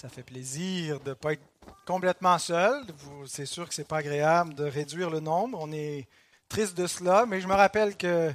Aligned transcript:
Ça 0.00 0.08
fait 0.08 0.22
plaisir 0.22 1.00
de 1.00 1.08
ne 1.08 1.14
pas 1.14 1.32
être 1.32 1.42
complètement 1.84 2.38
seul. 2.38 2.84
C'est 3.26 3.46
sûr 3.46 3.68
que 3.68 3.74
ce 3.74 3.80
n'est 3.80 3.84
pas 3.84 3.96
agréable 3.96 4.54
de 4.54 4.62
réduire 4.62 5.10
le 5.10 5.18
nombre. 5.18 5.58
On 5.60 5.72
est 5.72 6.06
triste 6.48 6.78
de 6.78 6.86
cela, 6.86 7.26
mais 7.26 7.40
je 7.40 7.48
me 7.48 7.54
rappelle 7.54 7.96
que 7.96 8.32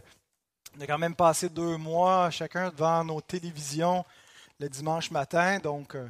on 0.78 0.82
a 0.82 0.86
quand 0.86 0.98
même 0.98 1.16
passé 1.16 1.48
deux 1.48 1.78
mois 1.78 2.30
chacun 2.32 2.70
devant 2.70 3.06
nos 3.06 3.22
télévisions 3.22 4.04
le 4.60 4.68
dimanche 4.68 5.10
matin. 5.10 5.60
Donc, 5.60 5.96
euh, 5.96 6.06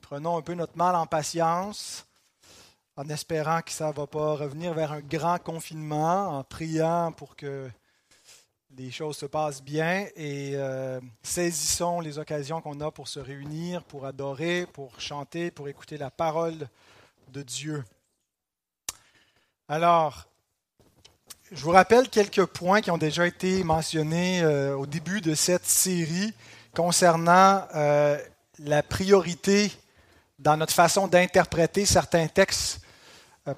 prenons 0.00 0.38
un 0.38 0.40
peu 0.40 0.54
notre 0.54 0.78
mal 0.78 0.96
en 0.96 1.04
patience, 1.04 2.06
en 2.96 3.06
espérant 3.10 3.60
que 3.60 3.72
ça 3.72 3.88
ne 3.88 3.92
va 3.92 4.06
pas 4.06 4.36
revenir 4.36 4.72
vers 4.72 4.92
un 4.92 5.00
grand 5.00 5.38
confinement, 5.38 6.38
en 6.38 6.42
priant 6.42 7.12
pour 7.12 7.36
que 7.36 7.68
les 8.74 8.90
choses 8.90 9.16
se 9.16 9.26
passent 9.26 9.62
bien 9.62 10.06
et 10.16 10.52
euh, 10.54 11.00
saisissons 11.22 12.00
les 12.00 12.18
occasions 12.18 12.60
qu'on 12.60 12.80
a 12.80 12.90
pour 12.90 13.08
se 13.08 13.20
réunir, 13.20 13.82
pour 13.84 14.06
adorer, 14.06 14.66
pour 14.72 15.00
chanter, 15.00 15.50
pour 15.50 15.68
écouter 15.68 15.96
la 15.96 16.10
parole 16.10 16.68
de 17.32 17.42
Dieu. 17.42 17.84
Alors, 19.68 20.26
je 21.50 21.62
vous 21.62 21.70
rappelle 21.70 22.08
quelques 22.08 22.44
points 22.44 22.80
qui 22.80 22.90
ont 22.90 22.98
déjà 22.98 23.26
été 23.26 23.62
mentionnés 23.64 24.42
euh, 24.42 24.76
au 24.76 24.86
début 24.86 25.20
de 25.20 25.34
cette 25.34 25.66
série 25.66 26.34
concernant 26.74 27.66
euh, 27.74 28.18
la 28.58 28.82
priorité 28.82 29.72
dans 30.38 30.56
notre 30.56 30.74
façon 30.74 31.08
d'interpréter 31.08 31.86
certains 31.86 32.26
textes, 32.26 32.80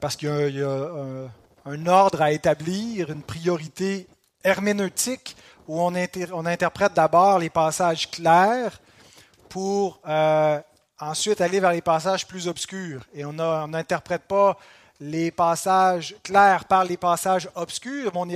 parce 0.01 0.15
qu'il 0.15 0.55
y 0.55 0.63
a, 0.63 1.29
un 1.65 1.87
ordre 1.87 2.23
à 2.23 2.31
établir, 2.31 3.11
une 3.11 3.23
priorité 3.23 4.07
herméneutique 4.45 5.37
où 5.67 5.81
on, 5.81 5.93
on 6.33 6.47
interprète 6.47 6.95
d'abord 6.95 7.39
les 7.39 7.51
passages 7.51 8.11
clairs 8.11 8.81
pour 9.49 10.01
euh, 10.09 10.61
ensuite 10.99 11.41
aller 11.41 11.61
vers 11.61 11.73
les 11.73 11.83
passages 11.83 12.27
plus 12.27 12.49
obscurs. 12.49 13.07
Et 13.15 13.25
on 13.25 13.33
n'interprète 13.33 14.23
pas 14.23 14.57
les 15.01 15.31
passages 15.31 16.17
clairs 16.25 16.65
par 16.65 16.85
les 16.85 16.97
passages 16.97 17.49
obscurs, 17.55 18.11
on, 18.15 18.29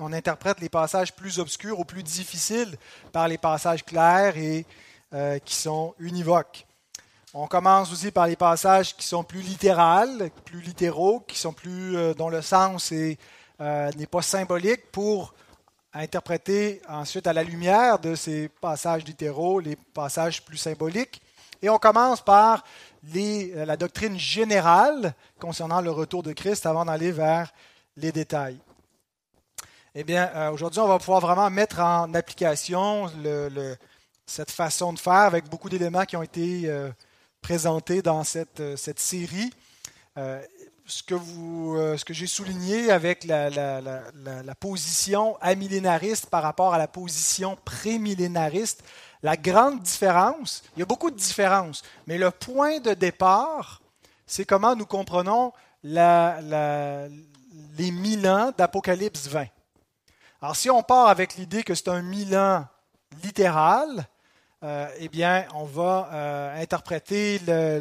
on, 0.00 0.12
interprète 0.12 0.60
les 0.60 0.70
passages 0.70 1.12
plus 1.14 1.38
obscurs 1.38 1.78
ou 1.78 1.84
plus 1.84 2.02
difficiles 2.02 2.74
par 3.12 3.28
les 3.28 3.36
passages 3.36 3.84
clairs 3.84 4.36
et 4.38 4.64
euh, 5.12 5.38
qui 5.40 5.54
sont 5.54 5.94
univoques. 5.98 6.64
On 7.34 7.46
commence 7.46 7.92
aussi 7.92 8.10
par 8.10 8.26
les 8.26 8.36
passages 8.36 8.96
qui 8.96 9.06
sont 9.06 9.24
plus 9.24 9.42
plus 10.46 10.60
littéraux, 10.62 11.20
qui 11.20 11.36
sont 11.36 11.52
plus 11.52 11.96
euh, 11.96 12.14
dont 12.14 12.30
le 12.30 12.40
sens 12.40 12.92
n'est 12.92 13.18
pas 14.10 14.22
symbolique 14.22 14.90
pour 14.90 15.34
interpréter 15.98 16.80
ensuite 16.88 17.26
à 17.26 17.32
la 17.32 17.42
lumière 17.42 17.98
de 17.98 18.14
ces 18.14 18.48
passages 18.48 19.04
littéraux, 19.04 19.60
les 19.60 19.76
passages 19.76 20.44
plus 20.44 20.56
symboliques. 20.56 21.20
Et 21.62 21.68
on 21.68 21.78
commence 21.78 22.20
par 22.20 22.64
euh, 23.14 23.64
la 23.64 23.76
doctrine 23.76 24.18
générale 24.18 25.14
concernant 25.38 25.80
le 25.80 25.90
retour 25.90 26.22
de 26.22 26.32
Christ 26.32 26.66
avant 26.66 26.84
d'aller 26.84 27.12
vers 27.12 27.52
les 27.96 28.12
détails. 28.12 28.58
Eh 29.94 30.04
bien, 30.04 30.30
euh, 30.34 30.50
aujourd'hui, 30.50 30.80
on 30.80 30.88
va 30.88 30.98
pouvoir 30.98 31.20
vraiment 31.20 31.48
mettre 31.48 31.80
en 31.80 32.12
application 32.14 33.10
cette 34.26 34.50
façon 34.50 34.92
de 34.92 34.98
faire 34.98 35.12
avec 35.14 35.48
beaucoup 35.48 35.70
d'éléments 35.70 36.04
qui 36.04 36.16
ont 36.16 36.22
été 36.22 36.62
euh, 36.64 36.90
présentés 37.40 38.02
dans 38.02 38.24
cette, 38.24 38.76
cette 38.76 39.00
série 39.00 39.52
ce 40.86 41.02
que, 41.02 41.14
euh, 41.14 41.96
ce 41.96 42.04
que 42.04 42.14
j'ai 42.14 42.26
souligné 42.26 42.90
avec 42.90 43.24
la, 43.24 43.50
la, 43.50 44.54
position 44.54 45.36
amillénariste 45.40 46.26
par 46.26 46.42
rapport 46.42 46.72
à 46.74 46.78
la 46.78 46.88
position 46.88 47.58
prémillénariste, 47.64 48.84
la 49.22 49.36
grande 49.36 49.82
différence, 49.82 50.62
il 50.76 50.80
y 50.80 50.82
a 50.82 50.86
beaucoup 50.86 51.10
de 51.10 51.16
différences, 51.16 51.82
mais 52.06 52.18
le 52.18 52.30
point 52.30 52.78
de 52.78 52.94
départ, 52.94 53.80
c'est 54.26 54.44
comment 54.44 54.76
nous 54.76 54.86
comprenons 54.86 55.52
les 55.82 57.10
mille 57.78 58.28
ans 58.28 58.52
d'Apocalypse 58.56 59.28
20. 59.28 59.46
Alors 60.40 60.56
si 60.56 60.70
on 60.70 60.82
part 60.82 61.08
avec 61.08 61.36
l'idée 61.36 61.64
que 61.64 61.74
c'est 61.74 61.88
un 61.88 62.02
mille 62.02 62.36
ans 62.36 62.64
littéral, 63.22 64.06
euh, 64.62 64.88
eh 64.98 65.08
bien, 65.08 65.44
on 65.54 65.64
va 65.64 66.08
euh, 66.12 66.62
interpréter 66.62 67.40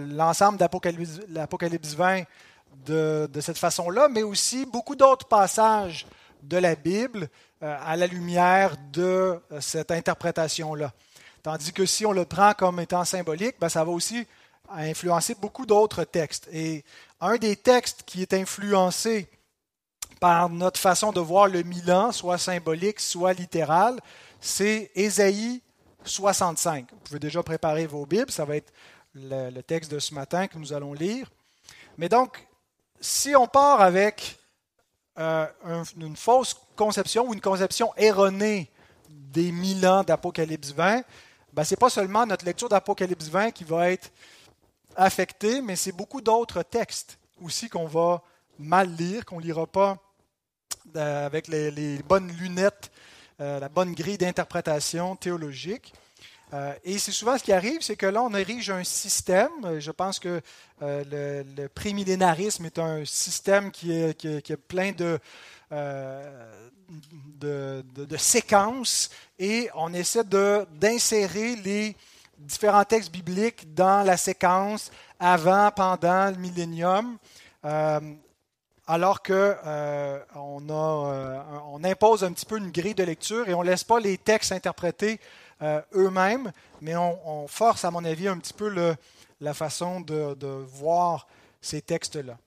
l'ensemble 0.10 0.58
d'Apocalypse 0.58 1.94
20 1.96 2.24
de, 2.86 3.30
cette 3.42 3.58
façon-là, 3.58 4.08
mais 4.10 4.24
aussi 4.24 4.66
beaucoup 4.66 4.96
d'autres 4.96 5.28
passages 5.28 6.06
de 6.44 6.58
la 6.58 6.76
Bible 6.76 7.30
euh, 7.64 7.78
à 7.84 7.96
la 7.96 8.08
lumière 8.08 8.76
de 8.92 9.02
euh, 9.52 9.62
cette 9.62 9.92
interprétation-là. 9.92 10.94
Tandis 11.42 11.74
que 11.74 11.86
si 11.86 12.06
on 12.06 12.12
le 12.12 12.26
prend 12.26 12.54
comme 12.54 12.80
étant 12.80 13.06
symbolique, 13.06 13.56
ben, 13.60 13.70
ça 13.70 13.84
va 13.84 13.92
aussi 13.92 14.26
influencer 14.70 15.36
beaucoup 15.36 15.66
d'autres 15.66 16.04
textes. 16.04 16.48
Et 16.52 16.84
un 17.22 17.38
des 17.38 17.56
textes 17.56 18.04
qui 18.06 18.22
est 18.22 18.34
influencé 18.34 19.28
par 20.20 20.50
notre 20.50 20.80
façon 20.80 21.12
de 21.12 21.20
voir 21.20 21.48
le 21.48 21.64
Milan, 21.64 22.12
soit 22.12 22.38
symbolique, 22.38 23.00
soit 23.00 23.34
littéral, 23.34 24.00
c'est 24.40 24.92
Ésaïe 24.96 25.62
65. 26.04 26.88
Vous 26.92 26.98
pouvez 26.98 27.20
déjà 27.20 27.44
préparer 27.44 27.86
vos 27.86 28.06
Bibles, 28.06 28.32
ça 28.32 28.46
va 28.46 28.56
être 28.58 28.72
le, 29.14 29.50
le 29.50 29.64
texte 29.64 29.92
de 29.92 30.00
ce 30.00 30.14
matin 30.14 30.48
que 30.48 30.58
nous 30.58 30.74
allons 30.74 30.94
lire. 30.94 31.32
Mais 31.98 32.10
donc, 32.10 32.48
si 33.06 33.36
on 33.36 33.46
part 33.46 33.82
avec 33.82 34.38
euh, 35.20 35.46
une 35.96 36.16
fausse 36.16 36.56
conception 36.76 37.28
ou 37.28 37.34
une 37.34 37.42
conception 37.42 37.94
erronée 37.98 38.72
des 39.10 39.52
mille 39.52 39.86
ans 39.88 40.04
d'Apocalypse 40.04 40.72
20, 40.72 41.04
ben, 41.54 41.64
ce 41.64 41.74
n'est 41.74 41.78
pas 41.78 41.92
seulement 41.92 42.26
notre 42.26 42.46
lecture 42.46 42.68
d'Apocalypse 42.68 43.28
20 43.28 43.52
qui 43.52 43.64
va 43.64 43.92
être 43.92 44.12
affectée, 44.96 45.62
mais 45.62 45.76
c'est 45.76 45.92
beaucoup 45.92 46.20
d'autres 46.20 46.64
textes 46.64 47.20
aussi 47.42 47.70
qu'on 47.70 47.86
va 47.86 48.24
mal 48.58 48.90
lire, 48.96 49.24
qu'on 49.24 49.38
ne 49.38 49.46
lira 49.46 49.68
pas 49.68 49.98
euh, 50.96 51.26
avec 51.28 51.48
les, 51.48 52.00
bonnes 52.00 52.32
lunettes, 52.32 52.92
euh, 53.40 53.60
la 53.60 53.70
bonne 53.70 53.94
grille 53.94 54.18
d'interprétation 54.18 55.16
théologique. 55.16 55.94
Euh, 56.54 56.74
et 56.84 56.98
c'est 57.00 57.12
souvent 57.12 57.38
ce 57.38 57.44
qui 57.44 57.52
arrive, 57.52 57.82
c'est 57.82 57.96
que 57.96 58.06
là, 58.06 58.22
on 58.22 58.34
érige 58.34 58.70
un 58.70 58.84
système. 58.84 59.80
Je 59.80 59.92
pense 59.92 60.20
que 60.20 60.42
euh, 60.82 61.44
le, 61.58 61.68
prémillénarisme 61.68 62.66
est 62.66 62.80
un 62.80 63.04
système 63.06 63.72
qui 63.72 63.92
est, 63.92 64.56
plein 64.68 64.92
euh, 65.72 66.70
de, 67.40 68.18
séquences 68.18 69.10
et 69.40 69.70
on 69.76 69.94
essaie 69.94 70.24
d'insérer 70.24 71.56
les 71.58 71.96
différents 72.38 72.84
textes 72.84 73.12
bibliques 73.12 73.74
dans 73.74 74.06
la 74.06 74.18
séquence 74.18 74.92
avant, 75.20 75.72
pendant 75.72 76.30
le 76.30 76.38
millénium. 76.38 77.18
alors 78.88 79.24
qu'on 79.24 79.56
on 80.70 81.84
impose 81.84 82.24
un 82.24 82.32
petit 82.34 82.46
peu 82.46 82.58
une 82.58 82.72
grille 82.72 82.94
de 82.94 83.04
lecture 83.04 83.50
et 83.50 83.54
on 83.56 83.64
ne 83.64 83.70
laisse 83.70 83.84
pas 83.84 84.00
les 84.00 84.18
textes 84.18 84.52
interprétés 84.52 85.20
euh, 85.62 85.82
eux-mêmes, 85.94 86.52
mais 86.82 86.96
on, 86.96 87.48
force, 87.48 87.86
à 87.86 87.92
mon 87.92 88.04
avis, 88.04 88.28
un 88.28 88.38
petit 88.38 88.54
peu 88.54 88.96
la 89.40 89.54
façon 89.54 90.02
de, 90.02 90.66
voir 90.68 91.28
ces 91.62 91.82
textes-là. 91.82 92.38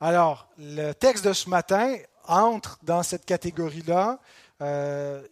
Alors, 0.00 0.48
le 0.58 0.92
texte 0.92 1.24
de 1.24 1.32
ce 1.32 1.48
matin 1.48 1.96
entre 2.26 2.78
dans 2.82 3.02
cette 3.02 3.24
catégorie-là, 3.24 4.18
euh, 4.62 5.26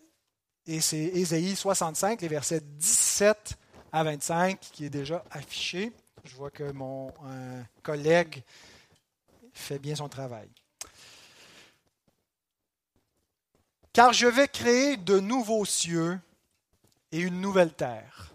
et 0.67 0.81
c'est 0.81 0.99
Ésaïe 0.99 1.57
65, 1.57 2.23
les 2.23 2.29
versets 2.29 2.61
17 2.61 3.55
à 3.93 4.05
25, 4.05 4.59
qui 4.61 4.87
est 4.87 4.91
déjà 4.91 5.23
affiché. 5.31 5.93
Je 6.25 6.35
vois 6.37 6.51
que 6.51 6.73
mon 6.73 7.13
collègue 7.83 8.43
fait 9.53 9.79
bien 9.79 9.95
son 9.95 10.09
travail. 10.09 10.49
Car 13.95 14.13
je 14.13 14.27
vais 14.27 14.49
créer 14.49 14.97
de 14.97 15.21
nouveaux 15.21 15.65
cieux 15.65 16.19
et 17.15 17.21
une 17.21 17.41
nouvelle 17.41 17.73
terre. 17.73 18.33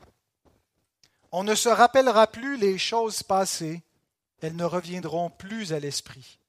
On 1.34 1.44
ne 1.44 1.54
se 1.54 1.68
rappellera 1.68 2.28
plus 2.28 2.56
les 2.56 2.78
choses 2.78 3.24
passées, 3.24 3.84
elles 4.42 4.56
ne 4.56 4.64
reviendront 4.64 5.30
plus 5.30 5.74
à 5.74 5.82
l'esprit. 5.82 6.40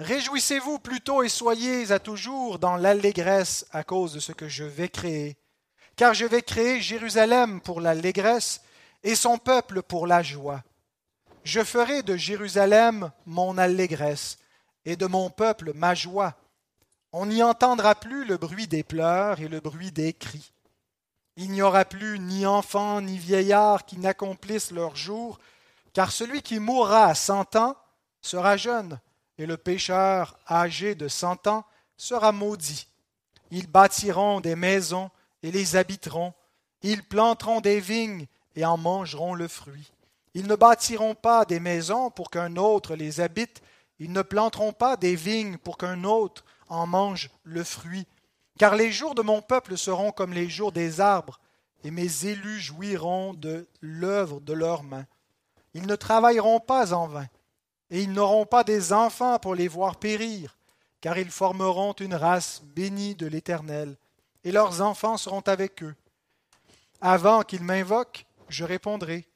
Réjouissez-vous 0.00 0.80
plutôt 0.80 1.22
et 1.22 1.28
soyez 1.28 1.92
à 1.92 2.00
toujours 2.00 2.58
dans 2.58 2.76
l'allégresse 2.76 3.66
à 3.70 3.84
cause 3.84 4.14
de 4.14 4.18
ce 4.18 4.32
que 4.32 4.48
je 4.48 4.64
vais 4.64 4.88
créer, 4.88 5.36
car 5.94 6.12
je 6.12 6.24
vais 6.24 6.42
créer 6.42 6.80
Jérusalem 6.80 7.60
pour 7.60 7.80
l'allégresse 7.80 8.60
et 9.04 9.14
son 9.14 9.38
peuple 9.38 9.82
pour 9.82 10.08
la 10.08 10.24
joie. 10.24 10.64
Je 11.44 11.62
ferai 11.62 12.02
de 12.02 12.16
Jérusalem 12.16 13.12
mon 13.26 13.58
allégresse 13.58 14.38
et 14.84 14.96
de 14.96 15.06
mon 15.06 15.30
peuple 15.30 15.72
ma 15.72 15.94
joie. 15.94 16.34
On 17.12 17.26
n'y 17.26 17.44
entendra 17.44 17.94
plus 17.94 18.24
le 18.24 18.38
bruit 18.38 18.66
des 18.66 18.82
pleurs 18.82 19.38
et 19.38 19.46
le 19.46 19.60
bruit 19.60 19.92
des 19.92 20.12
cris. 20.12 20.52
Il 21.40 21.52
n'y 21.52 21.62
aura 21.62 21.84
plus 21.84 22.18
ni 22.18 22.46
enfants 22.46 23.00
ni 23.00 23.16
vieillards 23.16 23.86
qui 23.86 23.96
n'accomplissent 23.96 24.72
leur 24.72 24.96
jour, 24.96 25.38
car 25.92 26.10
celui 26.10 26.42
qui 26.42 26.58
mourra 26.58 27.04
à 27.04 27.14
cent 27.14 27.54
ans 27.54 27.76
sera 28.20 28.56
jeune, 28.56 28.98
et 29.38 29.46
le 29.46 29.56
pécheur 29.56 30.36
âgé 30.50 30.96
de 30.96 31.06
cent 31.06 31.46
ans 31.46 31.64
sera 31.96 32.32
maudit. 32.32 32.88
Ils 33.52 33.68
bâtiront 33.68 34.40
des 34.40 34.56
maisons 34.56 35.10
et 35.44 35.52
les 35.52 35.76
habiteront, 35.76 36.34
ils 36.82 37.04
planteront 37.04 37.60
des 37.60 37.78
vignes 37.78 38.26
et 38.56 38.64
en 38.64 38.76
mangeront 38.76 39.34
le 39.34 39.46
fruit. 39.46 39.92
Ils 40.34 40.48
ne 40.48 40.56
bâtiront 40.56 41.14
pas 41.14 41.44
des 41.44 41.60
maisons 41.60 42.10
pour 42.10 42.30
qu'un 42.30 42.56
autre 42.56 42.96
les 42.96 43.20
habite. 43.20 43.62
Ils 44.00 44.12
ne 44.12 44.22
planteront 44.22 44.72
pas 44.72 44.96
des 44.96 45.14
vignes 45.14 45.56
pour 45.56 45.78
qu'un 45.78 46.02
autre 46.02 46.44
en 46.68 46.88
mange 46.88 47.30
le 47.44 47.62
fruit. 47.62 48.08
Car 48.58 48.74
les 48.74 48.90
jours 48.90 49.14
de 49.14 49.22
mon 49.22 49.40
peuple 49.40 49.78
seront 49.78 50.10
comme 50.10 50.32
les 50.32 50.48
jours 50.48 50.72
des 50.72 51.00
arbres, 51.00 51.38
et 51.84 51.92
mes 51.92 52.26
élus 52.26 52.58
jouiront 52.58 53.32
de 53.32 53.68
l'œuvre 53.80 54.40
de 54.40 54.52
leurs 54.52 54.82
mains. 54.82 55.06
Ils 55.74 55.86
ne 55.86 55.94
travailleront 55.94 56.58
pas 56.58 56.92
en 56.92 57.06
vain, 57.06 57.26
et 57.90 58.02
ils 58.02 58.12
n'auront 58.12 58.46
pas 58.46 58.64
des 58.64 58.92
enfants 58.92 59.38
pour 59.38 59.54
les 59.54 59.68
voir 59.68 59.96
périr, 59.96 60.56
car 61.00 61.18
ils 61.18 61.30
formeront 61.30 61.92
une 61.92 62.16
race 62.16 62.62
bénie 62.74 63.14
de 63.14 63.26
l'Éternel, 63.26 63.96
et 64.42 64.50
leurs 64.50 64.80
enfants 64.80 65.16
seront 65.16 65.42
avec 65.46 65.82
eux. 65.84 65.94
Avant 67.00 67.42
qu'ils 67.42 67.62
m'invoquent, 67.62 68.26
je 68.48 68.64
répondrai. 68.64 69.28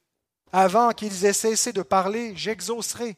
Avant 0.51 0.91
qu'ils 0.91 1.23
aient 1.23 1.33
cessé 1.33 1.71
de 1.71 1.81
parler, 1.81 2.33
j'exaucerai. 2.35 3.15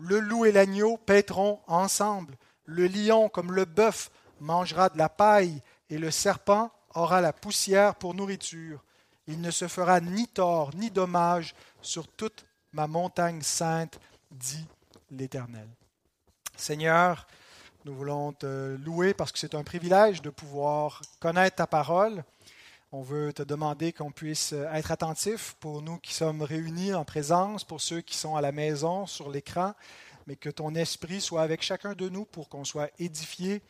Le 0.00 0.18
loup 0.18 0.44
et 0.44 0.52
l'agneau 0.52 0.96
paîtront 0.96 1.60
ensemble. 1.68 2.36
Le 2.64 2.88
lion, 2.88 3.28
comme 3.28 3.52
le 3.52 3.64
bœuf, 3.64 4.10
mangera 4.40 4.88
de 4.88 4.98
la 4.98 5.08
paille, 5.08 5.62
et 5.90 5.98
le 5.98 6.10
serpent 6.10 6.70
aura 6.94 7.20
la 7.20 7.32
poussière 7.32 7.94
pour 7.94 8.14
nourriture. 8.14 8.82
Il 9.26 9.40
ne 9.40 9.50
se 9.50 9.68
fera 9.68 10.00
ni 10.00 10.28
tort 10.28 10.74
ni 10.74 10.90
dommage 10.90 11.54
sur 11.80 12.08
toute 12.08 12.44
ma 12.72 12.86
montagne 12.86 13.42
sainte, 13.42 13.98
dit 14.30 14.66
l'Éternel. 15.10 15.68
Seigneur, 16.56 17.26
nous 17.84 17.94
voulons 17.94 18.32
te 18.32 18.76
louer 18.76 19.14
parce 19.14 19.32
que 19.32 19.38
c'est 19.38 19.54
un 19.54 19.62
privilège 19.62 20.22
de 20.22 20.30
pouvoir 20.30 21.02
connaître 21.20 21.56
ta 21.56 21.66
parole. 21.66 22.24
On 22.92 23.02
veut 23.02 23.32
te 23.32 23.42
demander 23.42 23.92
qu'on 23.92 24.12
puisse 24.12 24.52
être 24.52 24.92
attentif 24.92 25.56
pour 25.60 25.82
nous 25.82 25.98
qui 25.98 26.14
sommes 26.14 26.42
réunis 26.42 26.94
en 26.94 27.04
présence, 27.04 27.64
pour 27.64 27.80
ceux 27.80 28.00
qui 28.00 28.16
sont 28.16 28.36
à 28.36 28.40
la 28.40 28.52
maison, 28.52 29.06
sur 29.06 29.30
l'écran, 29.30 29.74
mais 30.26 30.36
que 30.36 30.48
ton 30.48 30.74
esprit 30.74 31.20
soit 31.20 31.42
avec 31.42 31.62
chacun 31.62 31.94
de 31.94 32.08
nous 32.08 32.24
pour 32.24 32.48
qu'on 32.48 32.64
soit 32.64 32.90
édifié, 32.98 33.62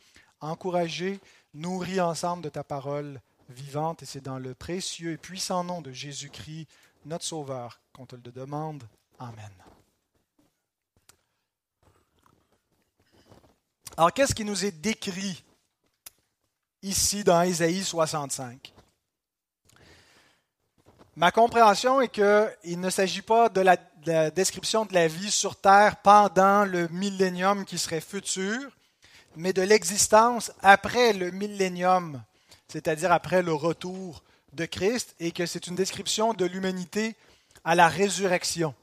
encouragé, 0.44 1.20
nourri 1.52 2.00
ensemble 2.00 2.42
de 2.42 2.48
ta 2.48 2.64
parole 2.64 3.20
vivante. 3.48 4.02
Et 4.02 4.06
c'est 4.06 4.20
dans 4.20 4.38
le 4.38 4.54
précieux 4.54 5.12
et 5.12 5.16
puissant 5.16 5.64
nom 5.64 5.80
de 5.80 5.92
Jésus-Christ, 5.92 6.68
notre 7.06 7.24
Sauveur, 7.24 7.80
qu'on 7.92 8.06
te 8.06 8.16
le 8.16 8.32
demande. 8.32 8.84
Amen. 9.18 9.50
Alors, 13.96 14.12
qu'est-ce 14.12 14.34
qui 14.34 14.44
nous 14.44 14.64
est 14.64 14.72
décrit 14.72 15.44
ici 16.82 17.22
dans 17.22 17.42
Ésaïe 17.42 17.84
65 17.84 18.72
Ma 21.16 21.30
compréhension 21.30 22.00
est 22.00 22.08
qu'il 22.08 22.80
ne 22.80 22.90
s'agit 22.90 23.22
pas 23.22 23.48
de 23.48 23.60
la, 23.60 23.76
description 24.30 24.84
de 24.84 24.94
la 24.94 25.06
vie 25.06 25.30
sur 25.30 25.56
Terre 25.56 25.96
pendant 26.02 26.64
le 26.64 26.88
millénium 26.88 27.64
qui 27.64 27.78
serait 27.78 28.00
futur, 28.00 28.60
mais 29.36 29.52
de 29.52 29.62
l'existence 29.62 30.52
après 30.62 31.12
le 31.12 31.30
millénium, 31.30 32.22
c'est-à-dire 32.68 33.12
après 33.12 33.42
le 33.42 33.52
retour 33.52 34.22
de 34.52 34.64
Christ, 34.66 35.14
et 35.20 35.32
que 35.32 35.46
c'est 35.46 35.66
une 35.66 35.74
description 35.74 36.34
de 36.34 36.44
l'humanité 36.44 37.16
à 37.64 37.74
la 37.74 37.88
résurrection. 37.88 38.74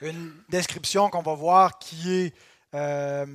Une 0.00 0.32
description 0.48 1.10
qu'on 1.10 1.22
va 1.22 1.34
voir 1.34 1.78
qui 1.78 2.12
est 2.12 2.34
euh, 2.74 3.26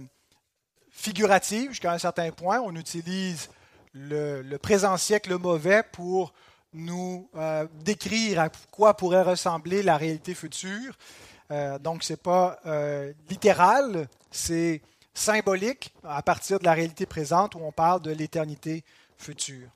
figurative 0.90 1.72
jusqu'à 1.72 1.92
un 1.92 1.98
certain 1.98 2.32
point. 2.32 2.62
On 2.62 2.76
utilise 2.76 3.50
le, 3.92 4.42
le 4.42 4.58
présent 4.58 4.96
siècle 4.98 5.38
mauvais 5.38 5.84
pour 5.92 6.34
nous 6.74 7.30
euh, 7.36 7.68
décrire 7.82 8.40
à 8.40 8.50
quoi 8.72 8.96
pourrait 8.96 9.22
ressembler 9.22 9.84
la 9.84 9.98
réalité 9.98 10.34
future. 10.34 10.98
Euh, 11.52 11.78
donc, 11.78 12.04
ce 12.04 12.14
n'est 12.14 12.18
pas 12.18 12.60
littéral, 13.30 14.08
c'est 14.32 14.82
symbolique 15.14 15.94
à 16.04 16.22
partir 16.22 16.60
de 16.60 16.66
la 16.66 16.74
réalité 16.74 17.06
présente 17.06 17.56
où 17.56 17.60
on 17.60 17.72
parle 17.72 18.02
de 18.02 18.12
l'éternité 18.12 18.84
future. 19.18 19.70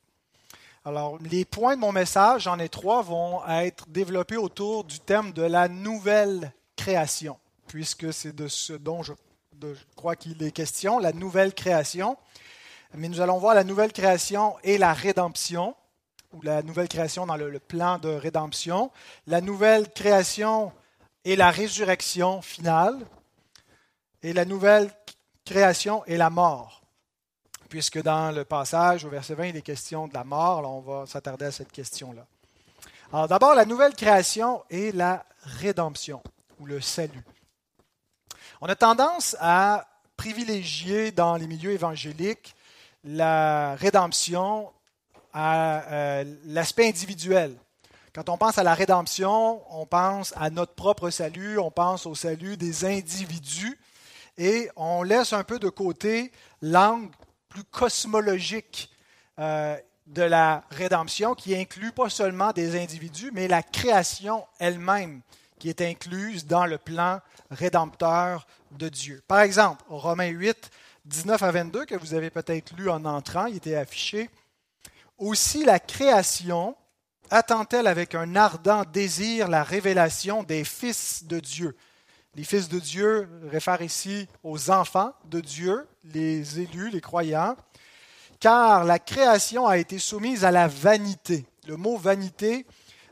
Alors, 0.86 1.18
les 1.20 1.44
points 1.44 1.76
de 1.76 1.82
mon 1.82 1.92
message, 1.92 2.44
j'en 2.44 2.60
ai 2.60 2.70
trois, 2.70 3.02
vont 3.02 3.46
être 3.48 3.90
développés 3.90 4.38
autour 4.38 4.86
du 4.86 5.00
thème 5.00 5.34
de 5.34 5.42
la 5.42 5.68
nouvelle 5.68 6.54
création, 6.78 7.38
puisque 7.68 8.14
c'est 8.14 8.34
de 8.34 8.48
ce 8.48 8.72
dont 8.74 9.04
je, 9.04 9.14
crois 9.96 10.16
qu'il 10.16 10.42
est 10.44 10.52
question, 10.52 11.00
la 11.00 11.12
nouvelle 11.12 11.54
création. 11.54 12.18
Mais 12.94 13.10
nous 13.10 13.20
allons 13.20 13.38
voir 13.38 13.54
la 13.54 13.66
nouvelle 13.66 13.92
création 13.92 14.56
et 14.64 14.78
la 14.78 14.94
rédemption 14.94 15.76
ou 16.34 16.42
la 16.42 16.62
nouvelle 16.64 16.88
création 16.88 17.26
dans 17.26 17.36
le, 17.36 17.60
plan 17.60 17.98
de 17.98 18.10
rédemption, 18.10 18.92
la 19.28 19.42
nouvelle 19.42 19.92
création 19.92 20.72
et 21.26 21.36
la 21.36 21.52
résurrection 21.52 22.42
finale, 22.42 22.98
et 24.24 24.34
la 24.34 24.46
nouvelle 24.46 24.90
création 25.48 26.04
et 26.06 26.18
la 26.18 26.30
mort. 26.30 26.82
Puisque 27.70 28.02
dans 28.02 28.32
le 28.32 28.44
passage 28.44 29.06
au 29.06 29.10
verset 29.10 29.34
20, 29.34 29.48
il 29.48 29.58
est 29.58 29.62
question 29.62 30.08
de 30.08 30.14
la 30.14 30.24
mort, 30.24 30.64
on 30.70 30.82
va 30.82 31.06
s'attarder 31.06 31.46
à 31.46 31.52
cette 31.52 31.72
question-là. 31.72 32.26
Alors 33.14 33.28
d'abord, 33.28 33.56
la 33.56 33.66
nouvelle 33.66 33.94
création 33.94 34.64
et 34.70 34.92
la 34.92 35.26
rédemption, 35.44 36.22
ou 36.60 36.66
le 36.66 36.82
salut. 36.82 37.24
On 38.60 38.68
a 38.68 38.76
tendance 38.76 39.38
à 39.40 39.88
privilégier 40.18 41.12
dans 41.12 41.36
les 41.36 41.48
milieux 41.48 41.72
évangéliques 41.72 42.56
la 43.04 43.76
rédemption 43.76 44.72
à 45.34 45.84
euh, 45.92 46.36
l'aspect 46.46 46.88
individuel. 46.88 47.56
Quand 48.14 48.30
on 48.30 48.38
pense 48.38 48.58
à 48.58 48.64
la 48.64 48.74
rédemption, 48.74 49.62
on 49.70 49.86
pense 49.86 50.34
à 50.36 50.50
notre 50.50 50.74
propre 50.74 51.10
salut, 51.10 51.60
on 51.60 51.72
pense 51.72 52.06
au 52.06 52.16
salut 52.16 52.58
des 52.58 52.84
individus 52.84 53.78
et 54.38 54.70
on 54.76 55.04
laisse 55.04 55.34
un 55.34 55.44
peu 55.44 55.60
de 55.60 55.70
côté 55.70 56.32
l'angle 56.62 57.10
plus 57.50 57.64
cosmologique 57.64 58.92
euh, 59.40 59.76
de 60.06 60.22
la 60.22 60.64
rédemption 60.72 61.36
qui 61.36 61.56
inclut 61.56 61.92
pas 61.92 62.10
seulement 62.10 62.52
des 62.52 62.82
individus, 62.82 63.32
mais 63.34 63.48
la 63.48 63.64
création 63.64 64.46
elle-même 64.60 65.22
qui 65.60 65.70
est 65.70 65.82
incluse 65.82 66.46
dans 66.46 66.66
le 66.66 66.78
plan 66.78 67.20
rédempteur 67.50 68.46
de 68.72 68.90
Dieu. 68.90 69.24
Par 69.28 69.40
exemple, 69.40 69.84
Romains 69.90 70.28
8, 70.28 70.70
19 71.06 71.42
à 71.42 71.52
22, 71.52 71.86
que 71.86 71.96
vous 71.96 72.14
avez 72.14 72.30
peut-être 72.30 72.76
lu 72.76 72.90
en 72.90 73.06
entrant, 73.06 73.46
il 73.46 73.58
était 73.58 73.76
affiché. 73.76 74.30
Aussi 75.18 75.64
la 75.64 75.80
création 75.80 76.76
attend-elle 77.30 77.88
avec 77.88 78.16
un 78.16 78.36
ardent 78.36 78.84
désir 78.86 79.48
la 79.48 79.64
révélation 79.64 80.44
des 80.44 80.64
fils 80.64 81.26
de 81.26 81.40
Dieu. 81.40 81.76
Les 82.38 82.44
fils 82.44 82.70
de 82.70 82.78
Dieu 82.78 83.28
réfèrent 83.50 83.82
ici 83.82 84.28
aux 84.44 84.70
enfants 84.70 85.12
de 85.26 85.40
Dieu, 85.40 85.88
les 86.14 86.60
élus, 86.60 86.92
les 86.92 87.02
croyants, 87.02 87.56
car 88.40 88.84
la 88.84 89.00
création 89.00 89.66
a 89.66 89.80
été 89.80 89.98
soumise 89.98 90.46
à 90.46 90.52
la 90.52 90.68
vanité. 90.68 91.48
Le 91.68 91.78
mot 91.78 91.98
vanité, 91.98 92.68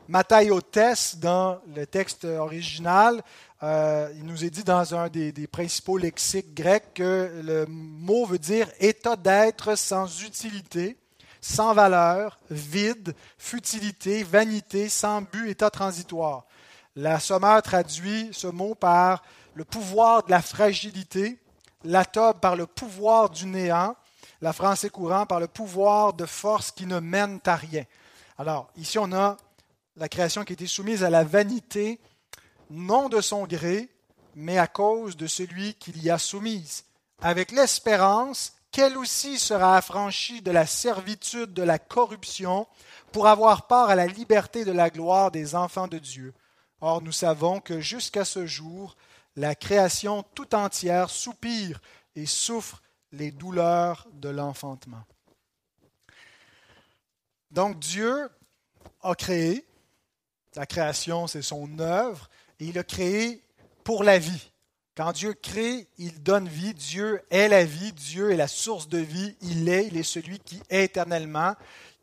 mataiotes 0.06 1.16
dans 1.16 1.60
le 1.74 1.88
texte 1.88 2.24
original, 2.24 3.20
euh, 3.64 4.08
il 4.14 4.26
nous 4.26 4.44
est 4.44 4.50
dit 4.50 4.62
dans 4.62 4.94
un 4.94 5.08
des, 5.08 5.32
principaux 5.48 5.98
lexiques 5.98 6.54
grecs 6.54 6.94
que 6.94 7.42
le 7.42 7.66
mot 7.66 8.26
veut 8.26 8.38
dire 8.38 8.68
état 8.78 9.16
d'être 9.16 9.76
sans 9.76 10.22
utilité 10.22 10.96
sans 11.40 11.74
valeur, 11.74 12.40
vide, 12.50 13.14
futilité, 13.38 14.24
vanité, 14.24 14.88
sans 14.88 15.22
but, 15.22 15.48
état 15.48 15.70
transitoire. 15.70 16.45
La 16.98 17.20
Sommeur 17.20 17.60
traduit 17.60 18.30
ce 18.32 18.46
mot 18.46 18.74
par 18.74 19.22
le 19.52 19.66
pouvoir 19.66 20.22
de 20.22 20.30
la 20.30 20.40
fragilité, 20.40 21.38
l'atobe 21.84 22.40
par 22.40 22.56
le 22.56 22.66
pouvoir 22.66 23.28
du 23.28 23.44
néant, 23.44 23.94
la 24.40 24.54
français 24.54 24.88
courant 24.88 25.26
par 25.26 25.38
le 25.38 25.46
pouvoir 25.46 26.14
de 26.14 26.24
force 26.24 26.70
qui 26.70 26.86
ne 26.86 26.98
mène 26.98 27.38
à 27.44 27.54
rien. 27.54 27.84
Alors, 28.38 28.70
ici, 28.76 28.98
on 28.98 29.12
a 29.12 29.36
la 29.96 30.08
création 30.08 30.42
qui 30.42 30.54
été 30.54 30.66
soumise 30.66 31.04
à 31.04 31.10
la 31.10 31.22
vanité, 31.22 32.00
non 32.70 33.10
de 33.10 33.20
son 33.20 33.44
gré, 33.44 33.90
mais 34.34 34.56
à 34.56 34.66
cause 34.66 35.18
de 35.18 35.26
celui 35.26 35.74
qui 35.74 35.92
l'y 35.92 36.08
a 36.08 36.16
soumise, 36.16 36.84
avec 37.20 37.52
l'espérance 37.52 38.54
qu'elle 38.70 38.96
aussi 38.96 39.38
sera 39.38 39.76
affranchie 39.76 40.40
de 40.40 40.50
la 40.50 40.64
servitude 40.64 41.52
de 41.52 41.62
la 41.62 41.78
corruption 41.78 42.66
pour 43.12 43.26
avoir 43.26 43.66
part 43.66 43.90
à 43.90 43.94
la 43.96 44.06
liberté 44.06 44.64
de 44.64 44.72
la 44.72 44.88
gloire 44.88 45.30
des 45.30 45.54
enfants 45.54 45.88
de 45.88 45.98
Dieu. 45.98 46.32
Or, 46.80 47.02
nous 47.02 47.12
savons 47.12 47.60
que 47.60 47.80
jusqu'à 47.80 48.24
ce 48.24 48.46
jour, 48.46 48.96
la 49.34 49.54
création 49.54 50.22
tout 50.34 50.54
entière 50.54 51.10
soupire 51.10 51.80
et 52.14 52.26
souffre 52.26 52.82
les 53.12 53.30
douleurs 53.30 54.06
de 54.12 54.28
l'enfantement. 54.28 55.04
Donc 57.50 57.78
Dieu 57.78 58.28
a 59.02 59.14
créé, 59.14 59.64
la 60.54 60.66
création 60.66 61.26
c'est 61.26 61.42
son 61.42 61.78
œuvre, 61.78 62.28
et 62.60 62.66
il 62.66 62.78
a 62.78 62.84
créé 62.84 63.42
pour 63.84 64.04
la 64.04 64.18
vie. 64.18 64.50
Quand 64.96 65.12
Dieu 65.12 65.34
crée, 65.34 65.88
il 65.98 66.22
donne 66.22 66.48
vie. 66.48 66.72
Dieu 66.72 67.20
est 67.30 67.48
la 67.48 67.64
vie. 67.64 67.92
Dieu 67.92 68.32
est 68.32 68.36
la 68.36 68.48
source 68.48 68.88
de 68.88 68.96
vie. 68.96 69.36
Il 69.42 69.68
est, 69.68 69.88
il 69.88 69.96
est 69.98 70.02
celui 70.02 70.38
qui 70.38 70.58
est 70.70 70.84
éternellement, 70.84 71.54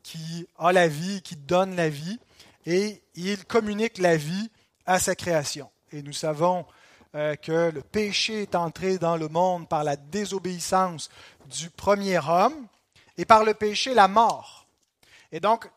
qui 0.04 0.46
a 0.56 0.72
la 0.72 0.86
vie, 0.86 1.20
qui 1.22 1.34
donne 1.34 1.74
la 1.74 1.88
vie. 1.88 2.20
Et 2.66 3.02
il 3.16 3.44
communique 3.46 3.98
la 3.98 4.16
vie 4.16 4.48
à 4.86 4.98
sa 4.98 5.14
création. 5.14 5.70
Et 5.92 6.02
nous 6.02 6.12
savons 6.12 6.64
euh, 7.14 7.36
que 7.36 7.70
le 7.70 7.82
péché 7.82 8.42
est 8.42 8.54
entré 8.54 8.98
dans 8.98 9.16
le 9.16 9.28
monde 9.28 9.68
par 9.68 9.84
la 9.84 9.96
désobéissance 9.96 11.08
du 11.46 11.70
premier 11.70 12.18
homme 12.18 12.66
et 13.16 13.24
par 13.24 13.44
le 13.44 13.54
péché 13.54 13.94
la 13.94 14.08
mort. 14.08 14.66
Et 15.30 15.40
donc, 15.40 15.70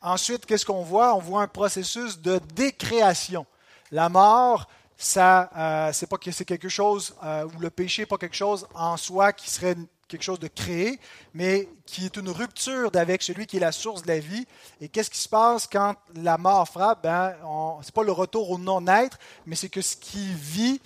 ensuite, 0.00 0.46
qu'est-ce 0.46 0.64
qu'on 0.64 0.82
voit? 0.82 1.14
On 1.14 1.20
voit 1.20 1.42
un 1.42 1.48
processus 1.48 2.20
de 2.20 2.40
décréation. 2.54 3.46
La 3.90 4.08
mort, 4.08 4.68
ça, 4.96 5.50
euh, 5.56 5.92
c'est 5.92 6.08
pas 6.08 6.18
que 6.18 6.30
c'est 6.30 6.44
quelque 6.44 6.68
chose 6.68 7.14
euh, 7.24 7.44
où 7.44 7.60
le 7.60 7.70
péché 7.70 8.06
pas 8.06 8.18
quelque 8.18 8.36
chose 8.36 8.66
en 8.74 8.96
soi 8.96 9.32
qui 9.32 9.50
serait 9.50 9.76
quelque 10.08 10.22
chose 10.22 10.40
de 10.40 10.48
créé, 10.48 10.98
mais 11.34 11.68
qui 11.86 12.06
est 12.06 12.16
une 12.16 12.30
rupture 12.30 12.90
d'avec 12.90 13.22
celui 13.22 13.46
qui 13.46 13.58
est 13.58 13.60
la 13.60 13.72
source 13.72 14.02
de 14.02 14.08
la 14.08 14.18
vie. 14.18 14.46
Et 14.80 14.88
qu'est-ce 14.88 15.10
qui 15.10 15.18
se 15.18 15.28
passe 15.28 15.66
quand 15.66 15.94
la 16.14 16.38
mort 16.38 16.66
frappe? 16.66 17.02
Ben, 17.02 17.34
ce 17.82 17.86
n'est 17.86 17.92
pas 17.92 18.02
le 18.02 18.12
retour 18.12 18.50
au 18.50 18.58
non-être, 18.58 19.18
mais 19.46 19.54
c'est 19.54 19.68
que 19.68 19.82
ce 19.82 19.96
qui 19.96 20.32
vit 20.34 20.80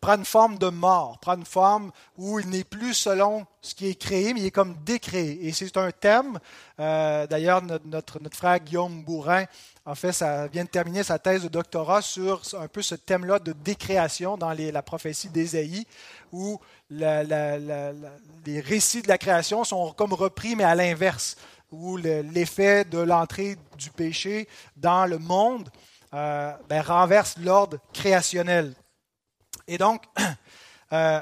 prend 0.00 0.16
une 0.16 0.24
forme 0.24 0.58
de 0.58 0.68
mort, 0.68 1.18
prend 1.18 1.36
une 1.36 1.44
forme 1.44 1.90
où 2.16 2.38
il 2.38 2.48
n'est 2.48 2.64
plus 2.64 2.94
selon 2.94 3.46
ce 3.60 3.74
qui 3.74 3.88
est 3.88 3.94
créé, 3.94 4.32
mais 4.32 4.40
il 4.40 4.46
est 4.46 4.50
comme 4.50 4.76
décréé. 4.84 5.46
Et 5.46 5.52
c'est 5.52 5.76
un 5.76 5.90
thème, 5.90 6.38
euh, 6.78 7.26
d'ailleurs, 7.26 7.62
notre, 7.62 8.20
notre, 8.20 8.36
frère 8.36 8.60
Guillaume 8.60 9.02
Bourrin 9.02 9.44
a 9.84 9.94
fait, 9.94 10.12
ça 10.12 10.46
vient 10.48 10.64
de 10.64 10.68
terminer 10.68 11.02
sa 11.02 11.18
thèse 11.18 11.42
de 11.42 11.48
doctorat 11.48 12.02
sur 12.02 12.42
un 12.58 12.68
peu 12.68 12.82
ce 12.82 12.94
thème-là 12.94 13.38
de 13.38 13.52
décréation 13.52 14.36
dans 14.36 14.52
la 14.52 14.82
prophétie 14.82 15.28
d'Ésaïe, 15.28 15.86
où 16.32 16.60
les 16.90 18.60
récits 18.60 19.02
de 19.02 19.08
la 19.08 19.18
création 19.18 19.64
sont 19.64 19.92
comme 19.92 20.12
repris, 20.12 20.56
mais 20.56 20.64
à 20.64 20.74
l'inverse, 20.74 21.36
où 21.72 21.96
l'effet 21.96 22.84
de 22.84 22.98
l'entrée 22.98 23.56
du 23.76 23.90
péché 23.90 24.48
dans 24.76 25.06
le 25.06 25.18
monde 25.18 25.68
euh, 26.14 26.52
ben, 26.68 26.80
renverse 26.80 27.36
l'ordre 27.38 27.78
créationnel 27.92 28.74
et 29.68 29.78
donc, 29.78 30.04
euh, 30.92 31.20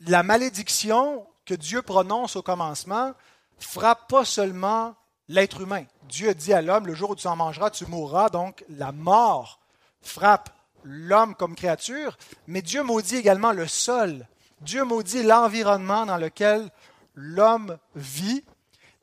la 0.00 0.22
malédiction 0.22 1.26
que 1.44 1.54
Dieu 1.54 1.82
prononce 1.82 2.36
au 2.36 2.42
commencement 2.42 3.12
frappe 3.58 4.08
pas 4.08 4.24
seulement 4.24 4.94
l'être 5.28 5.60
humain. 5.60 5.84
Dieu 6.08 6.34
dit 6.34 6.52
à 6.52 6.62
l'homme, 6.62 6.86
le 6.86 6.94
jour 6.94 7.10
où 7.10 7.16
tu 7.16 7.26
en 7.26 7.36
mangeras, 7.36 7.70
tu 7.70 7.86
mourras. 7.86 8.28
Donc, 8.28 8.64
la 8.68 8.92
mort 8.92 9.60
frappe 10.00 10.50
l'homme 10.84 11.34
comme 11.34 11.54
créature, 11.54 12.16
mais 12.46 12.62
Dieu 12.62 12.82
maudit 12.82 13.16
également 13.16 13.52
le 13.52 13.66
sol. 13.66 14.26
Dieu 14.60 14.84
maudit 14.84 15.22
l'environnement 15.22 16.06
dans 16.06 16.16
lequel 16.16 16.70
l'homme 17.14 17.78
vit. 17.94 18.44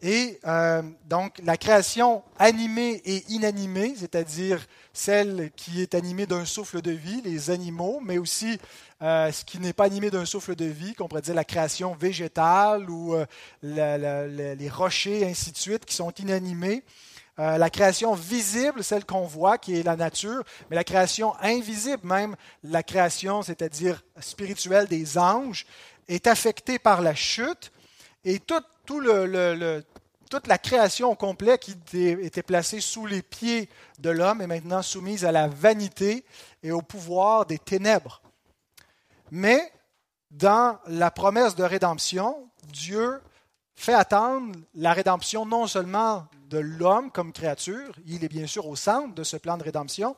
Et 0.08 0.40
euh, 0.46 0.84
donc 1.10 1.34
la 1.44 1.58
création 1.58 2.22
animée 2.38 3.02
et 3.06 3.24
inanimée, 3.30 3.96
c'est-à-dire 3.98 4.64
celle 4.94 5.50
qui 5.56 5.82
est 5.82 5.96
animée 5.96 6.28
d'un 6.28 6.46
souffle 6.46 6.84
de 6.84 6.92
vie, 6.92 7.24
les 7.24 7.50
animaux, 7.50 8.00
mais 8.06 8.20
aussi 8.20 8.60
euh, 9.02 9.32
ce 9.32 9.44
qui 9.44 9.58
n'est 9.58 9.74
pas 9.74 9.86
animé 9.86 10.12
d'un 10.12 10.26
souffle 10.26 10.56
de 10.56 10.66
vie, 10.66 10.94
qu'on 10.94 11.08
pourrait 11.08 11.24
dire 11.24 11.34
la 11.34 11.44
création 11.44 11.96
végétale 11.96 12.88
ou 12.88 13.16
euh, 13.16 13.26
les 13.64 14.70
rochers, 14.70 15.26
ainsi 15.26 15.52
de 15.52 15.58
suite, 15.58 15.86
qui 15.86 15.96
sont 15.96 16.12
inanimés. 16.12 16.84
la 17.40 17.72
création 17.72 18.14
visible, 18.14 18.84
celle 18.84 19.06
qu'on 19.06 19.26
voit, 19.26 19.58
qui 19.58 19.76
est 19.76 19.82
la 19.82 19.96
nature, 19.96 20.44
mais 20.70 20.76
la 20.76 20.84
création 20.84 21.34
invisible, 21.42 22.06
même 22.06 22.36
la 22.64 22.84
création, 22.84 23.42
c'est-à-dire 23.42 24.04
spirituelle 24.20 24.88
des 24.88 25.18
anges, 25.18 25.66
est 26.08 26.28
affectée 26.28 26.78
par 26.78 27.02
la 27.02 27.16
chute. 27.16 27.72
Et 28.24 28.38
tout, 28.40 28.62
toute 28.86 30.48
la 30.48 30.58
création 30.58 31.12
au 31.12 31.15
complet 31.15 31.58
qui 31.58 31.75
était 31.98 32.44
placée 32.44 32.82
sous 32.82 33.06
les 33.06 33.22
pieds 33.22 33.70
de 34.00 34.10
l'homme 34.10 34.42
est 34.42 34.48
maintenant 34.48 34.82
soumise 34.82 35.25
à 35.25 35.32
la 35.32 35.48
vanité 35.48 36.25
et 36.63 36.72
au 36.72 36.82
pouvoir 36.82 37.46
des 37.46 37.60
ténèbres. 37.60 38.22
Mais 39.32 39.72
dans 40.32 40.80
la 40.88 41.12
promesse 41.12 41.56
de 41.56 41.63
rédemption, 41.63 42.50
Dieu 42.68 43.22
fait 43.75 43.94
attendre 43.94 44.56
la 44.74 44.94
rédemption 44.94 45.46
non 45.46 45.68
seulement 45.68 46.27
de 46.50 46.60
l'homme 46.60 47.12
comme 47.12 47.34
créature, 47.34 47.94
il 48.06 48.24
est 48.24 48.30
bien 48.30 48.48
sûr 48.48 48.68
au 48.68 48.75
centre 48.75 49.13
de 49.13 49.24
ce 49.24 49.38
plan 49.38 49.58
de 49.58 49.63
rédemption, 49.63 50.15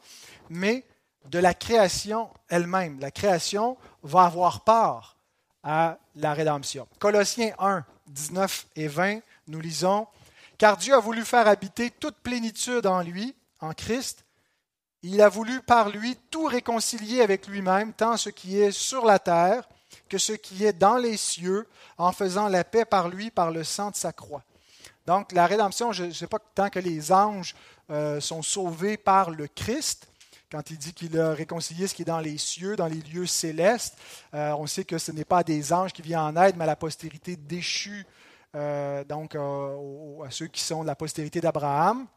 mais 0.49 0.85
de 1.25 1.39
la 1.39 1.53
création 1.53 2.29
elle-même. 2.49 2.99
La 2.99 3.11
création 3.11 3.77
va 4.03 4.23
avoir 4.23 4.61
part 4.61 5.17
à 5.63 5.97
la 6.15 6.33
rédemption. 6.33 6.87
Colossiens 6.99 7.53
1, 7.59 7.85
19 8.07 8.67
et 8.75 8.87
20 8.87 9.19
nous 9.47 9.59
lisons, 9.59 10.07
Car 10.57 10.77
Dieu 10.77 10.93
a 10.93 10.99
voulu 10.99 11.23
faire 11.23 11.47
habiter 11.47 11.91
toute 11.91 12.17
plénitude 12.17 12.85
en 12.85 13.01
lui, 13.01 13.35
en 13.61 13.73
Christ. 13.73 14.25
Il 15.03 15.21
a 15.21 15.29
voulu 15.29 15.61
par 15.61 15.89
lui 15.89 16.17
tout 16.31 16.45
réconcilier 16.45 17.21
avec 17.21 17.47
lui-même, 17.47 17.93
tant 17.93 18.17
ce 18.17 18.29
qui 18.29 18.59
est 18.59 18.71
sur 18.71 19.05
la 19.05 19.19
terre 19.19 19.67
que 20.09 20.17
ce 20.17 20.33
qui 20.33 20.65
est 20.65 20.73
dans 20.73 20.97
les 20.97 21.17
cieux, 21.17 21.67
en 21.97 22.11
faisant 22.11 22.47
la 22.47 22.63
paix 22.63 22.85
par 22.85 23.09
lui, 23.09 23.29
par 23.29 23.51
le 23.51 23.63
sang 23.63 23.91
de 23.91 23.95
sa 23.95 24.11
croix. 24.11 24.43
Donc 25.05 25.31
la 25.31 25.45
rédemption, 25.45 25.91
je 25.91 26.05
ne 26.05 26.11
sais 26.11 26.27
pas 26.27 26.39
tant 26.55 26.69
que 26.69 26.79
les 26.79 27.11
anges 27.11 27.55
euh, 27.89 28.19
sont 28.19 28.41
sauvés 28.41 28.97
par 28.97 29.29
le 29.29 29.47
Christ, 29.47 30.06
quand 30.51 30.69
il 30.69 30.77
dit 30.77 30.93
qu'il 30.93 31.19
a 31.19 31.33
réconcilié 31.33 31.87
ce 31.87 31.93
qui 31.93 32.03
est 32.03 32.05
dans 32.05 32.19
les 32.19 32.37
cieux, 32.37 32.75
dans 32.75 32.87
les 32.87 33.01
lieux 33.01 33.25
célestes, 33.25 33.97
euh, 34.33 34.53
on 34.57 34.65
sait 34.65 34.85
que 34.85 34.97
ce 34.97 35.11
n'est 35.11 35.25
pas 35.25 35.43
des 35.43 35.73
anges 35.73 35.91
qui 35.91 36.01
viennent 36.01 36.19
en 36.19 36.35
aide, 36.37 36.55
mais 36.57 36.63
à 36.63 36.67
la 36.67 36.75
postérité 36.75 37.35
déchue 37.35 38.05
euh, 38.55 39.03
donc 39.03 39.35
euh, 39.35 40.23
à 40.25 40.31
ceux 40.31 40.47
qui 40.47 40.61
sont 40.61 40.83
de 40.83 40.87
la 40.87 40.95
postérité 40.95 41.41
d'Abraham. 41.41 42.07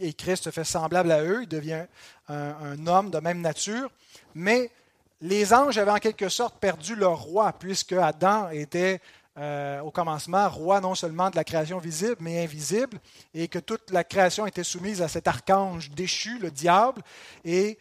Et 0.00 0.12
Christ 0.12 0.44
se 0.44 0.50
fait 0.50 0.64
semblable 0.64 1.12
à 1.12 1.22
eux, 1.22 1.42
il 1.42 1.48
devient 1.48 1.86
un, 2.28 2.86
homme 2.86 3.10
de 3.10 3.18
même 3.20 3.40
nature. 3.40 3.90
Mais 4.34 4.70
les 5.20 5.54
anges 5.54 5.78
avaient 5.78 5.92
en 5.92 5.98
quelque 5.98 6.28
sorte 6.28 6.58
perdu 6.58 6.96
leur 6.96 7.20
roi, 7.20 7.52
puisque 7.52 7.92
Adam 7.92 8.50
était 8.50 9.00
euh, 9.38 9.80
au 9.80 9.90
commencement 9.90 10.48
roi 10.48 10.80
non 10.80 10.94
seulement 10.94 11.30
de 11.30 11.36
la 11.36 11.44
création 11.44 11.78
visible, 11.78 12.16
mais 12.20 12.42
invisible, 12.42 12.98
et 13.34 13.48
que 13.48 13.58
toute 13.58 13.90
la 13.90 14.04
création 14.04 14.46
était 14.46 14.64
soumise 14.64 15.02
à 15.02 15.08
cet 15.08 15.28
archange 15.28 15.90
déchu, 15.90 16.38
le 16.38 16.50
diable. 16.50 17.02
Et 17.44 17.78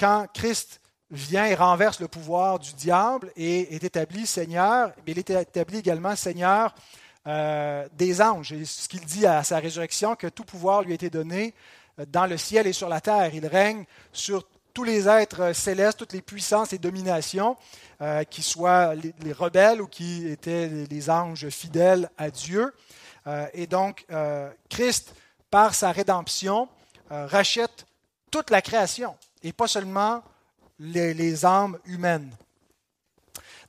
quand 0.00 0.26
Christ 0.34 0.80
vient 1.10 1.46
et 1.46 1.54
renverse 1.54 2.00
le 2.00 2.08
pouvoir 2.08 2.58
du 2.58 2.72
diable 2.74 3.30
et 3.36 3.74
est 3.74 3.84
établi 3.84 4.26
Seigneur, 4.26 4.92
il 5.06 5.18
est 5.18 5.30
établi 5.30 5.78
également 5.78 6.14
Seigneur 6.16 6.74
euh, 7.26 7.86
des 7.94 8.20
anges. 8.20 8.52
Et 8.52 8.64
ce 8.64 8.88
qu'il 8.88 9.04
dit 9.04 9.26
à 9.26 9.42
sa 9.42 9.58
résurrection, 9.58 10.16
que 10.16 10.28
tout 10.28 10.44
pouvoir 10.44 10.82
lui 10.82 10.92
a 10.92 10.94
été 10.94 11.10
donné 11.10 11.54
euh, 11.98 12.06
dans 12.06 12.26
le 12.26 12.36
ciel 12.36 12.66
et 12.66 12.72
sur 12.72 12.88
la 12.88 13.00
terre. 13.00 13.34
Il 13.34 13.46
règne 13.46 13.84
sur 14.12 14.44
tous 14.78 14.84
les 14.84 15.08
êtres 15.08 15.52
célestes, 15.54 15.98
toutes 15.98 16.12
les 16.12 16.22
puissances 16.22 16.72
et 16.72 16.78
dominations, 16.78 17.56
euh, 18.00 18.22
qui 18.22 18.44
soient 18.44 18.94
les, 18.94 19.32
rebelles 19.32 19.82
ou 19.82 19.88
qui 19.88 20.28
étaient 20.28 20.68
les, 20.88 21.10
anges 21.10 21.48
fidèles 21.48 22.08
à 22.16 22.30
Dieu. 22.30 22.72
et 23.54 23.66
donc, 23.66 24.06
Christ, 24.70 25.16
par 25.50 25.74
sa 25.74 25.90
rédemption, 25.90 26.68
rachète 27.10 27.86
toute 28.30 28.50
la 28.50 28.62
création, 28.62 29.16
et 29.42 29.52
pas 29.52 29.66
seulement 29.66 30.22
les, 30.78 31.44
âmes 31.44 31.76
humaines. 31.84 32.30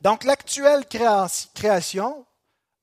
Donc, 0.02 0.24
l'actuelle 0.26 0.86
création, 0.86 2.24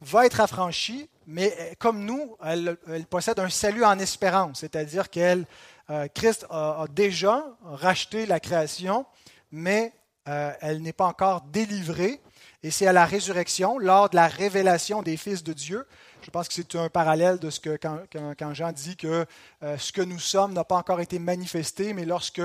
va 0.01 0.27
être 0.27 0.41
affranchie, 0.41 1.09
mais 1.27 1.55
euh, 1.59 1.73
comme 1.79 2.05
nous, 2.05 2.37
elle, 2.45 2.77
possède 3.09 3.39
un 3.39 3.49
salut 3.49 3.85
en 3.85 3.99
espérance, 3.99 4.61
c'est-à-dire 4.61 5.11
qu'elle, 5.11 5.41
euh, 5.41 5.76
Christ 6.15 6.47
a, 6.51 6.87
déjà 6.91 7.45
racheté 7.63 8.27
la 8.27 8.41
création, 8.41 9.07
mais 9.53 9.93
euh, 10.29 10.53
elle 10.61 10.83
n'est 10.83 10.93
pas 10.93 11.07
encore 11.07 11.43
délivrée. 11.43 12.21
Et 12.63 12.71
c'est 12.71 12.87
à 12.87 12.93
la 12.93 13.05
résurrection, 13.05 13.79
lors 13.79 14.11
de 14.11 14.17
la 14.17 14.27
révélation 14.27 15.03
des 15.03 15.17
fils 15.17 15.45
de 15.45 15.53
Dieu. 15.53 15.87
Je 16.23 16.31
pense 16.31 16.49
que 16.49 16.55
c'est 16.55 16.75
un 16.75 16.89
parallèle 16.89 17.39
de 17.39 17.51
ce 17.51 17.61
que 17.61 17.79
quand, 17.79 18.55
Jean 18.55 18.73
dit 18.73 18.97
que 18.97 19.25
ce 19.63 19.93
que 19.93 20.03
nous 20.03 20.19
sommes 20.19 20.53
n'a 20.55 20.65
pas 20.65 20.77
encore 20.77 21.01
été 21.01 21.21
manifesté, 21.21 21.93
mais 21.93 22.05
lorsque 22.05 22.43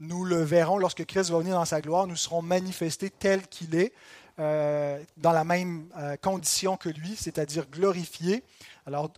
nous 0.00 0.24
le 0.24 0.42
verrons, 0.42 0.78
lorsque 0.78 1.04
Christ 1.04 1.30
va 1.30 1.38
venir 1.40 1.56
dans 1.56 1.66
sa 1.66 1.82
gloire, 1.82 2.06
nous 2.06 2.16
serons 2.16 2.40
manifestés 2.40 3.10
tel 3.10 3.46
qu'il 3.48 3.74
est. 3.74 3.92
Euh, 4.40 5.02
dans 5.16 5.32
la 5.32 5.42
même 5.42 5.88
euh, 5.96 6.16
condition 6.16 6.76
que 6.76 6.88
lui, 6.88 7.16
c'est-à-dire 7.16 7.66
glorifié. 7.68 8.44
Alors, 8.86 9.10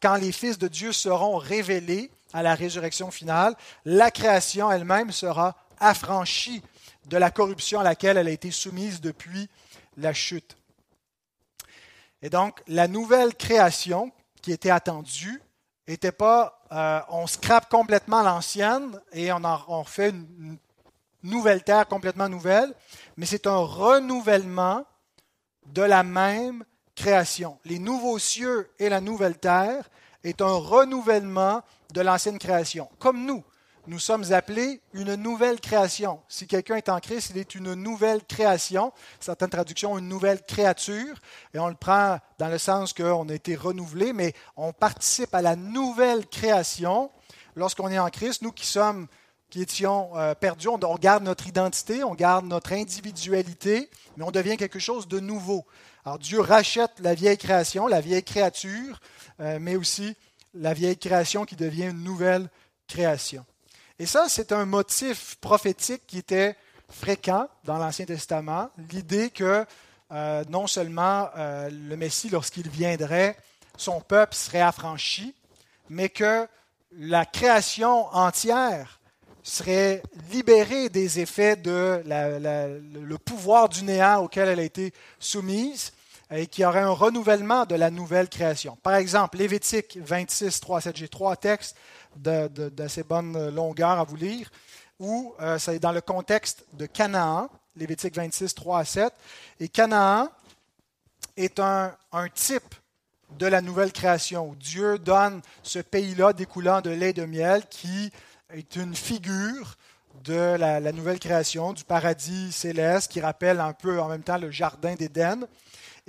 quand 0.00 0.14
les 0.14 0.30
fils 0.30 0.56
de 0.56 0.68
Dieu 0.68 0.92
seront 0.92 1.36
révélés 1.36 2.12
à 2.32 2.42
la 2.42 2.54
résurrection 2.54 3.10
finale, 3.10 3.54
la 3.84 4.10
création 4.10 4.70
elle-même 4.70 5.12
sera 5.12 5.56
affranchie 5.80 6.62
de 7.06 7.16
la 7.16 7.30
corruption 7.30 7.80
à 7.80 7.84
laquelle 7.84 8.16
elle 8.18 8.28
a 8.28 8.32
été 8.32 8.50
soumise 8.50 9.00
depuis 9.00 9.48
la 9.96 10.12
chute. 10.12 10.56
Et 12.22 12.30
donc, 12.30 12.60
la 12.66 12.88
nouvelle 12.88 13.34
création 13.34 14.12
qui 14.42 14.52
était 14.52 14.70
attendue 14.70 15.40
n'était 15.86 16.12
pas 16.12 16.58
euh, 16.72 17.00
on 17.08 17.26
scrape 17.26 17.70
complètement 17.70 18.22
l'ancienne 18.22 19.00
et 19.12 19.32
on, 19.32 19.42
en, 19.44 19.62
on 19.68 19.84
fait 19.84 20.10
une 20.10 20.58
nouvelle 21.22 21.62
terre 21.62 21.88
complètement 21.88 22.28
nouvelle, 22.28 22.74
mais 23.16 23.24
c'est 23.24 23.46
un 23.46 23.56
renouvellement 23.56 24.84
de 25.66 25.82
la 25.82 26.02
même 26.02 26.64
création. 26.94 27.58
Les 27.64 27.78
nouveaux 27.78 28.18
cieux 28.18 28.70
et 28.78 28.88
la 28.88 29.00
nouvelle 29.00 29.38
terre 29.38 29.88
est 30.24 30.42
un 30.42 30.56
renouvellement 30.56 31.62
de 31.92 32.00
l'ancienne 32.00 32.38
création. 32.38 32.88
Comme 32.98 33.24
nous, 33.24 33.44
nous 33.88 33.98
sommes 33.98 34.34
appelés 34.34 34.82
une 34.92 35.14
nouvelle 35.14 35.60
création. 35.60 36.20
Si 36.28 36.46
quelqu'un 36.46 36.76
est 36.76 36.90
en 36.90 37.00
Christ, 37.00 37.30
il 37.30 37.38
est 37.38 37.54
une 37.54 37.72
nouvelle 37.72 38.22
création. 38.22 38.92
Certaines 39.18 39.48
traductions, 39.48 39.96
une 39.96 40.08
nouvelle 40.08 40.42
créature. 40.42 41.16
Et 41.54 41.58
on 41.58 41.68
le 41.68 41.74
prend 41.74 42.18
dans 42.38 42.48
le 42.48 42.58
sens 42.58 42.92
qu'on 42.92 43.28
a 43.30 43.34
été 43.34 43.56
renouvelé, 43.56 44.12
mais 44.12 44.34
on 44.56 44.74
participe 44.74 45.34
à 45.34 45.40
la 45.40 45.56
nouvelle 45.56 46.26
création 46.26 47.10
lorsqu'on 47.56 47.88
est 47.88 47.98
en 47.98 48.10
Christ. 48.10 48.42
Nous 48.42 48.52
qui 48.52 48.66
sommes, 48.66 49.06
qui 49.48 49.62
étions 49.62 50.10
euh, 50.18 50.34
perdus, 50.34 50.68
on, 50.68 50.78
garde 50.96 51.24
notre 51.24 51.46
identité, 51.46 52.04
on 52.04 52.14
garde 52.14 52.44
notre 52.44 52.74
individualité, 52.74 53.88
mais 54.18 54.24
on 54.24 54.30
devient 54.30 54.58
quelque 54.58 54.78
chose 54.78 55.08
de 55.08 55.18
nouveau. 55.18 55.64
Alors 56.04 56.18
Dieu 56.18 56.40
rachète 56.40 56.92
la 57.00 57.14
vieille 57.14 57.38
création, 57.38 57.86
la 57.86 58.02
vieille 58.02 58.22
créature, 58.22 59.00
euh, 59.40 59.58
mais 59.58 59.76
aussi 59.76 60.14
la 60.54 60.74
vieille 60.74 60.98
création 60.98 61.44
qui 61.44 61.56
devient 61.56 61.88
une 61.88 62.02
nouvelle 62.02 62.48
création. 62.86 63.44
Et 63.98 64.06
ça, 64.06 64.26
c'est 64.28 64.52
un 64.52 64.64
motif 64.64 65.36
prophétique 65.40 66.06
qui 66.06 66.18
était 66.18 66.56
fréquent 66.88 67.48
dans 67.64 67.78
l'Ancien 67.78 68.06
Testament, 68.06 68.70
l'idée 68.90 69.30
que 69.30 69.64
euh, 70.10 70.44
non 70.48 70.66
seulement 70.66 71.28
euh, 71.36 71.68
le 71.70 71.96
Messie, 71.96 72.30
lorsqu'il 72.30 72.68
viendrait, 72.68 73.36
son 73.76 74.00
peuple 74.00 74.34
serait 74.34 74.60
affranchi, 74.60 75.34
mais 75.90 76.08
que 76.08 76.46
la 76.92 77.26
création 77.26 78.06
entière 78.14 79.00
serait 79.42 80.02
libérée 80.30 80.88
des 80.88 81.20
effets 81.20 81.56
de 81.56 82.02
le 82.06 83.16
pouvoir 83.18 83.68
du 83.68 83.82
néant 83.84 84.22
auquel 84.22 84.48
elle 84.48 84.60
a 84.60 84.64
été 84.64 84.92
soumise 85.18 85.92
et 86.30 86.46
qu'il 86.46 86.62
y 86.62 86.64
aurait 86.66 86.80
un 86.80 86.90
renouvellement 86.90 87.64
de 87.64 87.74
la 87.74 87.90
nouvelle 87.90 88.28
création. 88.28 88.76
Par 88.82 88.94
exemple, 88.94 89.38
Lévitique 89.38 89.98
26, 90.00 90.60
3 90.60 90.80
7, 90.82 90.96
j'ai 90.96 91.08
trois 91.08 91.36
textes 91.36 91.76
d'assez 92.16 93.02
bonne 93.02 93.50
longueur 93.50 93.98
à 93.98 94.04
vous 94.04 94.16
lire, 94.16 94.50
où 94.98 95.34
euh, 95.40 95.58
c'est 95.58 95.78
dans 95.78 95.92
le 95.92 96.00
contexte 96.00 96.64
de 96.74 96.86
Canaan, 96.86 97.48
Lévitique 97.76 98.16
26, 98.16 98.54
3 98.54 98.80
à 98.80 98.84
7. 98.84 99.12
Et 99.60 99.68
Canaan 99.68 100.28
est 101.36 101.60
un, 101.60 101.94
type 102.34 102.74
de 103.38 103.46
la 103.46 103.60
nouvelle 103.60 103.92
création, 103.92 104.50
où 104.50 104.56
Dieu 104.56 104.98
donne 104.98 105.40
ce 105.62 105.78
pays-là 105.78 106.32
découlant 106.32 106.80
de 106.80 106.90
lait 106.90 107.12
de 107.12 107.24
miel, 107.24 107.62
qui 107.70 108.10
est 108.52 108.76
une 108.76 108.94
figure 108.94 109.76
de 110.24 110.56
la, 110.56 110.80
nouvelle 110.92 111.20
création, 111.20 111.72
du 111.72 111.84
paradis 111.84 112.50
céleste, 112.50 113.12
qui 113.12 113.20
rappelle 113.20 113.60
un 113.60 113.72
peu 113.72 114.00
en 114.00 114.08
même 114.08 114.22
temps 114.22 114.38
le 114.38 114.50
jardin 114.50 114.94
d'Éden. 114.94 115.46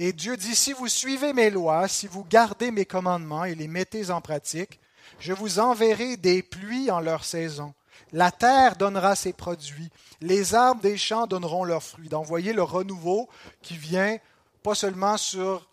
Et 0.02 0.14
Dieu 0.14 0.38
dit, 0.38 0.56
si 0.56 0.72
vous 0.72 0.88
suivez 0.88 1.34
mes 1.34 1.50
lois, 1.50 1.90
si 1.90 2.08
vous 2.08 2.24
gardez 2.24 2.72
mes 2.72 2.86
commandements 2.86 3.44
et 3.44 3.54
les 3.54 3.68
mettez 3.68 4.12
en 4.12 4.22
pratique, 4.22 4.80
je 5.20 5.34
vous 5.34 5.60
enverrai 5.60 6.16
des 6.16 6.42
pluies 6.42 6.90
en 6.90 7.02
leur 7.02 7.26
saison. 7.26 7.74
La 8.14 8.32
terre 8.32 8.78
donnera 8.78 9.18
ses 9.18 9.34
produits. 9.34 9.90
Les 10.22 10.56
arbres 10.56 10.82
des 10.82 10.96
champs 10.96 11.28
donneront 11.28 11.66
leurs 11.66 11.84
fruits. 11.84 12.08
Donc, 12.08 12.26
voyez 12.28 12.54
le 12.54 12.64
renouveau 12.64 13.28
qui 13.62 13.76
vient 13.76 14.18
pas 14.64 14.74
seulement 14.74 15.18
sur 15.18 15.68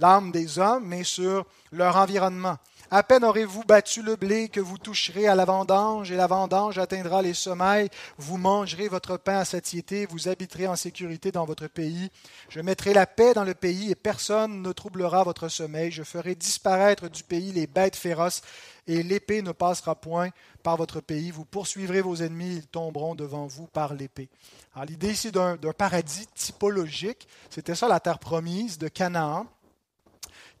l'âme 0.00 0.32
des 0.32 0.58
hommes, 0.58 0.86
mais 0.86 1.04
sur 1.04 1.44
leur 1.72 1.96
environnement. 1.96 2.56
À 2.88 3.02
peine 3.02 3.24
aurez-vous 3.24 3.64
battu 3.64 4.00
le 4.00 4.14
blé 4.14 4.48
que 4.48 4.60
vous 4.60 4.78
toucherez 4.78 5.26
à 5.26 5.34
la 5.34 5.44
vendange, 5.44 6.12
et 6.12 6.16
la 6.16 6.28
vendange 6.28 6.78
atteindra 6.78 7.20
les 7.20 7.34
sommeils. 7.34 7.88
Vous 8.16 8.36
mangerez 8.36 8.86
votre 8.86 9.16
pain 9.16 9.38
à 9.38 9.44
satiété, 9.44 10.06
vous 10.06 10.28
habiterez 10.28 10.68
en 10.68 10.76
sécurité 10.76 11.32
dans 11.32 11.44
votre 11.46 11.66
pays. 11.66 12.10
Je 12.48 12.60
mettrai 12.60 12.94
la 12.94 13.06
paix 13.06 13.34
dans 13.34 13.42
le 13.42 13.54
pays, 13.54 13.90
et 13.90 13.96
personne 13.96 14.62
ne 14.62 14.72
troublera 14.72 15.24
votre 15.24 15.48
sommeil. 15.48 15.90
Je 15.90 16.04
ferai 16.04 16.36
disparaître 16.36 17.08
du 17.08 17.24
pays 17.24 17.50
les 17.50 17.66
bêtes 17.66 17.96
féroces, 17.96 18.42
et 18.86 19.02
l'épée 19.02 19.42
ne 19.42 19.50
passera 19.50 19.96
point 19.96 20.30
par 20.62 20.76
votre 20.76 21.00
pays. 21.00 21.32
Vous 21.32 21.44
poursuivrez 21.44 22.02
vos 22.02 22.14
ennemis, 22.14 22.54
ils 22.54 22.66
tomberont 22.68 23.16
devant 23.16 23.48
vous 23.48 23.66
par 23.66 23.94
l'épée. 23.94 24.28
Alors 24.76 24.86
l'idée 24.86 25.10
ici 25.10 25.32
d'un 25.32 25.56
paradis 25.76 26.28
typologique, 26.34 27.26
c'était 27.50 27.74
ça 27.74 27.88
la 27.88 27.98
terre 27.98 28.20
promise 28.20 28.78
de 28.78 28.86
Canaan 28.86 29.46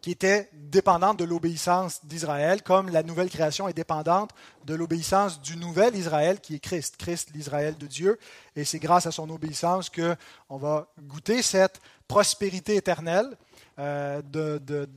qui 0.00 0.10
était 0.10 0.48
dépendante 0.52 1.18
de 1.18 1.24
l'obéissance 1.24 2.04
d'Israël, 2.04 2.62
comme 2.62 2.90
la 2.90 3.02
nouvelle 3.02 3.30
création 3.30 3.68
est 3.68 3.72
dépendante 3.72 4.30
de 4.64 4.74
l'obéissance 4.74 5.40
du 5.40 5.56
nouvel 5.56 5.96
Israël 5.96 6.40
qui 6.40 6.54
est 6.54 6.60
Christ, 6.60 6.96
Christ 6.96 7.30
l'Israël 7.34 7.76
de 7.76 7.86
Dieu. 7.86 8.18
Et 8.54 8.64
c'est 8.64 8.78
grâce 8.78 9.06
à 9.06 9.10
son 9.10 9.28
obéissance 9.30 9.90
qu'on 9.90 10.58
va 10.58 10.88
goûter 11.00 11.42
cette 11.42 11.80
prospérité 12.06 12.76
éternelle 12.76 13.36
euh, 13.78 14.22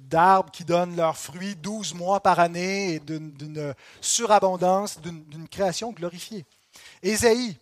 d'arbres 0.09 0.51
qui 0.51 0.63
donnent 0.63 0.95
leurs 0.95 1.17
fruits 1.17 1.55
12 1.55 1.95
mois 1.95 2.19
par 2.19 2.39
année 2.39 2.95
et 2.95 2.99
d'une 2.99 3.73
surabondance, 4.01 5.01
d'une 5.01 5.47
création 5.47 5.91
glorifiée. 5.91 6.45
Ésaïe, 7.01 7.57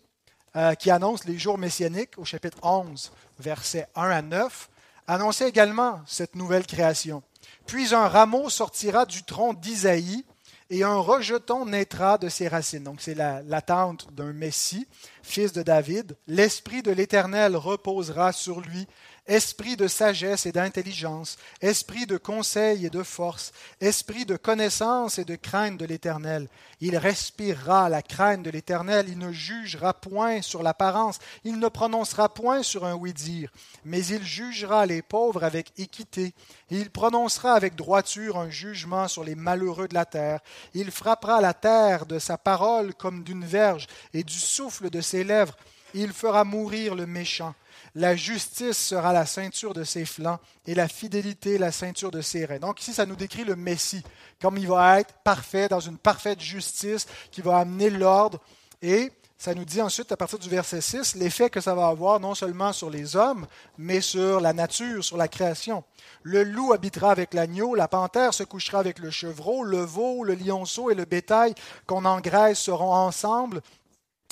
euh, 0.56 0.74
qui 0.74 0.90
annonce 0.90 1.26
les 1.26 1.38
jours 1.38 1.58
messianiques 1.58 2.18
au 2.18 2.26
chapitre 2.26 2.58
11, 2.64 3.12
versets 3.38 3.88
1 3.96 4.10
à 4.10 4.22
9, 4.22 4.70
annonçait 5.08 5.50
également 5.50 6.02
cette 6.06 6.36
nouvelle 6.36 6.66
création. 6.66 7.24
Puis 7.66 7.96
un 7.96 8.08
rameau 8.08 8.50
sortira 8.50 9.06
du 9.06 9.24
tronc 9.24 9.54
d'Isaïe 9.54 10.26
et 10.70 10.84
un 10.84 10.98
rejeton 10.98 11.66
naîtra 11.66 12.18
de 12.18 12.30
ses 12.30 12.48
racines. 12.48 12.84
Donc 12.84 13.02
c'est 13.02 13.16
l'attente 13.16 14.14
d'un 14.14 14.34
Messie, 14.34 14.88
fils 15.24 15.54
de 15.54 15.64
David. 15.64 16.18
L'Esprit 16.28 16.82
de 16.84 16.92
l'Éternel 16.92 17.56
reposera 17.56 18.32
sur 18.34 18.60
lui 18.60 18.88
esprit 19.28 19.76
de 19.76 19.88
sagesse 19.88 20.46
et 20.46 20.52
d'intelligence, 20.52 21.38
esprit 21.62 22.06
de 22.06 22.18
conseil 22.18 22.86
et 22.86 22.90
de 22.90 23.04
force, 23.04 23.52
esprit 23.82 24.26
de 24.26 24.38
connaissance 24.38 25.20
et 25.20 25.26
de 25.26 25.36
crainte 25.36 25.78
de 25.78 25.86
l'Éternel. 25.86 26.48
Il 26.80 26.98
respirera 26.98 27.90
la 27.90 28.02
crainte 28.02 28.44
de 28.44 28.50
l'Éternel, 28.50 29.08
il 29.10 29.18
ne 29.18 29.32
jugera 29.32 29.94
point 29.94 30.42
sur 30.42 30.64
l'apparence, 30.64 31.20
il 31.44 31.60
ne 31.60 31.68
prononcera 31.68 32.34
point 32.34 32.64
sur 32.64 32.86
un 32.86 32.96
oui-dire, 32.96 33.52
mais 33.84 34.06
il 34.06 34.24
jugera 34.24 34.86
les 34.86 35.02
pauvres 35.02 35.44
avec 35.44 35.74
équité, 35.78 36.34
il 36.70 36.90
prononcera 36.90 37.54
avec 37.54 37.76
droiture 37.76 38.38
un 38.38 38.50
jugement 38.50 39.08
sur 39.08 39.24
les 39.24 39.36
malheureux 39.36 39.88
de 39.88 39.96
la 39.96 40.06
terre, 40.06 40.40
il 40.74 40.92
frappera 40.92 41.42
la 41.42 41.54
terre 41.54 42.06
de 42.06 42.20
sa 42.20 42.38
parole 42.38 42.94
comme 42.94 43.24
d'une 43.24 43.46
verge, 43.46 43.88
et 44.14 44.24
du 44.24 44.40
souffle 44.40 44.90
de 44.90 45.02
ses 45.02 45.24
lèvres, 45.24 45.58
il 45.94 46.14
fera 46.14 46.44
mourir 46.44 46.96
le 46.96 47.06
méchant. 47.06 47.56
La 47.96 48.16
justice 48.16 48.78
sera 48.78 49.14
la 49.14 49.26
ceinture 49.26 49.74
de 49.74 49.84
ses 49.84 50.06
flancs 50.06 50.40
et 50.66 50.76
la 50.76 50.88
fidélité 50.88 51.58
la 51.58 51.72
ceinture 51.72 52.12
de 52.12 52.22
ses 52.22 52.46
reins. 52.46 52.60
Donc 52.60 52.82
ici, 52.82 52.94
ça 52.94 53.06
nous 53.06 53.16
décrit 53.16 53.44
le 53.44 53.56
Messie, 53.56 54.04
comme 54.42 54.58
il 54.58 54.68
va 54.68 55.00
être 55.00 55.14
parfait, 55.24 55.68
dans 55.68 55.80
une 55.80 55.98
parfaite 55.98 56.42
justice, 56.42 57.08
qui 57.32 57.42
va 57.42 57.58
amener 57.58 57.90
l'ordre. 57.90 58.40
Et 58.82 59.12
ça 59.40 59.54
nous 59.54 59.66
dit 59.66 59.82
ensuite, 59.82 60.12
à 60.12 60.18
partir 60.18 60.40
du 60.40 60.50
verset 60.50 60.82
6, 60.82 61.16
l'effet 61.16 61.52
que 61.52 61.62
ça 61.62 61.76
va 61.76 61.88
avoir 61.88 62.20
non 62.20 62.34
seulement 62.34 62.74
sur 62.74 62.90
les 62.90 63.16
hommes, 63.16 63.46
mais 63.78 64.02
sur 64.02 64.42
la 64.42 64.52
nature, 64.52 65.04
sur 65.04 65.16
la 65.16 65.28
création. 65.28 65.84
Le 66.24 66.44
loup 66.44 66.74
habitera 66.74 67.12
avec 67.12 67.36
l'agneau, 67.36 67.76
la 67.76 67.88
panthère 67.88 68.34
se 68.34 68.44
couchera 68.44 68.80
avec 68.80 68.98
le 68.98 69.12
chevreau, 69.12 69.64
le 69.64 69.82
veau, 69.82 70.24
le 70.24 70.34
lionceau 70.34 70.90
et 70.90 70.96
le 70.96 71.06
bétail 71.06 71.54
qu'on 71.86 72.06
engraisse 72.06 72.60
seront 72.60 72.94
ensemble, 72.94 73.62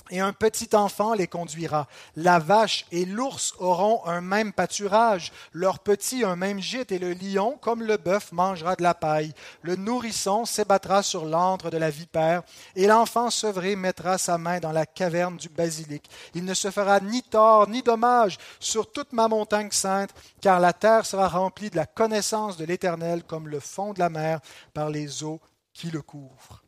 et 0.09 0.19
un 0.19 0.33
petit 0.33 0.75
enfant 0.75 1.13
les 1.13 1.27
conduira. 1.27 1.87
La 2.15 2.39
vache 2.39 2.85
et 2.91 3.05
l'ours 3.05 3.53
auront 3.59 4.05
un 4.05 4.21
même 4.21 4.53
pâturage, 4.53 5.31
leur 5.53 5.79
petit 5.79 6.23
un 6.23 6.35
même 6.35 6.59
gîte, 6.59 6.91
et 6.91 6.99
le 6.99 7.13
lion, 7.13 7.57
comme 7.61 7.83
le 7.83 7.97
bœuf, 7.97 8.31
mangera 8.31 8.75
de 8.75 8.83
la 8.83 8.93
paille. 8.93 9.33
Le 9.61 9.75
nourrisson 9.75 10.45
s'ébattra 10.45 11.03
sur 11.03 11.25
l'antre 11.25 11.69
de 11.69 11.77
la 11.77 11.89
vipère, 11.89 12.43
et 12.75 12.87
l'enfant 12.87 13.29
sevré 13.29 13.75
mettra 13.75 14.17
sa 14.17 14.37
main 14.37 14.59
dans 14.59 14.71
la 14.71 14.85
caverne 14.85 15.37
du 15.37 15.49
basilic. 15.49 16.09
Il 16.33 16.45
ne 16.45 16.53
se 16.53 16.71
fera 16.71 16.99
ni 16.99 17.23
tort 17.23 17.67
ni 17.69 17.81
dommage 17.81 18.37
sur 18.59 18.91
toute 18.91 19.13
ma 19.13 19.27
montagne 19.27 19.71
sainte, 19.71 20.11
car 20.41 20.59
la 20.59 20.73
terre 20.73 21.05
sera 21.05 21.27
remplie 21.27 21.69
de 21.69 21.75
la 21.75 21.85
connaissance 21.85 22.57
de 22.57 22.65
l'Éternel 22.65 23.23
comme 23.23 23.47
le 23.47 23.59
fond 23.59 23.93
de 23.93 23.99
la 23.99 24.09
mer 24.09 24.39
par 24.73 24.89
les 24.89 25.23
eaux 25.23 25.39
qui 25.73 25.91
le 25.91 26.01
couvrent. 26.01 26.63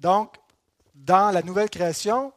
Donc, 0.00 0.34
dans 1.04 1.32
la 1.32 1.42
nouvelle 1.42 1.70
création, 1.70 2.32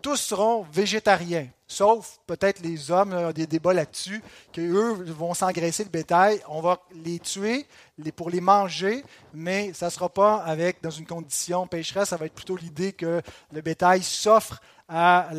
tous 0.00 0.16
seront 0.16 0.62
végétariens, 0.72 1.48
sauf 1.72 2.20
peut-être 2.26 2.60
les 2.60 2.90
hommes, 2.90 3.12
a 3.12 3.32
des 3.32 3.46
débats 3.46 3.72
là-dessus, 3.72 4.22
qu'eux 4.52 4.92
vont 4.92 5.34
s'engraisser 5.34 5.84
le 5.84 5.90
bétail. 5.90 6.40
On 6.48 6.60
va 6.60 6.80
les 7.04 7.18
tuer 7.18 7.66
pour 8.14 8.30
les 8.30 8.40
manger, 8.40 9.04
mais 9.32 9.72
ça 9.72 9.86
ne 9.86 9.90
sera 9.90 10.08
pas 10.08 10.36
avec, 10.36 10.82
dans 10.82 10.90
une 10.90 11.06
condition 11.06 11.66
pécheresse, 11.66 12.10
ça 12.10 12.16
va 12.16 12.26
être 12.26 12.34
plutôt 12.34 12.56
l'idée 12.56 12.92
que 12.92 13.22
le 13.52 13.60
bétail 13.60 14.02
s'offre 14.02 14.60
à 14.88 15.30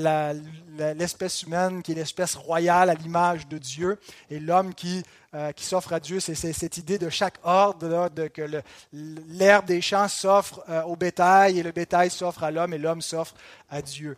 l'espèce 0.98 1.44
humaine, 1.44 1.84
qui 1.84 1.92
est 1.92 1.96
l'espèce 1.96 2.34
royale 2.34 2.90
à 2.90 2.96
l'image 2.96 3.48
de 3.48 3.60
Dieu, 3.60 4.00
et 4.32 4.40
l'homme 4.40 4.74
qui, 4.74 5.04
euh, 5.36 5.52
qui 5.52 5.64
s'offre 5.64 5.94
à 5.94 6.00
Dieu, 6.00 6.20
c'est 6.20 6.34
cette 6.36 6.78
idée 6.78 6.98
de 6.98 7.10
chaque 7.10 7.38
ordre, 7.44 8.10
de, 8.10 8.28
que 8.28 8.64
l'herbe 8.92 9.66
des 9.66 9.82
champs 9.82 10.08
s'offre 10.08 10.64
euh, 10.70 10.82
au 10.84 10.96
bétail, 10.96 11.60
et 11.60 11.64
le 11.64 11.72
bétail 11.72 12.10
s'offre 12.10 12.44
à 12.44 12.50
l'homme, 12.50 12.74
et 12.74 12.80
l'homme 12.80 13.02
s'offre 13.02 13.36
à 13.70 13.84
Dieu. 13.84 14.18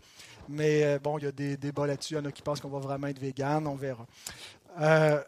Mais 0.49 0.83
euh, 0.83 0.99
bon, 0.99 1.17
il 1.17 1.25
y 1.25 1.27
a 1.27 1.31
des 1.31 1.57
débats 1.57 1.87
là-dessus, 1.87 2.13
il 2.13 2.17
y 2.17 2.19
en 2.19 2.25
a 2.25 2.31
qui 2.31 2.41
pensent 2.41 2.59
qu'on 2.59 2.69
va 2.69 2.79
vraiment 2.79 3.07
être 3.07 3.19
vegan, 3.19 3.65
on 3.67 3.75
verra. 3.75 4.05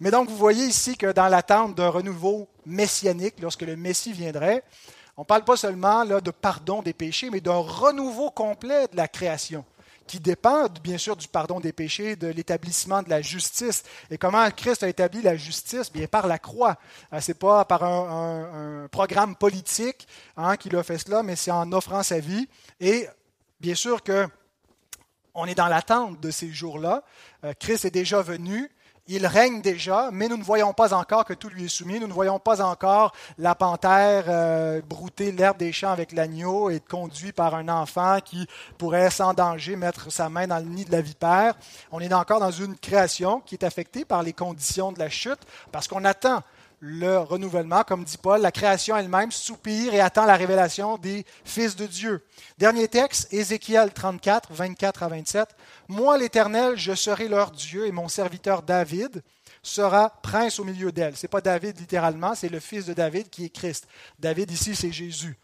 mais 0.00 0.12
donc, 0.12 0.28
vous 0.28 0.36
voyez 0.36 0.64
ici 0.64 0.96
que 0.96 1.10
dans 1.10 1.26
l'attente 1.26 1.74
d'un 1.74 1.88
renouveau 1.88 2.48
messianique, 2.64 3.34
lorsque 3.40 3.62
le 3.62 3.74
Messie 3.74 4.12
viendrait, 4.12 4.62
On 5.16 5.22
ne 5.22 5.26
parle 5.26 5.42
pas 5.44 5.56
seulement 5.56 6.04
là, 6.04 6.20
de 6.20 6.30
pardon 6.30 6.82
des 6.82 6.92
péchés, 6.92 7.28
mais 7.30 7.40
d'un 7.40 7.58
renouveau 7.58 8.30
complet 8.30 8.86
de 8.92 8.96
la 8.96 9.08
création 9.08 9.64
qui 10.06 10.20
dépend 10.20 10.68
bien 10.82 10.98
sûr 10.98 11.16
du 11.16 11.28
pardon 11.28 11.60
des 11.60 11.72
péchés, 11.72 12.16
de 12.16 12.28
l'établissement 12.28 13.02
de 13.02 13.10
la 13.10 13.20
justice. 13.20 13.82
Et 14.10 14.18
comment 14.18 14.48
Christ 14.50 14.82
a 14.82 14.88
établi 14.88 15.22
la 15.22 15.36
justice? 15.36 15.92
Bien 15.92 16.06
par 16.06 16.26
la 16.26 16.38
croix. 16.38 16.76
Euh, 17.12 17.20
Ce 17.20 17.30
n'est 17.30 17.34
pas 17.34 17.64
par 17.64 17.82
un, 17.82 18.88
programme 18.90 19.36
politique 19.36 20.06
hein, 20.36 20.56
qu'il 20.56 20.76
a 20.76 20.82
fait 20.82 20.98
cela, 20.98 21.22
mais 21.22 21.36
c'est 21.36 21.50
en 21.50 21.70
offrant 21.72 22.02
sa 22.02 22.20
vie. 22.20 22.48
Et 22.80 23.08
bien 23.60 23.74
sûr 23.74 24.02
que 24.02 24.26
on 25.36 25.46
est 25.46 25.54
dans 25.54 25.68
l'attente 25.68 26.18
de 26.20 26.30
ces 26.30 26.50
jours-là. 26.50 27.02
Euh, 27.44 27.52
Christ 27.58 27.84
est 27.84 27.90
déjà 27.90 28.22
venu. 28.22 28.70
Il 29.08 29.24
règne 29.24 29.62
déjà, 29.62 30.10
mais 30.12 30.26
nous 30.26 30.36
ne 30.36 30.42
voyons 30.42 30.72
pas 30.72 30.92
encore 30.92 31.24
que 31.24 31.34
tout 31.34 31.48
lui 31.48 31.66
est 31.66 31.68
soumis. 31.68 32.00
Nous 32.00 32.08
ne 32.08 32.12
voyons 32.12 32.40
pas 32.40 32.60
encore 32.60 33.12
la 33.38 33.54
panthère 33.54 34.24
euh, 34.26 34.80
brouter 34.82 35.30
l'herbe 35.30 35.58
des 35.58 35.70
champs 35.70 35.92
avec 35.92 36.10
l'agneau 36.10 36.70
et 36.70 36.76
être 36.76 36.88
conduit 36.88 37.30
par 37.30 37.54
un 37.54 37.68
enfant 37.68 38.18
qui 38.24 38.48
pourrait 38.78 39.10
sans 39.10 39.32
danger 39.32 39.76
mettre 39.76 40.10
sa 40.10 40.28
main 40.28 40.48
dans 40.48 40.58
le 40.58 40.64
nid 40.64 40.84
de 40.84 40.90
la 40.90 41.02
vipère. 41.02 41.54
On 41.92 42.00
est 42.00 42.12
encore 42.12 42.40
dans 42.40 42.50
une 42.50 42.76
création 42.76 43.40
qui 43.40 43.54
est 43.54 43.64
affectée 43.64 44.04
par 44.04 44.24
les 44.24 44.32
conditions 44.32 44.90
de 44.90 44.98
la 44.98 45.08
chute 45.08 45.38
parce 45.70 45.86
qu'on 45.86 46.04
attend 46.04 46.42
le 46.80 47.18
renouvellement, 47.18 47.84
comme 47.84 48.04
dit 48.04 48.18
Paul, 48.18 48.40
la 48.40 48.52
création 48.52 48.96
elle-même 48.96 49.32
soupire 49.32 49.94
et 49.94 50.00
attend 50.00 50.26
la 50.26 50.36
révélation 50.36 50.98
des 50.98 51.24
fils 51.44 51.74
de 51.76 51.86
Dieu. 51.86 52.24
Dernier 52.58 52.88
texte, 52.88 53.32
Ézéchiel 53.32 53.92
34, 53.92 54.52
24 54.52 55.02
à 55.02 55.08
27. 55.08 55.48
Moi, 55.88 56.18
l'Éternel, 56.18 56.76
je 56.76 56.94
serai 56.94 57.28
leur 57.28 57.50
Dieu 57.50 57.86
et 57.86 57.92
mon 57.92 58.08
serviteur 58.08 58.62
David 58.62 59.22
sera 59.62 60.10
prince 60.22 60.58
au 60.60 60.64
milieu 60.64 60.92
d'elle. 60.92 61.16
Ce 61.16 61.26
n'est 61.26 61.30
pas 61.30 61.40
David 61.40 61.78
littéralement, 61.80 62.34
c'est 62.34 62.48
le 62.48 62.60
fils 62.60 62.86
de 62.86 62.94
David 62.94 63.30
qui 63.30 63.46
est 63.46 63.50
Christ. 63.50 63.88
David 64.18 64.50
ici, 64.50 64.76
c'est 64.76 64.92
Jésus. 64.92 65.36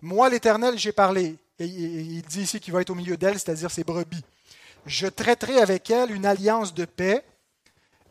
Moi, 0.00 0.30
l'Éternel, 0.30 0.78
j'ai 0.78 0.92
parlé. 0.92 1.36
Et 1.58 1.66
il 1.66 2.22
dit 2.22 2.42
ici 2.42 2.58
qu'il 2.58 2.72
va 2.72 2.80
être 2.80 2.90
au 2.90 2.94
milieu 2.94 3.18
d'elle, 3.18 3.38
c'est-à-dire 3.38 3.70
ses 3.70 3.84
brebis. 3.84 4.24
Je 4.86 5.06
traiterai 5.06 5.58
avec 5.58 5.90
elle 5.90 6.10
une 6.10 6.24
alliance 6.24 6.72
de 6.72 6.86
paix 6.86 7.22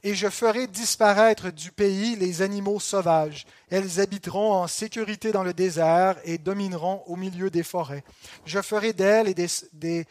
et 0.03 0.15
je 0.15 0.27
ferai 0.29 0.67
disparaître 0.67 1.51
du 1.51 1.71
pays 1.71 2.15
les 2.15 2.41
animaux 2.41 2.79
sauvages. 2.79 3.45
Elles 3.69 3.99
habiteront 3.99 4.53
en 4.53 4.67
sécurité 4.67 5.31
dans 5.31 5.43
le 5.43 5.53
désert 5.53 6.15
et 6.23 6.38
domineront 6.38 7.03
au 7.07 7.15
milieu 7.15 7.49
des 7.49 7.63
forêts. 7.63 8.03
Je 8.45 8.62
ferai 8.62 8.93
d'elles 8.93 9.27
et 9.27 9.35
des, 9.73 10.05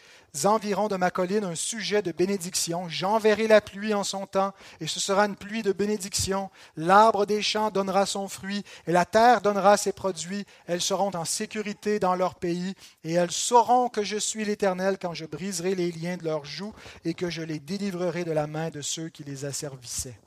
environs 0.46 0.88
de 0.88 0.96
ma 0.96 1.11
colline 1.11 1.44
un 1.44 1.55
sujet 1.55 2.03
de 2.03 2.12
bénédiction. 2.12 2.88
J'enverrai 2.88 3.46
la 3.46 3.61
pluie 3.61 3.94
en 3.94 4.05
son 4.05 4.27
temps, 4.27 4.53
et 4.81 4.87
ce 4.87 5.01
sera 5.01 5.27
une 5.27 5.37
pluie 5.37 5.62
de 5.62 5.72
bénédiction. 5.72 6.51
L'arbre 6.77 7.27
des 7.27 7.42
champs 7.42 7.70
donnera 7.70 8.07
son 8.07 8.29
fruit, 8.29 8.64
et 8.87 8.92
la 8.92 9.05
terre 9.05 9.40
donnera 9.40 9.77
ses 9.77 9.92
produits. 9.92 10.44
Elles 10.66 10.81
seront 10.81 11.14
en 11.14 11.24
sécurité 11.24 11.98
dans 11.98 12.14
leur 12.14 12.35
pays, 12.35 12.74
et 13.05 13.14
elles 13.14 13.31
sauront 13.31 13.88
que 13.88 14.03
je 14.03 14.16
suis 14.16 14.44
l'Éternel 14.44 14.98
quand 15.01 15.14
je 15.14 15.24
briserai 15.24 15.74
les 15.74 15.92
liens 15.92 16.16
de 16.16 16.24
leurs 16.24 16.44
joues, 16.44 16.74
et 17.05 17.14
que 17.14 17.31
je 17.31 17.42
les 17.42 17.59
délivrerai 17.59 18.24
de 18.24 18.33
la 18.33 18.46
main 18.46 18.70
de 18.70 18.81
ceux 18.81 19.09
qui 19.09 19.24
les 19.24 19.44
asservissaient. 19.44 20.18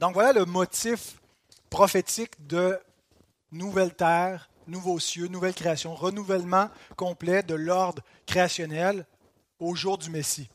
Donc 0.00 0.14
voilà 0.14 0.32
le 0.32 0.44
motif 0.44 1.20
prophétique 1.70 2.46
de 2.46 2.78
nouvelle 3.52 3.94
terre, 3.94 4.50
nouveaux 4.66 4.98
cieux, 4.98 5.28
nouvelle 5.28 5.54
création, 5.54 5.94
renouvellement 5.94 6.68
complet 6.96 7.42
de 7.42 7.54
l'ordre 7.54 8.02
créationnel 8.26 9.06
au 9.58 9.74
jour 9.74 9.98
du 9.98 10.10
Messie. 10.10 10.48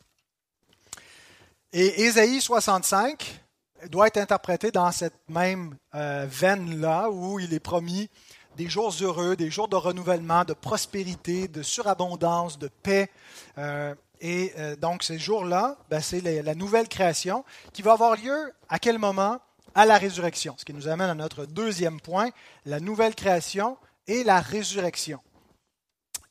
Et 1.74 2.04
Ésaïe 2.04 2.42
65 2.42 3.44
doit 3.90 4.08
être 4.08 4.18
interprété 4.18 4.72
dans 4.72 4.92
cette 4.92 5.18
même 5.28 5.76
euh, 5.94 6.26
veine-là 6.30 7.10
où 7.10 7.40
il 7.40 7.54
est 7.54 7.60
promis 7.60 8.10
des 8.56 8.68
jours 8.68 8.94
heureux, 9.02 9.36
des 9.36 9.52
jours 9.52 9.68
de 9.68 9.76
renouvellement, 9.76 10.44
de 10.44 10.54
prospérité, 10.54 11.48
de 11.48 11.62
surabondance, 11.62 12.58
de 12.58 12.70
paix. 12.82 13.10
Euh, 13.58 13.94
et 14.20 14.52
euh, 14.58 14.76
donc 14.76 15.04
ces 15.04 15.20
jours-là, 15.20 15.78
ben, 15.90 16.02
c'est 16.02 16.22
la 16.22 16.56
nouvelle 16.56 16.88
création 16.88 17.46
qui 17.72 17.84
va 17.84 17.94
avoir 17.94 18.16
lieu 18.16 18.52
à 18.68 18.80
quel 18.80 18.98
moment? 18.98 19.40
À 19.76 19.86
la 19.86 20.00
résurrection. 20.00 20.56
Ce 20.58 20.66
qui 20.66 20.74
nous 20.74 20.88
amène 20.88 21.10
à 21.10 21.14
notre 21.14 21.46
deuxième 21.46 22.02
point, 22.02 22.32
la 22.66 22.80
nouvelle 22.80 23.14
création 23.14 23.78
et 24.08 24.24
la 24.24 24.40
résurrection. 24.40 25.20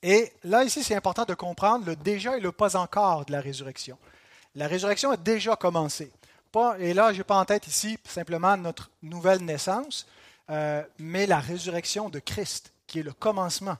Et 0.02 0.32
là, 0.44 0.64
ici, 0.64 0.82
c'est 0.82 0.94
important 0.94 1.24
de 1.24 1.34
comprendre 1.34 1.86
le 1.86 1.96
déjà 1.96 2.36
et 2.36 2.40
le 2.40 2.52
pas 2.52 2.76
encore 2.76 3.24
de 3.24 3.32
la 3.32 3.40
résurrection. 3.40 3.98
La 4.54 4.68
résurrection 4.68 5.10
a 5.10 5.16
déjà 5.16 5.56
commencé. 5.56 6.12
Pas, 6.52 6.78
et 6.78 6.94
là, 6.94 7.12
je 7.12 7.18
n'ai 7.18 7.24
pas 7.24 7.38
en 7.38 7.44
tête 7.44 7.66
ici 7.66 7.98
simplement 8.04 8.56
notre 8.56 8.90
nouvelle 9.02 9.44
naissance, 9.44 10.06
euh, 10.50 10.82
mais 10.98 11.26
la 11.26 11.40
résurrection 11.40 12.08
de 12.08 12.18
Christ, 12.18 12.72
qui 12.86 13.00
est 13.00 13.02
le 13.02 13.12
commencement 13.12 13.76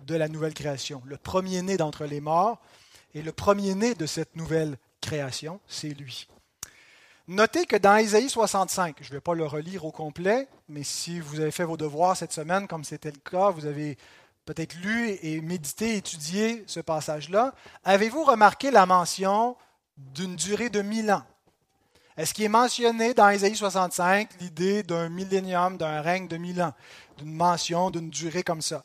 de 0.00 0.14
la 0.14 0.28
nouvelle 0.28 0.54
création, 0.54 1.02
le 1.06 1.16
premier-né 1.16 1.76
d'entre 1.76 2.04
les 2.04 2.20
morts, 2.20 2.60
et 3.14 3.22
le 3.22 3.32
premier-né 3.32 3.94
de 3.94 4.06
cette 4.06 4.36
nouvelle 4.36 4.76
création, 5.00 5.60
c'est 5.68 5.88
lui. 5.88 6.28
Notez 7.26 7.64
que 7.64 7.76
dans 7.76 7.96
Isaïe 7.96 8.28
65, 8.28 8.96
je 9.00 9.08
ne 9.08 9.14
vais 9.14 9.20
pas 9.20 9.32
le 9.32 9.46
relire 9.46 9.86
au 9.86 9.90
complet, 9.90 10.46
mais 10.68 10.82
si 10.82 11.20
vous 11.20 11.40
avez 11.40 11.52
fait 11.52 11.64
vos 11.64 11.78
devoirs 11.78 12.14
cette 12.14 12.34
semaine, 12.34 12.68
comme 12.68 12.84
c'était 12.84 13.10
le 13.10 13.18
cas, 13.18 13.48
vous 13.48 13.64
avez 13.64 13.96
peut-être 14.44 14.74
lu 14.74 15.16
et 15.22 15.40
médité, 15.40 15.96
étudié 15.96 16.64
ce 16.66 16.80
passage-là, 16.80 17.54
avez-vous 17.82 18.24
remarqué 18.24 18.70
la 18.70 18.84
mention 18.84 19.56
d'une 19.96 20.36
durée 20.36 20.68
de 20.68 20.82
mille 20.82 21.10
ans? 21.10 21.22
Est-ce 22.18 22.34
qu'il 22.34 22.44
est 22.44 22.48
mentionné 22.48 23.14
dans 23.14 23.30
Isaïe 23.30 23.56
65 23.56 24.28
l'idée 24.40 24.82
d'un 24.82 25.08
millénium, 25.08 25.78
d'un 25.78 26.02
règne 26.02 26.28
de 26.28 26.36
mille 26.36 26.60
ans, 26.60 26.74
d'une 27.16 27.32
mention, 27.32 27.90
d'une 27.90 28.10
durée 28.10 28.42
comme 28.42 28.60
ça? 28.60 28.84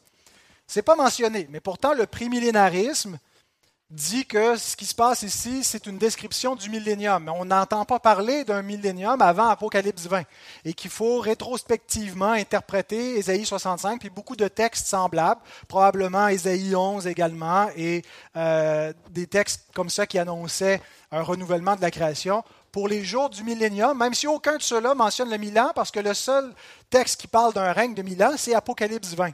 Ce 0.66 0.80
n'est 0.80 0.84
pas 0.84 0.96
mentionné, 0.96 1.46
mais 1.50 1.60
pourtant 1.60 1.94
le 1.94 2.06
prémillénarisme 2.06 3.20
dit 3.90 4.26
que 4.28 4.56
ce 4.56 4.76
qui 4.76 4.86
se 4.86 4.94
passe 4.94 5.24
ici, 5.24 5.64
c'est 5.64 5.88
une 5.88 5.98
description 5.98 6.56
du 6.56 6.70
millénium. 6.70 7.32
On 7.36 7.46
n'entend 7.46 7.86
pas 7.86 8.00
parler 8.00 8.44
d'un 8.44 8.62
millénium 8.62 9.20
avant 9.20 9.48
Apocalypse 9.48 10.06
20 10.06 10.24
et 10.64 10.74
qu'il 10.74 10.92
faut 10.92 11.20
rétrospectivement 11.20 12.32
interpréter 12.32 13.18
Ésaïe 13.18 13.46
65 13.46 14.00
puis 14.00 14.12
beaucoup 14.12 14.36
de 14.36 14.48
textes 14.48 14.88
semblables, 14.88 15.42
probablement 15.68 16.28
Ésaïe 16.28 16.76
11 16.76 17.08
également 17.08 17.68
et 17.76 18.04
euh, 18.36 18.94
des 19.10 19.26
textes 19.26 19.66
comme 19.74 19.90
ça 19.90 20.06
qui 20.06 20.20
annonçaient 20.20 20.82
un 21.12 21.24
renouvellement 21.24 21.76
de 21.76 21.82
la 21.82 21.90
création 21.90 22.44
pour 22.72 22.88
les 22.88 23.04
jours 23.04 23.32
du 23.32 23.44
millénium, 23.44 23.98
même 23.98 24.14
si 24.14 24.28
aucun 24.28 24.58
de 24.58 24.62
ceux-là 24.62 24.94
mentionne 24.94 25.32
le 25.32 25.38
mille 25.38 25.58
ans, 25.60 25.72
parce 25.74 25.90
que 25.90 26.00
le 26.00 26.14
seul 26.14 26.54
texte 26.92 27.20
qui 27.20 27.28
parle 27.28 27.52
d'un 27.54 27.72
règne 27.72 27.96
de 27.96 28.04
mille 28.04 28.24
ans, 28.24 28.34
c'est 28.38 28.54
Apocalypse 28.54 29.16
20. 29.16 29.32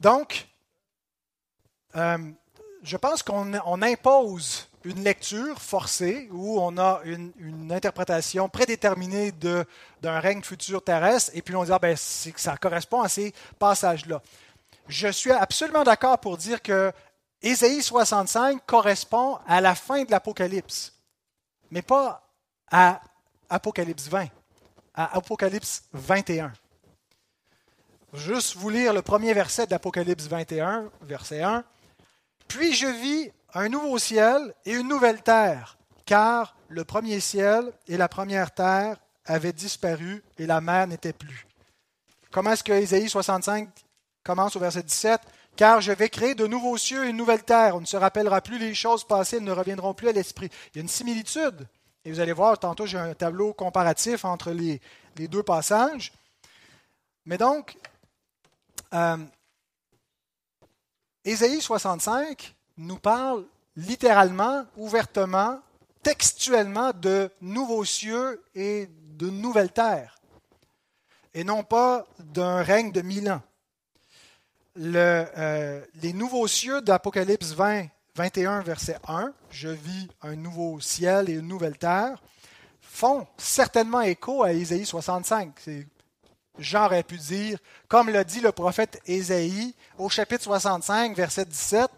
Donc, 0.00 0.46
euh, 1.96 2.18
je 2.82 2.96
pense 2.96 3.22
qu'on 3.22 3.82
impose 3.82 4.68
une 4.84 5.04
lecture 5.04 5.60
forcée 5.60 6.28
où 6.32 6.60
on 6.60 6.76
a 6.76 7.00
une, 7.04 7.70
interprétation 7.70 8.48
prédéterminée 8.48 9.32
d'un 9.32 10.20
règne 10.20 10.42
futur 10.42 10.82
terrestre 10.82 11.30
et 11.34 11.42
puis 11.42 11.54
on 11.54 11.64
dit 11.64 11.70
ah, 11.72 11.78
ben, 11.78 11.96
ça 11.96 12.56
correspond 12.56 13.02
à 13.02 13.08
ces 13.08 13.32
passages-là. 13.58 14.20
Je 14.88 15.08
suis 15.08 15.30
absolument 15.30 15.84
d'accord 15.84 16.18
pour 16.18 16.36
dire 16.36 16.60
que 16.60 16.92
Ésaïe 17.40 17.82
65 17.82 18.64
correspond 18.66 19.38
à 19.46 19.60
la 19.60 19.74
fin 19.74 20.04
de 20.04 20.10
l'Apocalypse, 20.10 20.92
mais 21.70 21.82
pas 21.82 22.28
à 22.70 23.00
Apocalypse 23.48 24.08
20, 24.08 24.26
à 24.94 25.16
Apocalypse 25.16 25.84
21. 25.92 26.52
Juste 28.14 28.56
vous 28.56 28.68
lire 28.68 28.92
le 28.92 29.02
premier 29.02 29.32
verset 29.32 29.66
de 29.66 29.70
l'Apocalypse 29.70 30.26
21, 30.26 30.90
verset 31.02 31.42
1. 31.42 31.64
Puis 32.52 32.74
je 32.74 32.86
vis 32.86 33.32
un 33.54 33.70
nouveau 33.70 33.96
ciel 33.96 34.52
et 34.66 34.74
une 34.74 34.86
nouvelle 34.86 35.22
terre, 35.22 35.78
car 36.04 36.54
le 36.68 36.84
premier 36.84 37.18
ciel 37.18 37.72
et 37.88 37.96
la 37.96 38.08
première 38.08 38.52
terre 38.52 38.98
avaient 39.24 39.54
disparu 39.54 40.22
et 40.36 40.44
la 40.44 40.60
mer 40.60 40.86
n'était 40.86 41.14
plus. 41.14 41.46
Comment 42.30 42.52
est-ce 42.52 42.62
que 42.62 42.78
Isaïe 42.78 43.08
65 43.08 43.70
commence 44.22 44.54
au 44.54 44.60
verset 44.60 44.82
17 44.82 45.22
Car 45.56 45.80
je 45.80 45.92
vais 45.92 46.10
créer 46.10 46.34
de 46.34 46.46
nouveaux 46.46 46.76
cieux 46.76 47.06
et 47.06 47.08
une 47.08 47.16
nouvelle 47.16 47.42
terre. 47.42 47.74
On 47.74 47.80
ne 47.80 47.86
se 47.86 47.96
rappellera 47.96 48.42
plus 48.42 48.58
les 48.58 48.74
choses 48.74 49.04
passées, 49.04 49.38
elles 49.38 49.44
ne 49.44 49.52
reviendront 49.52 49.94
plus 49.94 50.10
à 50.10 50.12
l'esprit. 50.12 50.50
Il 50.74 50.76
y 50.76 50.80
a 50.80 50.82
une 50.82 50.88
similitude. 50.88 51.66
Et 52.04 52.12
vous 52.12 52.20
allez 52.20 52.34
voir, 52.34 52.58
tantôt 52.58 52.84
j'ai 52.84 52.98
un 52.98 53.14
tableau 53.14 53.54
comparatif 53.54 54.26
entre 54.26 54.50
les, 54.50 54.78
deux 55.16 55.42
passages. 55.42 56.12
Mais 57.24 57.38
donc, 57.38 57.78
euh, 58.92 59.16
Ésaïe 61.24 61.60
65 61.60 62.54
nous 62.78 62.98
parle 62.98 63.44
littéralement, 63.76 64.64
ouvertement, 64.76 65.60
textuellement 66.02 66.90
de 66.92 67.30
nouveaux 67.40 67.84
cieux 67.84 68.42
et 68.54 68.88
de 69.18 69.30
nouvelles 69.30 69.72
terres, 69.72 70.18
et 71.32 71.44
non 71.44 71.62
pas 71.62 72.06
d'un 72.18 72.62
règne 72.62 72.92
de 72.92 73.02
mille 73.02 73.30
ans. 73.30 73.42
Euh, 74.78 75.84
les 76.02 76.12
nouveaux 76.12 76.48
cieux 76.48 76.80
d'Apocalypse 76.80 77.52
20, 77.52 77.86
21, 78.16 78.62
verset 78.62 78.96
1, 79.06 79.32
je 79.50 79.68
vis 79.68 80.08
un 80.22 80.34
nouveau 80.34 80.80
ciel 80.80 81.30
et 81.30 81.34
une 81.34 81.48
nouvelle 81.48 81.78
terre, 81.78 82.22
font 82.80 83.26
certainement 83.36 84.00
écho 84.00 84.42
à 84.42 84.52
Ésaïe 84.52 84.84
65. 84.84 85.54
Jean 86.58 86.86
aurait 86.86 87.02
pu 87.02 87.16
dire, 87.16 87.58
comme 87.88 88.10
l'a 88.10 88.24
dit 88.24 88.40
le 88.40 88.52
prophète 88.52 89.00
Ésaïe 89.06 89.74
au 89.98 90.08
chapitre 90.08 90.44
65, 90.44 91.16
verset 91.16 91.46
17, 91.46 91.90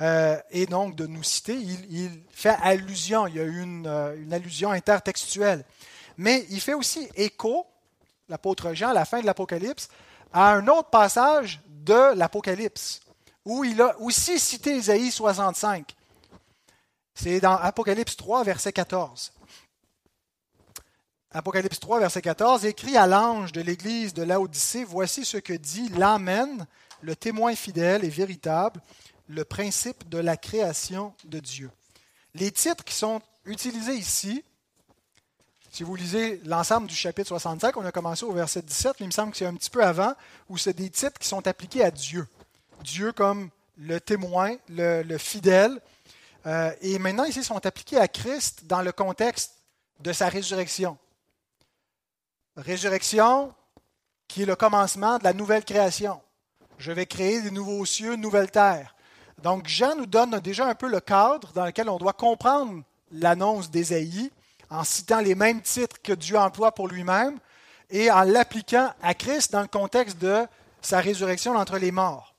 euh, 0.00 0.38
et 0.50 0.66
donc 0.66 0.94
de 0.94 1.06
nous 1.06 1.22
citer, 1.22 1.54
il, 1.54 2.22
fait 2.30 2.56
allusion, 2.62 3.26
il 3.26 3.36
y 3.36 3.40
a 3.40 3.44
une, 3.44 3.86
euh, 3.86 4.16
une, 4.16 4.32
allusion 4.32 4.70
intertextuelle. 4.70 5.64
Mais 6.16 6.46
il 6.50 6.60
fait 6.60 6.74
aussi 6.74 7.08
écho, 7.16 7.66
l'apôtre 8.28 8.74
Jean, 8.74 8.90
à 8.90 8.94
la 8.94 9.04
fin 9.04 9.20
de 9.20 9.26
l'Apocalypse, 9.26 9.88
à 10.32 10.52
un 10.52 10.66
autre 10.68 10.90
passage 10.90 11.60
de 11.66 12.14
l'Apocalypse, 12.14 13.00
où 13.44 13.64
il 13.64 13.80
a 13.80 13.98
aussi 14.00 14.38
cité 14.38 14.76
Ésaïe 14.76 15.10
65. 15.10 15.94
C'est 17.14 17.40
dans 17.40 17.56
Apocalypse 17.56 18.16
3, 18.16 18.44
verset 18.44 18.72
14. 18.72 19.32
Apocalypse 21.30 21.78
3, 21.78 22.00
verset 22.00 22.22
14, 22.22 22.64
écrit 22.64 22.96
à 22.96 23.06
l'ange 23.06 23.52
de 23.52 23.60
l'église 23.60 24.14
de 24.14 24.22
Laodicée, 24.22 24.84
voici 24.84 25.26
ce 25.26 25.36
que 25.36 25.52
dit 25.52 25.90
l'Amen, 25.90 26.66
le 27.02 27.14
témoin 27.14 27.54
fidèle 27.54 28.02
et 28.02 28.08
véritable, 28.08 28.80
le 29.28 29.44
principe 29.44 30.08
de 30.08 30.16
la 30.16 30.38
création 30.38 31.12
de 31.26 31.38
Dieu. 31.38 31.70
Les 32.34 32.50
titres 32.50 32.82
qui 32.82 32.94
sont 32.94 33.20
utilisés 33.44 33.92
ici, 33.94 34.42
si 35.70 35.82
vous 35.82 35.94
lisez 35.96 36.40
l'ensemble 36.46 36.86
du 36.86 36.94
chapitre 36.94 37.28
65, 37.28 37.76
on 37.76 37.84
a 37.84 37.92
commencé 37.92 38.24
au 38.24 38.32
verset 38.32 38.62
17, 38.62 38.96
mais 38.98 39.04
il 39.04 39.08
me 39.08 39.12
semble 39.12 39.32
que 39.32 39.36
c'est 39.36 39.44
un 39.44 39.54
petit 39.54 39.68
peu 39.68 39.84
avant, 39.84 40.14
où 40.48 40.56
c'est 40.56 40.72
des 40.72 40.88
titres 40.88 41.18
qui 41.18 41.28
sont 41.28 41.46
appliqués 41.46 41.84
à 41.84 41.90
Dieu. 41.90 42.26
Dieu 42.82 43.12
comme 43.12 43.50
le 43.76 44.00
témoin, 44.00 44.56
le, 44.70 45.18
fidèle. 45.18 45.78
Euh, 46.46 46.72
et 46.80 46.98
maintenant, 46.98 47.24
ici, 47.24 47.40
ils 47.40 47.44
sont 47.44 47.66
appliqués 47.66 47.98
à 47.98 48.08
Christ 48.08 48.64
dans 48.64 48.80
le 48.80 48.92
contexte 48.92 49.56
de 50.00 50.14
sa 50.14 50.30
résurrection. 50.30 50.96
Résurrection 52.58 53.54
qui 54.26 54.42
est 54.42 54.46
le 54.46 54.56
commencement 54.56 55.18
de 55.18 55.24
la 55.24 55.32
nouvelle 55.32 55.64
création. 55.64 56.20
Je 56.76 56.90
vais 56.90 57.06
créer 57.06 57.40
des 57.40 57.52
nouveaux 57.52 57.84
cieux, 57.84 58.14
une 58.14 58.20
nouvelle 58.20 58.50
terre. 58.50 58.96
Donc 59.42 59.68
Jean 59.68 59.94
nous 59.94 60.06
donne 60.06 60.38
déjà 60.40 60.66
un 60.66 60.74
peu 60.74 60.88
le 60.88 60.98
cadre 60.98 61.52
dans 61.52 61.64
lequel 61.64 61.88
on 61.88 61.98
doit 61.98 62.12
comprendre 62.12 62.82
l'annonce 63.12 63.70
d'Ésaïe 63.70 64.32
en 64.70 64.82
citant 64.82 65.20
les 65.20 65.36
mêmes 65.36 65.62
titres 65.62 66.02
que 66.02 66.12
Dieu 66.12 66.36
emploie 66.36 66.74
pour 66.74 66.88
lui-même 66.88 67.38
et 67.90 68.10
en 68.10 68.22
l'appliquant 68.22 68.92
à 69.02 69.14
Christ 69.14 69.52
dans 69.52 69.62
le 69.62 69.68
contexte 69.68 70.18
de 70.18 70.44
sa 70.82 70.98
résurrection 70.98 71.54
entre 71.54 71.78
les 71.78 71.92
morts. 71.92 72.34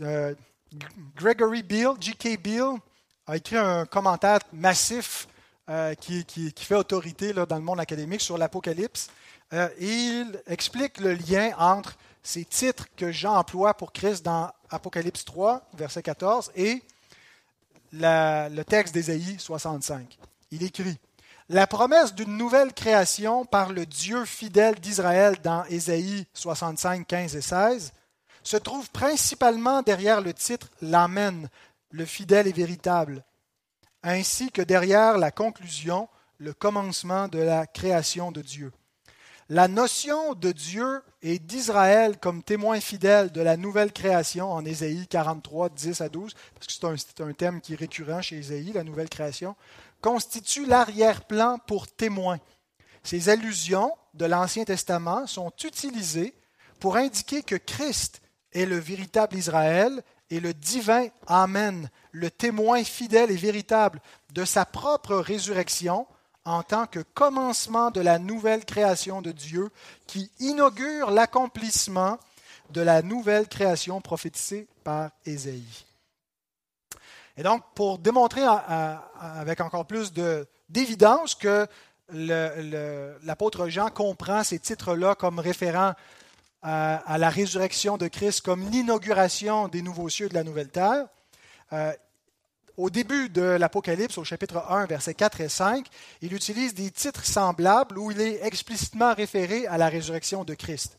Euh, 0.00 0.34
Gregory 1.14 1.62
Beale, 1.62 1.94
G.K. 2.00 2.42
Beale, 2.42 2.78
a 3.28 3.36
écrit 3.36 3.56
un 3.56 3.86
commentaire 3.86 4.40
massif 4.52 5.28
euh, 5.70 5.94
qui, 5.94 6.24
fait 6.56 6.74
autorité 6.74 7.32
dans 7.32 7.56
le 7.56 7.62
monde 7.62 7.80
académique 7.80 8.20
sur 8.20 8.36
l'Apocalypse. 8.36 9.08
Euh, 9.52 9.68
il 9.78 10.40
explique 10.46 10.98
le 11.00 11.14
lien 11.14 11.52
entre 11.58 11.96
ces 12.22 12.44
titres 12.44 12.86
que 12.96 13.12
Jean 13.12 13.36
emploie 13.36 13.74
pour 13.74 13.92
Christ 13.92 14.24
dans 14.24 14.50
Apocalypse 14.70 15.24
3, 15.24 15.68
verset 15.74 16.02
14, 16.02 16.52
et 16.56 16.82
le 17.92 18.62
texte 18.62 18.94
d'Ésaïe 18.94 19.36
65. 19.38 20.18
Il 20.50 20.62
écrit 20.62 20.98
La 21.48 21.66
promesse 21.66 22.14
d'une 22.14 22.36
nouvelle 22.36 22.72
création 22.72 23.44
par 23.44 23.72
le 23.72 23.86
Dieu 23.86 24.24
fidèle 24.24 24.80
d'Israël 24.80 25.36
dans 25.42 25.64
Ésaïe 25.64 26.26
65, 26.34 27.06
15 27.06 27.36
et 27.36 27.40
16 27.40 27.92
se 28.42 28.56
trouve 28.56 28.90
principalement 28.90 29.82
derrière 29.82 30.20
le 30.20 30.34
titre 30.34 30.68
L'Amen, 30.80 31.48
le 31.90 32.04
fidèle 32.04 32.46
et 32.46 32.52
véritable, 32.52 33.24
ainsi 34.02 34.50
que 34.50 34.62
derrière 34.62 35.18
la 35.18 35.30
conclusion, 35.30 36.08
le 36.38 36.52
commencement 36.52 37.28
de 37.28 37.38
la 37.38 37.66
création 37.66 38.32
de 38.32 38.42
Dieu. 38.42 38.72
La 39.48 39.68
notion 39.68 40.34
de 40.34 40.50
Dieu 40.50 41.02
et 41.20 41.38
d'Israël 41.38 42.18
comme 42.18 42.42
témoin 42.42 42.80
fidèle 42.80 43.30
de 43.32 43.40
la 43.42 43.56
nouvelle 43.56 43.92
création 43.92 44.50
en 44.50 44.64
Ésaïe 44.64 45.06
43, 45.08 45.68
10 45.68 46.00
à 46.00 46.08
12, 46.08 46.34
parce 46.54 46.66
que 46.66 46.96
c'est 46.96 47.20
un, 47.20 47.32
thème 47.32 47.60
qui 47.60 47.74
est 47.74 47.76
récurrent 47.76 48.22
chez 48.22 48.38
Ésaïe, 48.38 48.72
la 48.72 48.84
nouvelle 48.84 49.08
création, 49.08 49.54
constitue 50.00 50.64
l'arrière-plan 50.64 51.58
pour 51.66 51.86
témoin. 51.86 52.38
Ces 53.02 53.28
allusions 53.28 53.92
de 54.14 54.26
l'Ancien 54.26 54.64
Testament 54.64 55.26
sont 55.26 55.52
utilisées 55.64 56.34
pour 56.80 56.96
indiquer 56.96 57.42
que 57.42 57.56
Christ 57.56 58.22
est 58.52 58.64
le 58.64 58.78
véritable 58.78 59.36
Israël 59.36 60.02
et 60.30 60.40
le 60.40 60.54
divin 60.54 61.08
Amen, 61.26 61.90
le 62.12 62.30
témoin 62.30 62.84
fidèle 62.84 63.30
et 63.30 63.36
véritable 63.36 64.00
de 64.32 64.44
sa 64.44 64.64
propre 64.64 65.16
résurrection 65.16 66.06
en 66.44 66.62
tant 66.62 66.86
que 66.86 67.00
commencement 67.00 67.90
de 67.90 68.00
la 68.00 68.18
nouvelle 68.18 68.64
création 68.64 69.22
de 69.22 69.32
Dieu 69.32 69.70
qui 70.06 70.30
inaugure 70.40 71.10
l'accomplissement 71.10 72.18
de 72.70 72.80
la 72.80 73.02
nouvelle 73.02 73.48
création 73.48 74.00
prophétisée 74.00 74.66
par 74.84 75.10
Ésaïe. 75.24 75.84
Et 77.36 77.42
donc, 77.42 77.62
pour 77.74 77.98
démontrer 77.98 78.42
avec 79.20 79.60
encore 79.60 79.86
plus 79.86 80.12
d'évidence 80.68 81.34
que 81.34 81.66
l'apôtre 82.10 83.68
Jean 83.68 83.88
comprend 83.88 84.44
ces 84.44 84.58
titres-là 84.58 85.14
comme 85.14 85.38
référents 85.38 85.94
à, 86.62 87.18
la 87.18 87.30
résurrection 87.30 87.96
de 87.96 88.08
Christ 88.08 88.42
comme 88.42 88.68
l'inauguration 88.70 89.68
des 89.68 89.82
nouveaux 89.82 90.08
cieux 90.08 90.28
de 90.28 90.34
la 90.34 90.44
nouvelle 90.44 90.68
terre. 90.68 91.06
Euh, 91.72 91.92
au 92.76 92.90
début 92.90 93.28
de 93.28 93.42
l'Apocalypse, 93.42 94.16
au 94.18 94.24
chapitre 94.24 94.64
1, 94.68 94.86
versets 94.86 95.14
4 95.14 95.40
et 95.42 95.48
5, 95.48 95.86
il 96.22 96.32
utilise 96.32 96.74
des 96.74 96.90
titres 96.90 97.24
semblables 97.24 97.98
où 97.98 98.10
il 98.10 98.20
est 98.20 98.44
explicitement 98.44 99.14
référé 99.14 99.66
à 99.66 99.76
la 99.76 99.88
résurrection 99.88 100.44
de 100.44 100.54
Christ. 100.54 100.98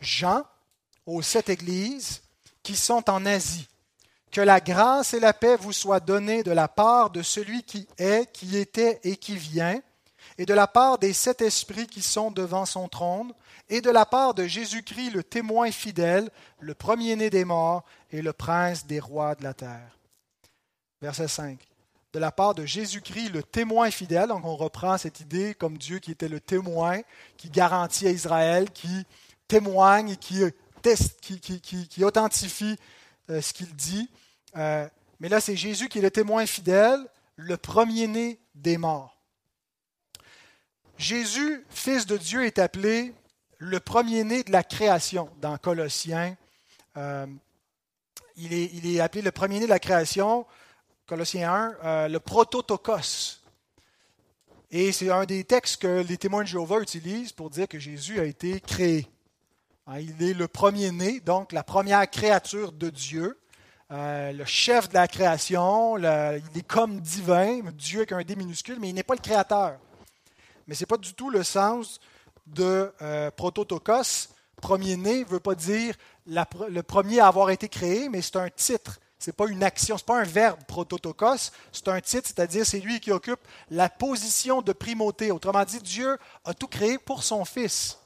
Jean, 0.00 0.44
aux 1.06 1.22
sept 1.22 1.48
églises 1.48 2.22
qui 2.62 2.76
sont 2.76 3.10
en 3.10 3.26
Asie, 3.26 3.68
que 4.30 4.40
la 4.40 4.60
grâce 4.60 5.14
et 5.14 5.20
la 5.20 5.32
paix 5.32 5.56
vous 5.56 5.72
soient 5.72 6.00
données 6.00 6.42
de 6.42 6.52
la 6.52 6.68
part 6.68 7.10
de 7.10 7.22
celui 7.22 7.62
qui 7.62 7.88
est, 7.98 8.30
qui 8.32 8.56
était 8.56 9.00
et 9.04 9.16
qui 9.16 9.36
vient, 9.36 9.80
et 10.38 10.46
de 10.46 10.54
la 10.54 10.66
part 10.66 10.98
des 10.98 11.12
sept 11.12 11.42
esprits 11.42 11.86
qui 11.86 12.02
sont 12.02 12.30
devant 12.30 12.66
son 12.66 12.88
trône, 12.88 13.32
et 13.68 13.80
de 13.80 13.90
la 13.90 14.06
part 14.06 14.34
de 14.34 14.46
Jésus-Christ, 14.46 15.10
le 15.10 15.22
témoin 15.24 15.70
fidèle, 15.70 16.30
le 16.60 16.74
premier-né 16.74 17.30
des 17.30 17.44
morts 17.44 17.84
et 18.10 18.22
le 18.22 18.32
prince 18.32 18.86
des 18.86 19.00
rois 19.00 19.34
de 19.34 19.42
la 19.42 19.54
terre. 19.54 19.98
Verset 21.00 21.28
5. 21.28 21.58
De 22.12 22.18
la 22.18 22.30
part 22.30 22.54
de 22.54 22.64
Jésus-Christ, 22.64 23.30
le 23.30 23.42
témoin 23.42 23.90
fidèle, 23.90 24.28
donc 24.28 24.44
on 24.44 24.54
reprend 24.54 24.98
cette 24.98 25.20
idée 25.20 25.54
comme 25.54 25.78
Dieu 25.78 25.98
qui 25.98 26.12
était 26.12 26.28
le 26.28 26.40
témoin, 26.40 27.00
qui 27.36 27.50
garantit 27.50 28.06
à 28.06 28.10
Israël, 28.10 28.70
qui 28.70 29.04
témoigne 29.48 30.10
et 30.10 30.16
qui, 30.16 30.40
qui, 30.80 32.04
authentifie 32.04 32.76
euh, 33.30 33.40
ce 33.40 33.52
qu'il 33.52 33.74
dit. 33.74 34.08
Euh, 34.56 34.88
mais 35.20 35.28
là, 35.28 35.40
c'est 35.40 35.56
Jésus 35.56 35.88
qui 35.88 35.98
est 35.98 36.02
le 36.02 36.10
témoin 36.10 36.46
fidèle, 36.46 37.00
le 37.36 37.56
premier-né 37.56 38.38
des 38.54 38.78
morts. 38.78 39.13
Jésus, 40.96 41.64
fils 41.70 42.06
de 42.06 42.16
Dieu, 42.16 42.44
est 42.44 42.58
appelé 42.58 43.12
le 43.58 43.80
premier-né 43.80 44.44
de 44.44 44.52
la 44.52 44.62
création 44.62 45.28
dans 45.40 45.56
Colossiens. 45.58 46.36
Euh, 46.96 47.26
il, 48.36 48.52
est, 48.52 49.00
appelé 49.00 49.22
le 49.22 49.32
premier-né 49.32 49.66
de 49.66 49.70
la 49.70 49.78
création, 49.78 50.46
Colossiens 51.06 51.52
1, 51.52 51.76
euh, 51.84 52.08
le 52.08 52.20
prototokos. 52.20 53.40
Et 54.70 54.92
c'est 54.92 55.10
un 55.10 55.24
des 55.24 55.44
textes 55.44 55.82
que 55.82 56.04
les 56.06 56.16
témoins 56.16 56.42
de 56.42 56.48
Jéhovah 56.48 56.80
utilisent 56.80 57.32
pour 57.32 57.50
dire 57.50 57.68
que 57.68 57.78
Jésus 57.78 58.18
a 58.20 58.24
été 58.24 58.60
créé. 58.60 59.06
Hein, 59.86 60.00
il 60.00 60.22
est 60.22 60.34
le 60.34 60.48
premier-né, 60.48 61.20
donc 61.20 61.52
la 61.52 61.62
première 61.62 62.08
créature 62.10 62.72
de 62.72 62.90
Dieu, 62.90 63.38
euh, 63.90 64.32
le 64.32 64.44
chef 64.44 64.88
de 64.88 64.94
la 64.94 65.06
création, 65.06 65.98
il 65.98 66.04
est 66.04 66.66
comme 66.66 67.00
divin, 67.00 67.60
Dieu 67.72 68.00
avec 68.00 68.12
un 68.12 68.22
D 68.22 68.34
minuscule, 68.34 68.78
mais 68.80 68.88
il 68.88 68.94
n'est 68.94 69.02
pas 69.02 69.14
le 69.14 69.20
créateur. 69.20 69.78
Mais 70.66 70.74
ce 70.74 70.82
n'est 70.82 70.86
pas 70.86 70.96
du 70.96 71.14
tout 71.14 71.30
le 71.30 71.42
sens 71.42 72.00
de 72.46 72.92
euh, 73.02 73.30
prototokos, 73.30 74.28
premier-né, 74.60 75.20
ne 75.20 75.24
veut 75.24 75.40
pas 75.40 75.54
dire 75.54 75.94
le 76.26 76.80
premier 76.82 77.20
à 77.20 77.26
avoir 77.26 77.50
été 77.50 77.68
créé, 77.68 78.08
mais 78.08 78.22
c'est 78.22 78.36
un 78.36 78.48
titre. 78.50 78.98
Ce 79.18 79.30
n'est 79.30 79.34
pas 79.34 79.46
une 79.46 79.62
action, 79.62 79.96
ce 79.96 80.02
n'est 80.02 80.06
pas 80.06 80.20
un 80.20 80.24
verbe 80.24 80.62
prototokos, 80.64 81.50
c'est 81.72 81.88
un 81.88 82.00
titre, 82.00 82.28
c'est-à-dire 82.28 82.66
c'est 82.66 82.80
lui 82.80 83.00
qui 83.00 83.10
occupe 83.10 83.40
la 83.70 83.88
position 83.88 84.60
de 84.60 84.72
primauté. 84.72 85.30
Autrement 85.30 85.64
dit, 85.64 85.80
Dieu 85.80 86.18
a 86.44 86.52
tout 86.52 86.68
créé 86.68 86.98
pour 86.98 87.22
son 87.22 87.44
Fils. 87.44 87.98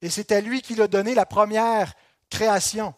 Et 0.00 0.10
c'est 0.10 0.32
à 0.32 0.40
lui 0.40 0.62
qu'il 0.62 0.80
a 0.80 0.88
donné 0.88 1.14
la 1.14 1.26
première 1.26 1.92
création. 2.30 2.94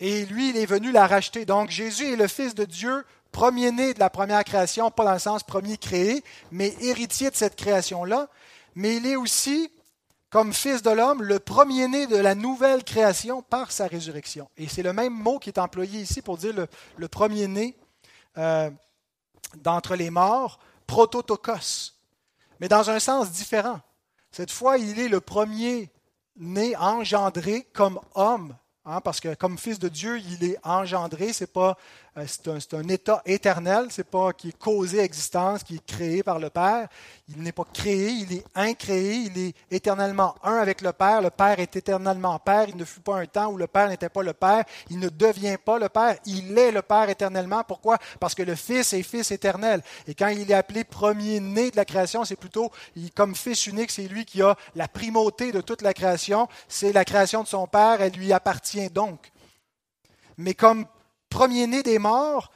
Et 0.00 0.26
lui, 0.26 0.50
il 0.50 0.56
est 0.56 0.66
venu 0.66 0.90
la 0.90 1.06
racheter. 1.06 1.44
Donc 1.44 1.70
Jésus 1.70 2.12
est 2.12 2.16
le 2.16 2.26
Fils 2.26 2.54
de 2.54 2.64
Dieu, 2.64 3.04
premier-né 3.32 3.94
de 3.94 4.00
la 4.00 4.10
première 4.10 4.44
création, 4.44 4.90
pas 4.90 5.04
dans 5.04 5.12
le 5.14 5.18
sens 5.18 5.42
premier 5.42 5.76
créé, 5.76 6.22
mais 6.50 6.74
héritier 6.80 7.30
de 7.30 7.36
cette 7.36 7.56
création-là 7.56 8.28
mais 8.74 8.96
il 8.96 9.06
est 9.06 9.16
aussi, 9.16 9.70
comme 10.30 10.52
fils 10.52 10.82
de 10.82 10.90
l'homme, 10.90 11.22
le 11.22 11.38
premier-né 11.38 12.06
de 12.06 12.16
la 12.16 12.34
nouvelle 12.34 12.84
création 12.84 13.42
par 13.42 13.70
sa 13.72 13.86
résurrection. 13.86 14.48
Et 14.56 14.68
c'est 14.68 14.82
le 14.82 14.92
même 14.92 15.12
mot 15.12 15.38
qui 15.38 15.50
est 15.50 15.58
employé 15.58 16.00
ici 16.00 16.22
pour 16.22 16.38
dire 16.38 16.54
le, 16.96 17.08
premier-né 17.08 17.76
euh, 18.38 18.70
d'entre 19.56 19.94
les 19.94 20.10
morts, 20.10 20.58
prototokos, 20.86 21.94
mais 22.60 22.68
dans 22.68 22.90
un 22.90 22.98
sens 22.98 23.30
différent. 23.30 23.80
Cette 24.30 24.50
fois, 24.50 24.78
il 24.78 24.98
est 24.98 25.08
le 25.08 25.20
premier 25.20 25.90
né, 26.36 26.74
engendré 26.76 27.66
comme 27.72 28.00
homme 28.14 28.56
Hein, 28.84 29.00
parce 29.00 29.20
que 29.20 29.34
comme 29.34 29.58
fils 29.58 29.78
de 29.78 29.88
Dieu, 29.88 30.18
il 30.18 30.42
est 30.42 30.58
engendré, 30.64 31.32
c'est 31.32 31.52
pas 31.52 31.78
c'est 32.26 32.74
un, 32.74 32.88
état 32.88 33.22
éternel, 33.24 33.86
c'est 33.88 34.06
pas 34.06 34.34
qui 34.34 34.50
est 34.50 34.58
causé 34.58 34.98
existence, 34.98 35.62
qui 35.62 35.76
est 35.76 35.86
créé 35.86 36.22
par 36.22 36.38
le 36.38 36.50
Père. 36.50 36.88
Il 37.28 37.42
n'est 37.42 37.52
pas 37.52 37.64
créé, 37.72 38.10
il 38.10 38.34
est 38.34 38.44
incréé, 38.54 39.14
il 39.14 39.38
est 39.38 39.54
éternellement 39.70 40.34
un 40.42 40.56
avec 40.56 40.82
le 40.82 40.92
Père. 40.92 41.22
Le 41.22 41.30
Père 41.30 41.58
est 41.58 41.74
éternellement 41.74 42.38
Père. 42.38 42.66
Il 42.68 42.76
ne 42.76 42.84
fut 42.84 43.00
pas 43.00 43.16
un 43.16 43.24
temps 43.24 43.50
où 43.50 43.56
le 43.56 43.66
Père 43.66 43.88
n'était 43.88 44.10
pas 44.10 44.22
le 44.22 44.34
Père. 44.34 44.64
Il 44.90 44.98
ne 44.98 45.08
devient 45.08 45.56
pas 45.64 45.78
le 45.78 45.88
Père. 45.88 46.16
Il 46.26 46.56
est 46.58 46.70
le 46.70 46.82
Père 46.82 47.08
éternellement. 47.08 47.64
Pourquoi? 47.66 47.96
Parce 48.20 48.34
que 48.34 48.42
le 48.42 48.56
Fils 48.56 48.92
est 48.92 49.02
Fils 49.02 49.30
éternel. 49.30 49.82
Et 50.06 50.14
quand 50.14 50.28
il 50.28 50.50
est 50.50 50.54
appelé 50.54 50.84
premier-né 50.84 51.70
de 51.70 51.76
la 51.76 51.86
création, 51.86 52.26
c'est 52.26 52.36
plutôt 52.36 52.70
comme 53.14 53.34
Fils 53.34 53.66
unique, 53.66 53.90
c'est 53.90 54.06
lui 54.06 54.26
qui 54.26 54.42
a 54.42 54.54
la 54.74 54.86
primauté 54.86 55.50
de 55.50 55.62
toute 55.62 55.80
la 55.80 55.94
création. 55.94 56.46
C'est 56.68 56.92
la 56.92 57.06
création 57.06 57.42
de 57.42 57.48
son 57.48 57.66
Père, 57.66 58.02
elle 58.02 58.12
lui 58.12 58.34
appartient 58.34 58.90
donc. 58.90 59.32
Mais 60.36 60.52
comme 60.52 60.86
premier-né 61.32 61.82
des 61.82 61.98
morts, 61.98 62.50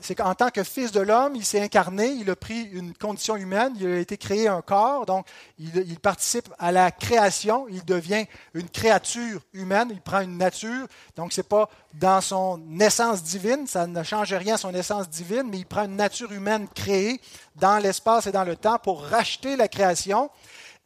c'est 0.00 0.22
en 0.22 0.34
tant 0.34 0.48
que 0.48 0.64
fils 0.64 0.90
de 0.90 1.00
l'homme, 1.00 1.36
il 1.36 1.44
s'est 1.44 1.60
incarné, 1.60 2.08
il 2.08 2.30
a 2.30 2.36
pris 2.36 2.62
une 2.62 2.94
condition 2.94 3.36
humaine, 3.36 3.74
il 3.78 3.86
a 3.86 3.98
été 3.98 4.16
créé 4.16 4.48
un 4.48 4.62
corps, 4.62 5.04
donc 5.04 5.26
il, 5.58 6.00
participe 6.00 6.48
à 6.58 6.72
la 6.72 6.90
création, 6.90 7.66
il 7.68 7.84
devient 7.84 8.24
une 8.54 8.70
créature 8.70 9.42
humaine, 9.52 9.88
il 9.90 10.00
prend 10.00 10.20
une 10.20 10.38
nature, 10.38 10.86
donc 11.14 11.34
ce 11.34 11.40
n'est 11.40 11.46
pas 11.46 11.68
dans 11.92 12.22
son 12.22 12.56
naissance 12.56 13.22
divine, 13.22 13.66
ça 13.66 13.86
ne 13.86 14.02
change 14.02 14.32
rien 14.32 14.54
à 14.54 14.58
son 14.58 14.72
naissance 14.72 15.10
divine, 15.10 15.48
mais 15.50 15.58
il 15.58 15.66
prend 15.66 15.84
une 15.84 15.96
nature 15.96 16.32
humaine 16.32 16.68
créée 16.74 17.20
dans 17.56 17.76
l'espace 17.76 18.26
et 18.26 18.32
dans 18.32 18.44
le 18.44 18.56
temps 18.56 18.78
pour 18.78 19.02
racheter 19.02 19.56
la 19.56 19.68
création 19.68 20.30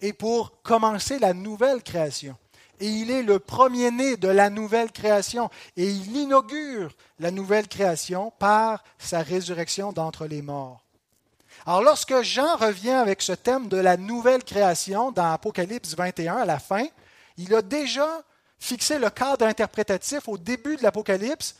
et 0.01 0.13
pour 0.13 0.63
commencer 0.63 1.21
la 1.21 1.33
nouvelle 1.33 1.85
création 1.85 2.37
et 2.81 2.89
il 2.89 3.11
est 3.11 3.23
le 3.23 3.39
premier-né 3.39 4.17
de 4.17 4.29
la 4.29 4.51
nouvelle 4.51 4.91
création, 4.91 5.51
et 5.77 5.89
il 5.89 6.17
inaugure 6.17 6.93
la 7.19 7.31
nouvelle 7.31 7.69
création 7.69 8.33
par 8.39 8.83
sa 8.99 9.23
résurrection 9.23 9.93
d'entre 9.93 10.27
les 10.27 10.43
morts. 10.43 10.83
Alors 11.67 11.83
lorsque 11.83 12.23
Jean 12.23 12.57
revient 12.57 12.91
avec 12.91 13.21
ce 13.21 13.33
thème 13.33 13.69
de 13.69 13.77
la 13.77 13.97
nouvelle 13.97 14.43
création 14.43 15.13
dans 15.13 15.33
Apocalypse 15.33 15.95
21 15.95 16.37
à 16.37 16.45
la 16.47 16.59
fin, 16.59 16.87
il 17.37 17.55
a 17.55 17.63
déjà 17.63 18.23
fixé 18.59 18.99
le 18.99 19.11
cadre 19.11 19.47
interprétatif 19.47 20.27
au 20.27 20.39
début 20.39 20.77
de 20.77 20.83
l'Apocalypse 20.83 21.57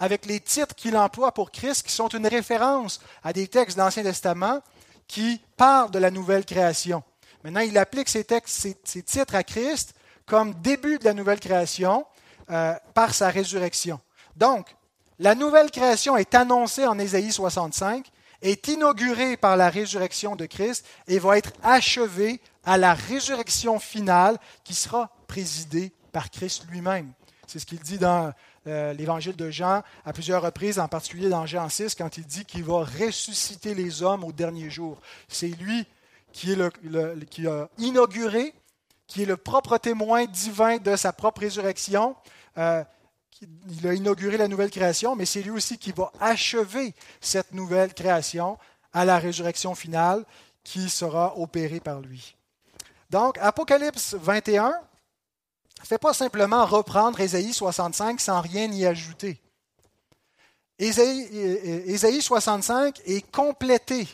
avec 0.00 0.26
les 0.26 0.40
titres 0.40 0.74
qu'il 0.74 0.96
emploie 0.96 1.32
pour 1.32 1.50
Christ 1.50 1.86
qui 1.86 1.92
sont 1.92 2.08
une 2.08 2.26
référence 2.26 3.00
à 3.22 3.32
des 3.32 3.48
textes 3.48 3.76
de 3.76 3.82
l'Ancien 3.82 4.02
Testament 4.02 4.60
qui 5.06 5.40
parlent 5.56 5.90
de 5.90 5.98
la 5.98 6.10
nouvelle 6.10 6.44
création. 6.44 7.02
Maintenant, 7.44 7.60
il 7.60 7.78
applique 7.78 8.08
ces, 8.08 8.24
textes, 8.24 8.68
ces 8.84 9.02
titres 9.02 9.34
à 9.34 9.44
Christ 9.44 9.94
comme 10.26 10.54
début 10.54 10.98
de 10.98 11.04
la 11.04 11.14
nouvelle 11.14 11.40
création 11.40 12.04
euh, 12.50 12.74
par 12.94 13.14
sa 13.14 13.30
résurrection. 13.30 14.00
Donc, 14.36 14.74
la 15.18 15.34
nouvelle 15.34 15.70
création 15.70 16.16
est 16.16 16.34
annoncée 16.34 16.86
en 16.86 16.98
Ésaïe 16.98 17.32
65, 17.32 18.06
est 18.42 18.68
inaugurée 18.68 19.36
par 19.36 19.56
la 19.56 19.70
résurrection 19.70 20.36
de 20.36 20.44
Christ 20.46 20.84
et 21.08 21.18
va 21.18 21.38
être 21.38 21.52
achevée 21.62 22.40
à 22.64 22.76
la 22.76 22.92
résurrection 22.92 23.78
finale 23.78 24.36
qui 24.64 24.74
sera 24.74 25.10
présidée 25.26 25.92
par 26.12 26.30
Christ 26.30 26.66
lui-même. 26.70 27.12
C'est 27.46 27.60
ce 27.60 27.66
qu'il 27.66 27.78
dit 27.78 27.98
dans 27.98 28.32
euh, 28.66 28.92
l'évangile 28.92 29.36
de 29.36 29.50
Jean 29.50 29.82
à 30.04 30.12
plusieurs 30.12 30.42
reprises, 30.42 30.78
en 30.78 30.88
particulier 30.88 31.28
dans 31.28 31.46
Jean 31.46 31.68
6, 31.68 31.94
quand 31.94 32.18
il 32.18 32.26
dit 32.26 32.44
qu'il 32.44 32.64
va 32.64 32.84
ressusciter 32.84 33.74
les 33.74 34.02
hommes 34.02 34.24
au 34.24 34.32
dernier 34.32 34.68
jour. 34.68 34.98
C'est 35.28 35.48
lui 35.48 35.86
qui, 36.32 36.54
a 36.54 37.68
inauguré 37.78 38.52
qui 39.06 39.22
est 39.22 39.26
le 39.26 39.36
propre 39.36 39.78
témoin 39.78 40.26
divin 40.26 40.78
de 40.78 40.96
sa 40.96 41.12
propre 41.12 41.40
résurrection. 41.42 42.16
Euh, 42.58 42.82
il 43.68 43.86
a 43.86 43.94
inauguré 43.94 44.36
la 44.36 44.48
nouvelle 44.48 44.70
création, 44.70 45.14
mais 45.14 45.26
c'est 45.26 45.42
lui 45.42 45.50
aussi 45.50 45.78
qui 45.78 45.92
va 45.92 46.10
achever 46.20 46.94
cette 47.20 47.52
nouvelle 47.52 47.92
création 47.94 48.58
à 48.92 49.04
la 49.04 49.18
résurrection 49.18 49.74
finale 49.74 50.24
qui 50.64 50.88
sera 50.88 51.38
opérée 51.38 51.80
par 51.80 52.00
lui. 52.00 52.34
Donc, 53.10 53.38
Apocalypse 53.38 54.14
21 54.14 54.68
ne 54.68 55.86
fait 55.86 55.98
pas 55.98 56.14
simplement 56.14 56.64
reprendre 56.64 57.20
Ésaïe 57.20 57.52
65 57.52 58.20
sans 58.20 58.40
rien 58.40 58.70
y 58.72 58.86
ajouter. 58.86 59.40
Ésaïe 60.78 62.20
65 62.20 63.00
est 63.06 63.30
complété 63.30 64.08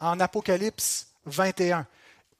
en 0.00 0.20
Apocalypse 0.20 1.08
21 1.24 1.86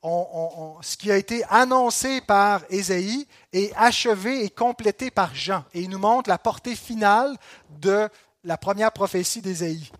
ce 0.03 0.97
qui 0.97 1.11
a 1.11 1.17
été 1.17 1.43
annoncé 1.51 2.21
par 2.21 2.63
Ésaïe 2.71 3.27
est 3.53 3.73
achevé 3.77 4.45
et 4.45 4.51
complété 4.51 5.11
par 5.11 5.35
Jean. 5.35 5.65
Et 5.75 5.83
il 5.83 5.91
nous 5.91 5.99
montre 5.99 6.31
la 6.31 6.39
portée 6.39 6.77
finale 6.77 7.37
de 7.81 8.09
la 8.45 8.57
première 8.57 8.93
prophétie 8.93 9.43
d'Ésaïe. 9.43 9.91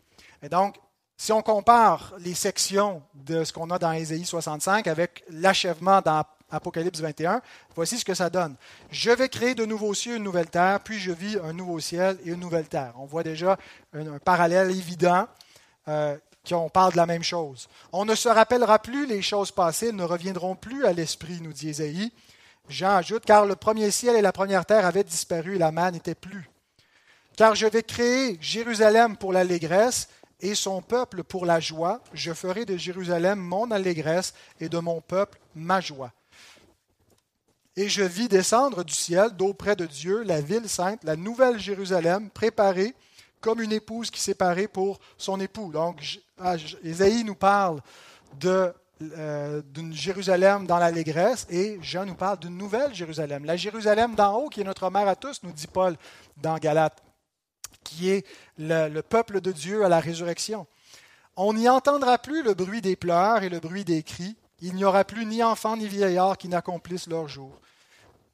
Et 0.43 0.49
donc, 0.49 0.77
si 1.17 1.33
on 1.33 1.43
compare 1.43 2.15
les 2.21 2.35
sections 2.35 3.03
de 3.15 3.43
ce 3.43 3.53
qu'on 3.53 3.71
a 3.71 3.79
dans 3.79 3.91
Ésaïe 3.93 4.25
65 4.25 4.87
avec 4.87 5.25
l'achèvement 5.31 6.01
dans 6.01 6.23
Apocalypse 6.51 7.01
21, 7.01 7.43
voici 7.75 7.99
ce 7.99 8.05
que 8.05 8.15
ça 8.15 8.31
donne. 8.31 8.55
Je 8.91 9.11
vais 9.11 9.29
créer 9.29 9.55
de 9.55 9.65
nouveaux 9.65 9.95
cieux, 9.95 10.17
une 10.17 10.23
nouvelle 10.23 10.49
terre, 10.49 10.81
puis 10.81 10.99
je 10.99 11.11
vis 11.11 11.37
un 11.43 11.53
nouveau 11.53 11.81
ciel 11.81 12.19
et 12.25 12.31
une 12.31 12.41
nouvelle 12.41 12.69
terre. 12.69 12.95
On 12.99 13.05
voit 13.05 13.25
déjà 13.25 13.59
un, 13.93 14.19
parallèle 14.19 14.71
évident 14.71 15.27
euh, 15.89 16.17
on 16.51 16.69
parle 16.69 16.93
de 16.93 16.97
la 16.97 17.07
même 17.07 17.23
chose. 17.23 17.69
On 17.93 18.05
ne 18.05 18.15
se 18.15 18.29
rappellera 18.29 18.79
plus 18.79 19.07
les 19.07 19.23
choses 19.23 19.51
passées, 19.51 19.93
ne 19.93 20.05
reviendront 20.05 20.55
plus 20.55 20.87
à 20.87 20.93
l'esprit, 20.93 21.41
nous 21.41 21.53
dit 21.53 21.69
Ésaïe. 21.69 22.13
Jean 22.69 22.97
ajoute, 22.97 23.25
car 23.25 23.47
le 23.47 23.57
premier 23.57 23.91
ciel 23.91 24.17
et 24.17 24.23
la 24.23 24.33
première 24.33 24.67
terre 24.67 24.87
avaient 24.87 25.05
disparu 25.05 25.57
et 25.57 25.59
la 25.59 25.73
main 25.73 25.91
n'était 25.91 26.15
plus. 26.15 26.51
Car 27.37 27.55
je 27.55 27.67
vais 27.67 27.83
créer 27.83 28.37
Jérusalem 28.41 29.17
pour 29.17 29.33
l'allégresse 29.33 30.09
et 30.41 30.55
son 30.55 30.83
peuple 30.83 31.23
pour 31.23 31.47
la 31.47 31.61
joie. 31.61 32.01
Je 32.13 32.33
ferai 32.33 32.65
de 32.65 32.77
Jérusalem 32.77 33.39
mon 33.39 33.71
allégresse 33.71 34.35
et 34.61 34.69
de 34.69 34.79
mon 34.79 35.01
peuple 35.01 35.39
ma 35.55 35.81
joie. 35.81 36.13
Et 37.77 37.89
je 37.89 38.03
vis 38.03 38.29
descendre 38.29 38.83
du 38.83 38.93
ciel, 38.93 39.31
d'auprès 39.37 39.77
de 39.77 39.87
Dieu, 39.87 40.25
la 40.25 40.41
ville 40.41 40.69
sainte, 40.69 41.05
la 41.05 41.15
nouvelle 41.15 41.61
Jérusalem, 41.61 42.29
préparée 42.29 42.93
comme 43.41 43.61
une 43.61 43.73
épouse 43.73 44.11
qui 44.11 44.21
s'est 44.21 44.35
parée 44.35 44.67
pour 44.67 44.99
son 45.17 45.39
époux. 45.39 45.71
Donc, 45.71 46.03
Ésaïe 46.83 47.25
nous 47.25 47.35
parle 47.35 47.81
euh, 48.45 49.63
d'une 49.63 49.93
Jérusalem 49.93 50.67
dans 50.67 50.79
l'allégresse 50.79 51.47
et 51.51 51.79
Jean 51.83 52.05
nous 52.05 52.15
parle 52.15 52.39
d'une 52.39 52.57
nouvelle 52.57 52.95
Jérusalem. 52.95 53.45
La 53.45 53.57
Jérusalem 53.57 54.15
d'en 54.15 54.37
haut, 54.37 54.49
qui 54.49 54.61
est 54.61 54.65
notre 54.65 54.91
mère 54.91 55.09
à 55.09 55.17
tous, 55.17 55.43
nous 55.43 55.53
dit 55.53 55.67
Paul 55.67 55.97
dans 56.37 56.59
Galate, 56.59 57.03
qui 57.85 58.11
est 58.11 58.27
le, 58.57 58.89
le 58.89 59.03
peuple 59.03 59.41
de 59.41 59.53
Dieu 59.53 59.85
à 59.85 59.89
la 59.89 60.01
résurrection. 60.01 60.67
On 61.37 61.53
n'y 61.55 61.69
entendra 61.69 62.19
plus 62.19 62.43
le 62.43 62.55
bruit 62.55 62.81
des 62.81 62.97
pleurs 62.97 63.45
et 63.45 63.49
le 63.49 63.61
bruit 63.61 63.85
des 63.85 64.03
cris. 64.03 64.37
Il 64.61 64.75
n'y 64.75 64.85
aura 64.85 65.05
plus 65.05 65.25
ni 65.25 65.45
enfants 65.45 65.77
ni 65.77 65.87
vieillards 65.87 66.37
qui 66.37 66.49
n'accomplissent 66.49 67.07
leur 67.07 67.29
jour. 67.29 67.61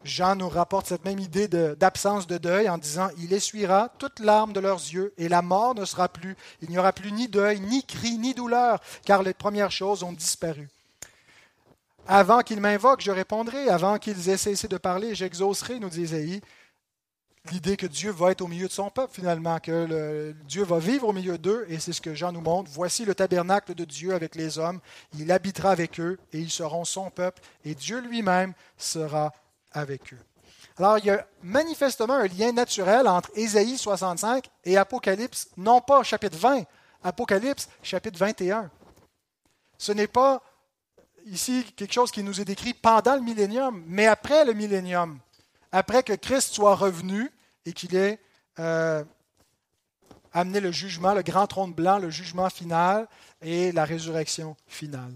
Jean 0.05 0.37
nous 0.37 0.49
rapporte 0.49 0.87
cette 0.87 1.05
même 1.05 1.19
idée 1.19 1.49
d'absence 1.49 2.27
de, 2.27 2.39
deuil 2.39 2.69
en 2.69 2.79
disant 2.79 3.09
Il 3.19 3.33
essuiera 3.33 3.89
toute 3.99 4.21
larme 4.21 4.53
de 4.53 4.61
leurs 4.61 4.79
yeux 4.79 5.15
et 5.17 5.29
la 5.29 5.43
mort 5.43 5.75
ne 5.75 5.85
sera 5.85 6.09
plus. 6.09 6.37
Il 6.61 6.71
n'y 6.71 6.79
aura 6.79 6.93
plus 6.93 7.11
ni 7.11 7.27
deuil, 7.27 7.61
ni 7.61 7.83
cri, 7.83 8.19
ni 8.19 8.35
douleur, 8.35 8.81
car 9.05 9.23
les 9.23 9.35
premières 9.35 9.73
choses 9.73 10.03
ont 10.03 10.13
disparu. 10.13 10.69
Avant 12.07 12.43
qu'ils 12.43 12.61
m'invoquent, 12.61 13.01
je 13.01 13.11
répondrai. 13.11 13.69
Avant 13.69 13.99
qu'ils 13.99 14.29
aient 14.29 14.37
cessé 14.37 14.69
de 14.69 14.77
parler, 14.77 15.15
j'exaucerai, 15.15 15.81
nous 15.81 15.89
dit 15.89 16.03
Isaïe. 16.03 16.43
L'idée 17.51 17.77
que 17.77 17.87
Dieu 17.87 18.11
va 18.11 18.31
être 18.31 18.41
au 18.41 18.47
milieu 18.47 18.69
de 18.69 18.73
son 18.73 18.89
peuple, 18.89 19.15
finalement, 19.15 19.59
que 19.59 20.35
Dieu 20.47 20.65
va 20.65 20.79
vivre 20.79 21.09
au 21.09 21.13
milieu 21.13 21.37
d'eux, 21.37 21.67
et 21.69 21.79
c'est 21.79 21.93
ce 21.93 22.01
que 22.01 22.15
Jean 22.15 22.33
nous 22.33 22.41
montre. 22.41 22.71
Voici 22.73 23.05
le 23.05 23.15
tabernacle 23.15 23.75
de 23.75 23.85
Dieu 23.85 24.15
avec 24.15 24.35
les 24.35 24.59
hommes. 24.59 24.81
Il 25.19 25.31
habitera 25.31 25.71
avec 25.71 26.01
eux, 26.01 26.19
et 26.33 26.39
ils 26.39 26.51
seront 26.51 26.87
son 26.87 27.11
peuple, 27.11 27.43
et 27.67 27.75
Dieu 27.75 28.01
lui-même 28.01 28.55
sera 28.79 29.33
Alors, 30.77 30.99
il 30.99 31.05
y 31.05 31.11
a 31.11 31.27
manifestement 31.43 32.15
un 32.15 32.27
lien 32.27 32.53
naturel 32.53 33.07
entre 33.07 33.31
Ésaïe 33.35 33.79
65 33.79 34.49
et 34.65 34.77
Apocalypse, 34.77 35.49
non 35.57 35.81
pas 35.81 36.03
chapitre 36.03 36.37
20, 36.37 36.65
Apocalypse 37.03 37.69
chapitre 37.83 38.19
21. 38.19 38.71
Ce 39.79 39.93
n'est 39.93 40.09
pas 40.09 40.43
ici 41.27 41.65
quelque 41.77 41.93
chose 41.93 42.11
qui 42.11 42.23
nous 42.23 42.41
est 42.41 42.45
décrit 42.45 42.75
pendant 42.75 43.15
le 43.15 43.21
millénium, 43.21 43.83
mais 43.87 44.07
après 44.07 44.45
le 44.45 44.53
millénium, 44.53 45.19
après 45.73 46.03
que 46.03 46.13
Christ 46.13 46.55
soit 46.55 46.75
revenu 46.75 47.31
et 47.65 47.73
qu'il 47.73 47.95
ait 47.95 48.21
euh, 48.59 49.05
amené 50.33 50.61
le 50.61 50.73
jugement, 50.73 51.15
le 51.15 51.23
grand 51.23 51.47
trône 51.47 51.73
blanc, 51.73 51.99
le 51.99 52.11
jugement 52.11 52.51
final 52.51 53.09
et 53.41 53.73
la 53.73 53.85
résurrection 53.85 54.57
finale. 54.67 55.13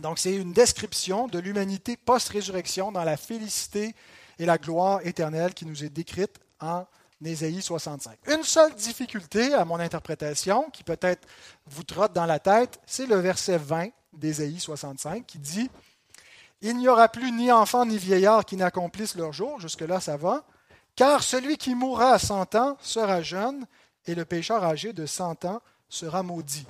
Donc 0.00 0.18
c'est 0.18 0.34
une 0.34 0.52
description 0.52 1.26
de 1.26 1.38
l'humanité 1.38 1.96
post-résurrection 1.96 2.92
dans 2.92 3.04
la 3.04 3.16
félicité 3.16 3.94
et 4.38 4.46
la 4.46 4.58
gloire 4.58 5.00
éternelle 5.04 5.54
qui 5.54 5.66
nous 5.66 5.84
est 5.84 5.88
décrite 5.88 6.38
en 6.60 6.86
d'Ésaïe 7.20 7.62
65. 7.62 8.18
Une 8.28 8.42
seule 8.42 8.74
difficulté 8.74 9.54
à 9.54 9.64
mon 9.64 9.80
interprétation, 9.80 10.68
qui 10.70 10.84
peut-être 10.84 11.26
vous 11.66 11.82
trotte 11.82 12.12
dans 12.12 12.26
la 12.26 12.38
tête, 12.38 12.78
c'est 12.86 13.06
le 13.06 13.16
verset 13.16 13.58
20 13.58 13.88
d'Ésaïe 14.12 14.60
65 14.60 15.24
qui 15.26 15.38
dit 15.38 15.70
Il 16.60 16.76
n'y 16.76 16.88
aura 16.88 17.08
plus 17.08 17.32
ni 17.32 17.50
enfant 17.50 17.86
ni 17.86 17.96
vieillard 17.96 18.44
qui 18.44 18.56
n'accomplissent 18.56 19.16
leur 19.16 19.32
jour, 19.32 19.60
jusque-là 19.60 20.00
ça 20.00 20.16
va, 20.16 20.44
car 20.94 21.22
celui 21.22 21.56
qui 21.56 21.74
mourra 21.74 22.12
à 22.12 22.18
100 22.18 22.54
ans 22.54 22.76
sera 22.80 23.22
jeune, 23.22 23.66
et 24.06 24.14
le 24.14 24.24
pécheur 24.24 24.62
âgé 24.62 24.92
de 24.92 25.06
100 25.06 25.46
ans 25.46 25.60
sera 25.88 26.22
maudit. 26.22 26.66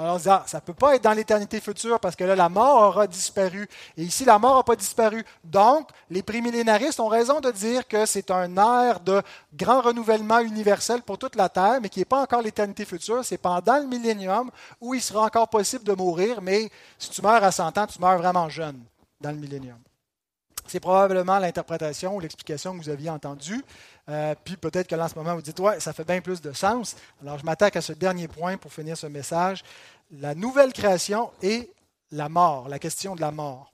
Alors 0.00 0.18
ça 0.18 0.44
ne 0.54 0.60
peut 0.60 0.72
pas 0.72 0.94
être 0.94 1.04
dans 1.04 1.12
l'éternité 1.12 1.60
future 1.60 2.00
parce 2.00 2.16
que 2.16 2.24
là, 2.24 2.34
la 2.34 2.48
mort 2.48 2.88
aura 2.88 3.06
disparu. 3.06 3.68
Et 3.98 4.02
ici, 4.02 4.24
la 4.24 4.38
mort 4.38 4.56
n'a 4.56 4.62
pas 4.62 4.76
disparu. 4.76 5.22
Donc, 5.44 5.90
les 6.08 6.22
prémillénaristes 6.22 7.00
ont 7.00 7.08
raison 7.08 7.40
de 7.40 7.50
dire 7.50 7.86
que 7.86 8.06
c'est 8.06 8.30
un 8.30 8.56
air 8.56 9.00
de 9.00 9.20
grand 9.52 9.82
renouvellement 9.82 10.38
universel 10.38 11.02
pour 11.02 11.18
toute 11.18 11.36
la 11.36 11.50
Terre, 11.50 11.80
mais 11.82 11.90
qui 11.90 11.98
n'est 11.98 12.06
pas 12.06 12.22
encore 12.22 12.40
l'éternité 12.40 12.86
future. 12.86 13.22
C'est 13.24 13.36
pendant 13.36 13.78
le 13.78 13.86
millénium 13.86 14.50
où 14.80 14.94
il 14.94 15.02
sera 15.02 15.26
encore 15.26 15.48
possible 15.48 15.84
de 15.84 15.92
mourir, 15.92 16.40
mais 16.40 16.70
si 16.98 17.10
tu 17.10 17.20
meurs 17.20 17.44
à 17.44 17.52
100 17.52 17.76
ans, 17.76 17.86
tu 17.86 18.00
meurs 18.00 18.16
vraiment 18.16 18.48
jeune 18.48 18.80
dans 19.20 19.32
le 19.32 19.36
millénium. 19.36 19.78
C'est 20.66 20.80
probablement 20.80 21.40
l'interprétation 21.40 22.14
ou 22.14 22.20
l'explication 22.20 22.78
que 22.78 22.84
vous 22.84 22.88
aviez 22.88 23.10
entendue. 23.10 23.64
Euh, 24.08 24.34
puis 24.44 24.56
peut-être 24.56 24.88
que 24.88 24.94
là, 24.94 25.04
en 25.04 25.08
ce 25.08 25.14
moment, 25.14 25.34
vous 25.34 25.42
dites, 25.42 25.60
ouais, 25.60 25.78
ça 25.80 25.92
fait 25.92 26.04
bien 26.04 26.20
plus 26.20 26.40
de 26.40 26.52
sens. 26.52 26.96
Alors, 27.22 27.38
je 27.38 27.44
m'attaque 27.44 27.76
à 27.76 27.80
ce 27.80 27.92
dernier 27.92 28.28
point 28.28 28.56
pour 28.56 28.72
finir 28.72 28.96
ce 28.96 29.06
message. 29.06 29.62
La 30.10 30.34
nouvelle 30.34 30.72
création 30.72 31.30
et 31.42 31.70
la 32.10 32.28
mort, 32.28 32.68
la 32.68 32.78
question 32.78 33.14
de 33.14 33.20
la 33.20 33.30
mort. 33.30 33.72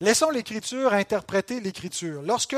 Laissons 0.00 0.30
l'Écriture 0.30 0.92
interpréter 0.94 1.60
l'Écriture. 1.60 2.22
Lorsque 2.22 2.56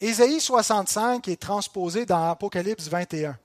Ésaïe 0.00 0.40
65 0.40 1.28
est 1.28 1.40
transposé 1.40 2.06
dans 2.06 2.30
Apocalypse 2.30 2.88
21, 2.88 3.36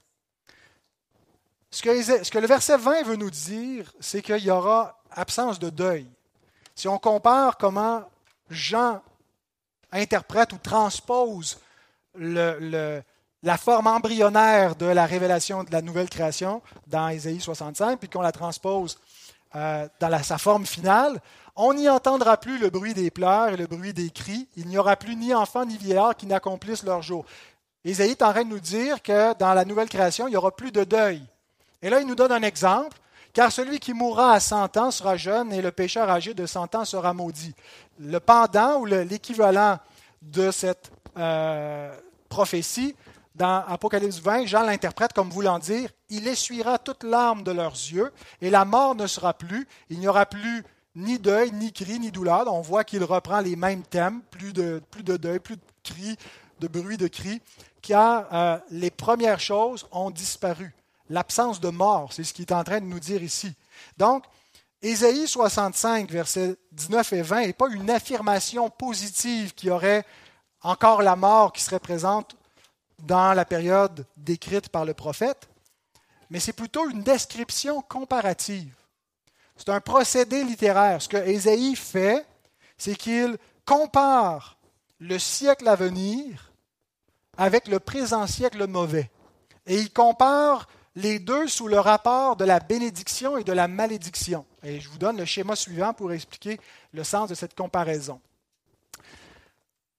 ce 1.69 1.81
que, 1.81 2.01
ce 2.23 2.31
que 2.31 2.39
le 2.39 2.47
verset 2.47 2.77
20 2.77 3.03
veut 3.03 3.15
nous 3.15 3.29
dire, 3.29 3.91
c'est 3.99 4.21
qu'il 4.21 4.43
y 4.43 4.49
aura 4.49 4.97
absence 5.11 5.59
de 5.59 5.69
deuil. 5.69 6.07
Si 6.73 6.87
on 6.87 6.97
compare 6.99 7.57
comment 7.57 8.07
Jean 8.49 9.01
interprète 9.91 10.53
ou 10.53 10.57
transpose 10.57 11.59
la 12.15 13.57
forme 13.57 13.87
embryonnaire 13.87 14.75
de 14.75 14.85
la 14.85 15.05
révélation 15.05 15.63
de 15.63 15.71
la 15.71 15.81
nouvelle 15.81 16.09
création 16.09 16.61
dans 16.87 17.09
Ésaïe 17.09 17.39
65, 17.39 17.99
puis 17.99 18.09
qu'on 18.09 18.21
la 18.21 18.31
transpose 18.31 18.97
euh, 19.55 19.87
dans 19.99 20.23
sa 20.23 20.37
forme 20.37 20.65
finale, 20.65 21.21
on 21.55 21.73
n'y 21.73 21.89
entendra 21.89 22.37
plus 22.37 22.59
le 22.59 22.69
bruit 22.69 22.93
des 22.93 23.09
pleurs 23.09 23.49
et 23.49 23.57
le 23.57 23.65
bruit 23.65 23.93
des 23.93 24.09
cris. 24.09 24.47
Il 24.57 24.67
n'y 24.67 24.77
aura 24.77 24.95
plus 24.95 25.15
ni 25.15 25.33
enfants 25.33 25.65
ni 25.65 25.77
vieillards 25.77 26.15
qui 26.15 26.27
n'accomplissent 26.27 26.83
leur 26.83 27.01
jour. 27.01 27.25
Ésaïe 27.83 28.11
est 28.11 28.21
en 28.21 28.31
train 28.31 28.43
de 28.43 28.49
nous 28.49 28.59
dire 28.59 29.01
que 29.01 29.35
dans 29.37 29.53
la 29.53 29.65
nouvelle 29.65 29.89
création, 29.89 30.27
il 30.27 30.31
n'y 30.31 30.37
aura 30.37 30.55
plus 30.55 30.71
de 30.71 30.83
deuil. 30.83 31.23
Et 31.81 31.89
là, 31.89 31.99
il 32.01 32.07
nous 32.07 32.15
donne 32.15 32.31
un 32.31 32.43
exemple. 32.43 32.97
Car 33.37 33.51
celui 33.51 33.77
qui 33.77 33.93
mourra 33.93 34.31
à 34.31 34.39
100 34.39 34.77
ans 34.77 34.89
sera 34.89 35.15
jeune 35.15 35.53
et 35.53 35.61
le 35.61 35.71
pécheur 35.71 36.09
âgé 36.09 36.33
de 36.33 36.47
100 36.47 36.73
ans 36.73 36.85
sera 36.85 37.13
maudit. 37.13 37.53
Le 37.99 38.19
pendant 38.19 38.79
ou 38.79 38.85
l'équivalent 38.85 39.77
de 40.23 40.49
cette 40.49 40.91
euh, 41.19 41.95
prophétie, 42.29 42.95
dans 43.35 43.63
Apocalypse 43.67 44.17
20, 44.21 44.47
Jean 44.47 44.63
l'interprète 44.63 45.13
comme 45.13 45.29
voulant 45.29 45.59
dire 45.59 45.91
Il 46.09 46.27
essuiera 46.27 46.79
toute 46.79 47.03
larme 47.03 47.43
de 47.43 47.51
leurs 47.51 47.73
yeux, 47.73 48.11
et 48.41 48.49
la 48.49 48.65
mort 48.65 48.95
ne 48.95 49.05
sera 49.05 49.35
plus. 49.35 49.67
Il 49.91 49.99
n'y 49.99 50.07
aura 50.07 50.25
plus 50.25 50.63
ni 50.95 51.19
deuil, 51.19 51.51
ni 51.51 51.71
cri, 51.71 51.99
ni 51.99 52.09
douleur. 52.09 52.51
On 52.51 52.61
voit 52.61 52.85
qu'il 52.85 53.03
reprend 53.03 53.41
les 53.41 53.55
mêmes 53.55 53.83
thèmes 53.83 54.21
plus 54.31 54.51
de, 54.51 54.81
plus 54.89 55.03
de 55.03 55.15
deuil, 55.15 55.37
plus 55.37 55.57
de 55.57 55.61
cris, 55.83 56.17
de 56.59 56.67
bruit 56.67 56.97
de 56.97 57.07
cris, 57.07 57.39
car 57.83 58.33
euh, 58.33 58.57
les 58.71 58.89
premières 58.89 59.39
choses 59.39 59.85
ont 59.91 60.09
disparu 60.09 60.73
l'absence 61.09 61.59
de 61.59 61.69
mort. 61.69 62.13
C'est 62.13 62.23
ce 62.23 62.33
qu'il 62.33 62.45
est 62.45 62.53
en 62.53 62.63
train 62.63 62.79
de 62.79 62.85
nous 62.85 62.99
dire 62.99 63.23
ici. 63.23 63.53
Donc, 63.97 64.23
Ésaïe 64.81 65.27
65, 65.27 66.09
versets 66.11 66.55
19 66.71 67.13
et 67.13 67.21
20 67.21 67.41
n'est 67.47 67.53
pas 67.53 67.69
une 67.69 67.89
affirmation 67.89 68.69
positive 68.69 69.53
qui 69.53 69.69
aurait 69.69 70.05
encore 70.61 71.01
la 71.01 71.15
mort 71.15 71.51
qui 71.51 71.61
serait 71.61 71.79
présente 71.79 72.35
dans 72.99 73.33
la 73.33 73.45
période 73.45 74.05
décrite 74.15 74.69
par 74.69 74.85
le 74.85 74.93
prophète, 74.93 75.47
mais 76.29 76.39
c'est 76.39 76.53
plutôt 76.53 76.89
une 76.89 77.03
description 77.03 77.81
comparative. 77.81 78.73
C'est 79.55 79.69
un 79.69 79.81
procédé 79.81 80.43
littéraire. 80.43 81.01
Ce 81.01 81.07
que 81.07 81.17
Ésaïe 81.17 81.75
fait, 81.75 82.25
c'est 82.77 82.95
qu'il 82.95 83.37
compare 83.65 84.57
le 84.99 85.17
siècle 85.17 85.67
à 85.67 85.75
venir 85.75 86.51
avec 87.37 87.67
le 87.67 87.79
présent 87.79 88.27
siècle 88.27 88.67
mauvais. 88.67 89.09
Et 89.65 89.79
il 89.79 89.91
compare 89.91 90.67
les 90.97 91.19
deux 91.19 91.47
sous 91.47 91.67
le 91.67 91.79
rapport 91.79 92.37
de 92.37 92.43
la 92.43 92.59
bénédiction 92.59 93.37
et 93.37 93.43
de 93.43 93.53
la 93.53 93.67
malédiction. 93.67 94.47
Et 94.63 94.79
je 94.79 94.89
vous 94.89 94.97
donne 94.97 95.17
le 95.17 95.25
schéma 95.25 95.55
suivant 95.55 95.93
pour 95.93 96.11
expliquer 96.11 96.59
le 96.91 97.03
sens 97.03 97.29
de 97.29 97.35
cette 97.35 97.53
comparaison. 97.53 98.19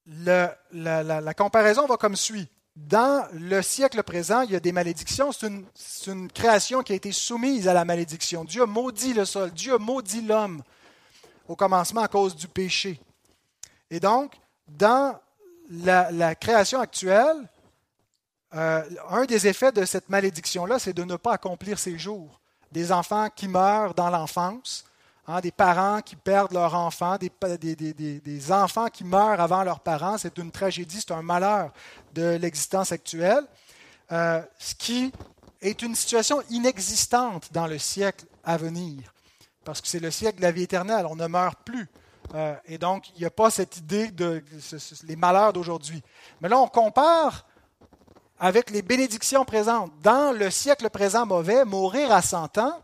la, 0.07 1.35
comparaison 1.37 1.87
va 1.87 1.97
comme 1.97 2.17
suit. 2.17 2.49
Dans 2.75 3.29
le 3.33 3.63
siècle 3.63 4.03
présent, 4.03 4.41
il 4.41 4.51
y 4.51 4.57
a 4.57 4.61
des 4.61 4.73
malédictions. 4.73 5.31
C'est 5.31 6.11
une, 6.11 6.33
création 6.33 6.83
qui 6.83 6.93
a 6.95 6.97
été 6.97 7.13
soumise 7.13 7.69
à 7.69 7.75
la 7.75 7.85
malédiction. 7.85 8.45
Dieu 8.45 8.67
maudit 8.67 9.15
le 9.15 9.25
sol. 9.25 9.53
Dieu 9.53 9.79
maudit 9.79 10.23
l'homme 10.23 10.65
au 11.47 11.55
commencement 11.55 12.03
à 12.03 12.09
cause 12.09 12.35
du 12.35 12.49
péché. 12.49 13.01
Et 13.89 14.01
donc, 14.01 14.33
dans 14.67 15.17
la 15.71 16.35
création 16.35 16.81
actuelle, 16.81 17.49
euh, 18.55 18.83
un 19.11 19.25
des 19.25 19.47
effets 19.47 19.73
de 19.73 19.85
cette 19.85 20.09
malédiction-là, 20.09 20.79
c'est 20.79 20.95
de 20.95 21.05
ne 21.05 21.17
pas 21.17 21.35
accomplir 21.35 21.79
ses 21.79 21.99
jours. 21.99 22.41
Des 22.73 22.93
enfants 22.93 23.29
qui 23.35 23.49
meurent 23.49 23.95
dans 23.95 24.11
l'enfance, 24.11 24.85
hein, 25.27 25.41
des 25.41 25.51
parents 25.51 26.01
qui 26.01 26.17
perdent 26.17 26.53
leurs 26.53 26.75
enfants, 26.75 27.17
des, 27.19 27.31
des, 27.77 28.53
enfants 28.53 28.89
qui 28.89 29.05
meurent 29.05 29.41
avant 29.41 29.65
leurs 29.65 29.81
parents, 29.81 30.17
c'est 30.19 30.39
une 30.39 30.51
tragédie, 30.51 31.01
c'est 31.07 31.13
un 31.13 31.23
malheur 31.23 31.73
de 32.15 32.37
l'existence 32.41 32.93
actuelle, 32.93 33.45
euh, 34.13 34.43
ce 34.59 34.75
qui 34.75 35.13
est 35.61 35.83
une 35.83 35.95
situation 35.95 36.43
inexistante 36.51 37.53
dans 37.53 37.67
le 37.67 37.79
siècle 37.79 38.25
à 38.45 38.57
venir, 38.57 39.13
parce 39.65 39.81
que 39.81 39.89
c'est 39.89 40.01
le 40.01 40.11
siècle 40.11 40.39
de 40.39 40.43
la 40.43 40.53
vie 40.53 40.63
éternelle, 40.63 41.07
on 41.07 41.17
ne 41.17 41.27
meurt 41.27 41.59
plus. 41.65 41.89
Euh, 42.35 42.55
et 42.67 42.79
donc, 42.79 43.09
il 43.11 43.21
n'y 43.21 43.27
a 43.27 43.31
pas 43.31 43.51
cette 43.51 43.79
idée 43.79 44.09
de 44.11 44.43
les 45.07 45.17
malheurs 45.17 45.53
d'aujourd'hui. 45.53 46.03
Mais 46.41 46.49
là, 46.49 46.59
on 46.59 46.69
compare 46.69 47.47
avec 48.39 48.71
les 48.71 48.83
bénédictions 48.83 49.45
présentes. 49.45 49.93
Dans 50.03 50.33
le 50.33 50.51
siècle 50.51 50.89
présent 50.91 51.27
mauvais, 51.27 51.65
mourir 51.65 52.13
à 52.13 52.23
100 52.23 52.59
ans, 52.59 52.83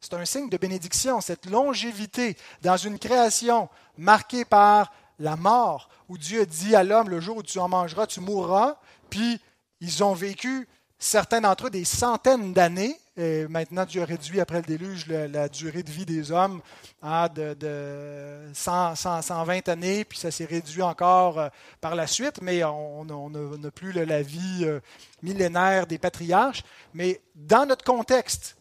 c'est 0.00 0.14
un 0.14 0.24
signe 0.24 0.50
de 0.50 0.56
bénédiction, 0.56 1.20
cette 1.20 1.46
longévité 1.46 2.36
dans 2.62 2.76
une 2.76 2.98
création 2.98 3.68
marquée 3.96 4.44
par 4.44 4.92
la 5.18 5.36
mort, 5.36 5.88
où 6.08 6.18
Dieu 6.18 6.44
dit 6.44 6.76
à 6.76 6.82
l'homme, 6.82 7.08
le 7.08 7.20
jour 7.20 7.38
où 7.38 7.42
tu 7.42 7.58
en 7.58 7.68
mangeras, 7.68 8.06
tu 8.06 8.20
mourras, 8.20 8.76
puis 9.08 9.40
ils 9.80 10.04
ont 10.04 10.12
vécu, 10.12 10.68
certains 10.98 11.40
d'entre 11.40 11.66
eux, 11.66 11.70
des 11.70 11.84
centaines 11.84 12.52
d'années, 12.52 12.98
et 13.16 13.46
maintenant, 13.46 13.84
Dieu 13.84 14.02
a 14.02 14.04
réduit 14.04 14.40
après 14.40 14.56
le 14.56 14.64
déluge 14.64 15.06
la, 15.06 15.48
durée 15.48 15.84
de 15.84 15.90
vie 15.90 16.04
des 16.04 16.32
hommes 16.32 16.60
à 17.00 17.28
de, 17.28 18.50
120 18.52 19.68
années, 19.68 20.04
puis 20.04 20.18
ça 20.18 20.32
s'est 20.32 20.44
réduit 20.44 20.82
encore 20.82 21.38
euh, 21.38 21.48
par 21.80 21.94
la 21.94 22.08
suite, 22.08 22.42
mais 22.42 22.64
on 22.64 23.04
n'a 23.04 23.70
plus 23.70 23.92
la 23.92 24.22
vie 24.22 24.64
euh, 24.64 24.80
millénaire 25.22 25.86
des 25.86 25.98
patriarches. 25.98 26.64
Mais 26.92 27.20
dans 27.36 27.66
notre 27.66 27.84
contexte, 27.84 28.56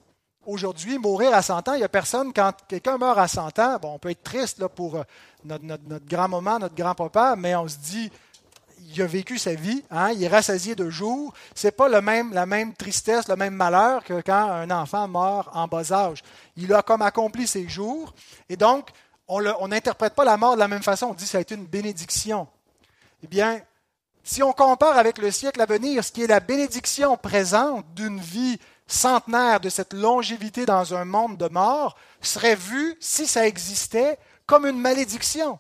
aujourd'hui, 0.46 1.00
mourir 1.00 1.34
à 1.34 1.42
100 1.42 1.70
ans, 1.70 1.74
il 1.74 1.80
n'y 1.80 1.84
a 1.84 1.90
personne, 1.90 2.32
quand 2.32 2.54
quelqu'un 2.68 3.00
meurt 3.00 3.18
à 3.18 3.28
100 3.28 3.58
ans, 3.58 3.78
bon, 3.82 3.94
on 3.96 4.00
peut 4.00 4.12
être 4.12 4.24
triste 4.24 4.60
là, 4.60 4.70
pour 4.70 4.98
euh, 4.98 5.04
notre, 5.46 5.66
notre 5.66 6.06
grand-maman, 6.06 6.60
notre 6.60 6.76
grand-papa, 6.76 7.36
mais 7.36 7.56
on 7.56 7.68
se 7.68 7.78
dit, 7.78 8.12
il 8.90 9.02
a 9.02 9.06
vécu 9.06 9.38
sa 9.38 9.54
vie, 9.54 9.84
hein, 9.92 10.12
il 10.12 10.24
est 10.24 10.28
rassasié 10.28 10.76
de 10.76 10.90
jours. 10.90 11.34
Ce 11.56 11.68
n'est 11.68 11.72
pas 11.72 11.90
le 11.90 12.02
même, 12.02 12.34
la 12.34 12.46
même 12.46 12.74
tristesse, 12.74 13.28
le 13.28 13.36
même 13.36 13.54
malheur 13.54 14.04
que 14.04 14.22
quand 14.22 14.50
un 14.52 14.70
enfant 14.72 15.08
meurt 15.08 15.50
en 15.54 15.68
bas 15.68 15.92
âge. 15.92 16.22
Il 16.56 16.74
a 16.74 16.82
comme 16.82 17.02
accompli 17.02 17.48
ses 17.48 17.68
jours. 17.68 18.14
Et 18.50 18.58
donc, 18.58 18.90
on 19.28 19.68
n'interprète 19.68 20.16
pas 20.16 20.26
la 20.26 20.38
mort 20.38 20.56
de 20.56 20.60
la 20.60 20.68
même 20.68 20.84
façon. 20.84 21.08
On 21.08 21.14
dit 21.14 21.24
que 21.24 21.30
ça 21.30 21.38
a 21.38 21.42
été 21.42 21.56
une 21.56 21.66
bénédiction. 21.66 22.48
Eh 23.24 23.28
bien, 23.28 23.62
si 24.24 24.44
on 24.44 24.54
compare 24.54 24.98
avec 24.98 25.18
le 25.18 25.32
siècle 25.32 25.62
à 25.62 25.66
venir, 25.66 26.04
ce 26.04 26.12
qui 26.12 26.24
est 26.24 26.28
la 26.28 26.40
bénédiction 26.40 27.18
présente 27.18 27.86
d'une 27.94 28.20
vie 28.20 28.60
centenaire, 28.88 29.60
de 29.60 29.70
cette 29.70 29.94
longévité 29.94 30.66
dans 30.66 30.94
un 30.94 31.06
monde 31.06 31.38
de 31.38 31.48
mort, 31.48 31.96
serait 32.22 32.56
vu, 32.56 32.96
si 33.00 33.28
ça 33.28 33.48
existait, 33.48 34.18
comme 34.46 34.66
une 34.66 34.80
malédiction. 34.80 35.60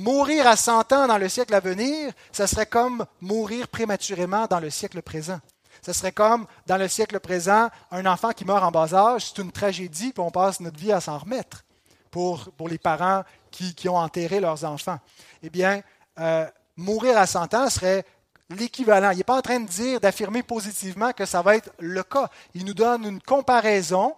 Mourir 0.00 0.46
à 0.46 0.56
100 0.56 0.94
ans 0.94 1.06
dans 1.08 1.18
le 1.18 1.28
siècle 1.28 1.54
à 1.54 1.60
venir, 1.60 2.14
ça 2.32 2.46
serait 2.46 2.64
comme 2.64 3.04
mourir 3.20 3.68
prématurément 3.68 4.46
dans 4.46 4.58
le 4.58 4.70
siècle 4.70 5.02
présent. 5.02 5.38
Ce 5.82 5.92
serait 5.92 6.10
comme, 6.10 6.46
dans 6.66 6.78
le 6.78 6.88
siècle 6.88 7.20
présent, 7.20 7.68
un 7.90 8.06
enfant 8.06 8.30
qui 8.30 8.46
meurt 8.46 8.64
en 8.64 8.70
bas 8.70 8.94
âge, 8.94 9.26
c'est 9.26 9.42
une 9.42 9.52
tragédie, 9.52 10.14
puis 10.14 10.22
on 10.22 10.30
passe 10.30 10.60
notre 10.60 10.78
vie 10.78 10.90
à 10.90 11.02
s'en 11.02 11.18
remettre 11.18 11.64
pour, 12.10 12.48
les 12.66 12.78
parents 12.78 13.24
qui, 13.50 13.74
qui, 13.74 13.90
ont 13.90 13.98
enterré 13.98 14.40
leurs 14.40 14.64
enfants. 14.64 14.98
Eh 15.42 15.50
bien, 15.50 15.82
euh, 16.18 16.46
mourir 16.78 17.18
à 17.18 17.26
100 17.26 17.52
ans 17.52 17.68
serait 17.68 18.06
l'équivalent. 18.48 19.10
Il 19.10 19.18
n'est 19.18 19.24
pas 19.24 19.36
en 19.36 19.42
train 19.42 19.60
de 19.60 19.68
dire, 19.68 20.00
d'affirmer 20.00 20.42
positivement 20.42 21.12
que 21.12 21.26
ça 21.26 21.42
va 21.42 21.56
être 21.56 21.72
le 21.78 22.02
cas. 22.04 22.30
Il 22.54 22.64
nous 22.64 22.72
donne 22.72 23.04
une 23.04 23.20
comparaison 23.20 24.14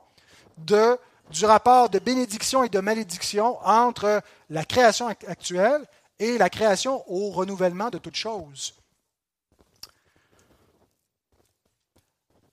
de, 0.58 0.96
du 1.32 1.44
rapport 1.44 1.88
de 1.88 1.98
bénédiction 1.98 2.62
et 2.62 2.68
de 2.68 2.78
malédiction 2.80 3.58
entre 3.66 4.22
la 4.50 4.64
création 4.64 5.08
actuelle 5.08 5.84
et 6.18 6.38
la 6.38 6.50
création 6.50 7.02
au 7.10 7.30
renouvellement 7.30 7.90
de 7.90 7.98
toutes 7.98 8.16
choses. 8.16 8.74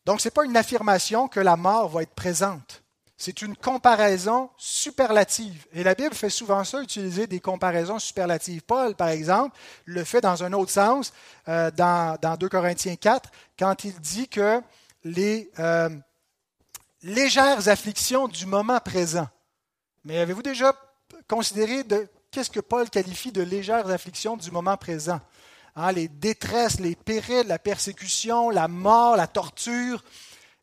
Donc, 0.06 0.22
ce 0.22 0.28
n'est 0.28 0.32
pas 0.32 0.46
une 0.46 0.58
affirmation 0.58 1.28
que 1.28 1.40
la 1.40 1.56
mort 1.56 1.90
va 1.90 2.02
être 2.02 2.16
présente. 2.16 2.82
C'est 3.16 3.42
une 3.42 3.56
comparaison 3.56 4.50
superlative. 4.58 5.68
Et 5.74 5.84
la 5.84 5.94
Bible 5.94 6.16
fait 6.16 6.30
souvent 6.30 6.64
ça, 6.64 6.82
utiliser 6.82 7.28
des 7.28 7.42
comparaisons 7.42 8.00
superlatives. 8.00 8.62
Paul, 8.64 8.96
par 8.96 9.10
exemple, 9.10 9.58
le 9.86 10.04
fait 10.06 10.22
dans 10.22 10.44
un 10.44 10.54
autre 10.54 10.72
sens, 10.72 11.12
euh, 11.50 11.70
dans, 11.70 12.18
2 12.40 12.50
Corinthiens 12.50 12.96
4, 12.96 13.30
quand 13.60 13.84
il 13.84 14.00
dit 14.00 14.30
que 14.30 14.62
les 15.04 15.52
euh, 15.60 15.90
légères 17.04 17.68
afflictions 17.68 18.28
du 18.28 18.45
moment 18.45 18.80
présent. 18.80 19.28
Mais 20.04 20.20
avez-vous 20.20 20.41
déjà 20.41 20.74
considéré 21.28 21.84
de, 21.84 22.08
qu'est-ce 22.32 22.50
que 22.50 22.60
Paul 22.60 22.89
qualifie 22.89 23.32
de 23.32 23.41
légères 23.41 23.89
afflictions 23.89 24.38
du 24.38 24.52
moment 24.52 24.78
présent? 24.78 25.20
Hein, 25.76 25.91
les 25.91 26.08
détresses, 26.08 26.80
les 26.80 26.95
périls, 26.95 27.47
la 27.47 27.60
persécution, 27.60 28.50
la 28.50 28.68
mort, 28.68 29.16
la 29.16 29.28
torture. 29.28 30.04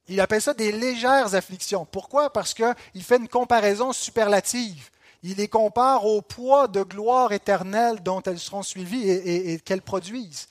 Il 0.09 0.21
appelle 0.21 0.43
ça 0.43 0.55
des 0.55 0.73
légères 0.73 1.35
afflictions. 1.35 1.87
Pourquoi? 1.87 2.33
Parce 2.33 2.55
qu'il 2.55 3.03
fait 3.03 3.17
une 3.17 3.29
comparaison 3.29 3.93
superlative. 3.93 4.91
Il 5.23 5.37
les 5.37 5.49
compare 5.49 6.05
au 6.05 6.23
poids 6.23 6.69
de 6.69 6.83
gloire 6.83 7.33
éternelle 7.33 8.03
dont 8.03 8.23
elles 8.23 8.39
seront 8.39 8.63
suivies 8.63 9.09
et, 9.11 9.59
qu'elles 9.61 9.83
produisent. 9.83 10.49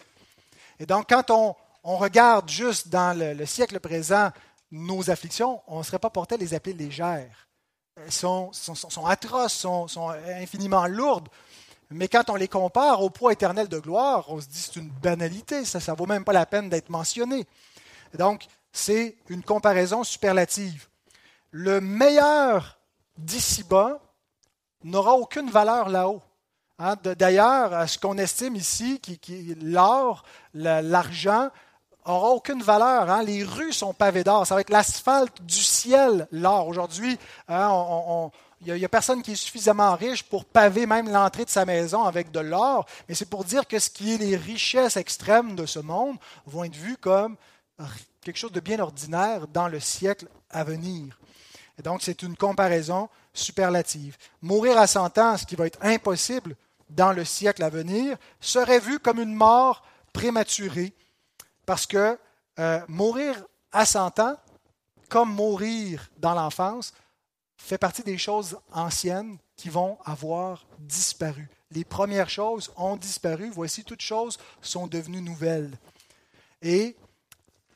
Et 0.80 0.86
donc, 0.86 1.08
quand 1.10 1.32
on, 1.32 1.56
regarde 1.84 2.50
juste 2.50 2.90
dans 2.90 3.18
le, 3.18 3.46
siècle 3.46 3.80
présent 3.80 4.32
nos 4.76 5.10
afflictions, 5.10 5.62
on 5.68 5.80
ne 5.80 5.84
serait 5.84 6.00
pas 6.00 6.10
porté 6.10 6.36
à 6.36 6.38
les 6.38 6.54
appeler 6.54 6.74
légères. 6.74 7.48
Elles 7.96 8.12
sont, 8.12 8.52
atroces, 9.06 9.54
sont, 9.54 10.10
infiniment 10.28 10.86
lourdes. 10.86 11.30
Mais 11.92 12.10
quand 12.10 12.30
on 12.30 12.36
les 12.36 12.50
compare 12.50 13.02
au 13.02 13.10
poids 13.10 13.32
éternel 13.32 13.70
de 13.70 13.80
gloire, 13.80 14.26
on 14.28 14.42
se 14.42 14.48
dit 14.48 14.60
c'est 14.60 14.76
une 14.76 14.90
banalité, 14.90 15.64
ça 15.64 15.80
ne 15.80 15.98
vaut 15.98 16.08
même 16.08 16.26
pas 16.26 16.34
la 16.34 16.46
peine 16.46 16.68
d'être 16.70 16.90
mentionné. 16.90 17.46
Donc, 18.18 18.48
c'est 18.74 19.16
une 19.30 19.44
comparaison 19.44 20.04
superlative. 20.04 20.88
Le 21.52 21.80
meilleur 21.80 22.78
d'ici-bas 23.18 24.02
n'aura 24.84 25.14
aucune 25.14 25.50
valeur 25.50 25.88
là-haut. 25.88 26.22
Hein. 26.80 26.96
D'ailleurs, 27.02 27.88
ce 27.88 27.98
qu'on 27.98 28.18
estime 28.18 28.56
ici, 28.56 29.00
qui, 29.00 29.56
l'or, 29.62 30.26
l'argent, 30.54 31.50
n'aura 32.06 32.30
aucune 32.30 32.62
valeur. 32.62 33.10
Hein. 33.10 33.24
Les 33.24 33.44
rues 33.44 33.74
sont 33.74 33.94
pavées 33.94 34.24
d'or. 34.24 34.46
Ça 34.46 34.56
va 34.56 34.62
être 34.62 34.70
l'asphalte 34.70 35.42
du 35.44 35.62
ciel, 35.62 36.28
l'or. 36.32 36.68
Aujourd'hui, 36.68 37.18
hein, 37.48 38.30
il 38.66 38.74
n'y 38.74 38.86
a, 38.86 38.90
personne 38.90 39.22
qui 39.22 39.34
est 39.34 39.36
suffisamment 39.36 39.96
riche 39.96 40.24
pour 40.24 40.46
paver 40.46 40.86
même 40.86 41.12
l'entrée 41.12 41.46
de 41.46 41.50
sa 41.50 41.66
maison 41.66 42.04
avec 42.04 42.32
de 42.32 42.40
l'or, 42.40 42.86
mais 43.08 43.16
c'est 43.16 43.30
pour 43.30 43.44
dire 43.44 43.68
que 43.68 43.78
ce 43.78 43.90
qui 43.90 44.14
est 44.14 44.18
les 44.18 44.36
richesses 44.36 44.98
extrêmes 44.98 45.56
de 45.56 45.66
ce 45.66 45.80
monde 45.80 46.18
vont 46.46 46.64
être 46.64 46.76
vues 46.76 46.98
comme 46.98 47.36
quelque 48.22 48.38
chose 48.38 48.52
de 48.52 48.60
bien 48.60 48.80
ordinaire 48.80 49.48
dans 49.48 49.68
le 49.68 49.80
siècle 49.80 50.28
à 50.50 50.64
venir. 50.64 51.20
Et 51.78 51.82
donc, 51.82 52.02
c'est 52.02 52.24
une 52.24 52.36
comparaison 52.36 53.10
superlative. 53.34 54.18
Mourir 54.42 54.78
à 54.78 54.88
100 54.88 55.18
ans, 55.18 55.38
ce 55.38 55.46
qui 55.46 55.56
va 55.56 55.68
être 55.68 55.80
impossible 55.82 56.56
dans 56.90 57.12
le 57.12 57.26
siècle 57.26 57.64
à 57.64 57.70
venir, 57.70 58.18
serait 58.40 58.80
vu 58.80 59.00
comme 59.00 59.20
une 59.20 59.34
mort 59.34 59.84
prématurée, 60.14 60.94
parce 61.66 61.86
que 61.86 62.18
euh, 62.60 62.82
mourir 62.88 63.44
à 63.72 63.86
100 63.86 64.20
ans, 64.20 64.38
comme 65.10 65.34
mourir 65.34 66.10
dans 66.18 66.34
l'enfance, 66.34 66.94
fait 67.58 67.78
partie 67.78 68.04
des 68.04 68.18
choses 68.18 68.58
anciennes 68.72 69.38
qui 69.56 69.70
vont 69.70 69.98
avoir 70.06 70.66
disparu. 70.80 71.50
Les 71.72 71.84
premières 71.84 72.30
choses 72.30 72.72
ont 72.78 72.96
disparu, 72.96 73.50
voici 73.50 73.84
toutes 73.84 74.02
choses 74.02 74.38
sont 74.62 74.88
devenues 74.88 75.22
nouvelles. 75.22 75.78
Et 76.62 76.96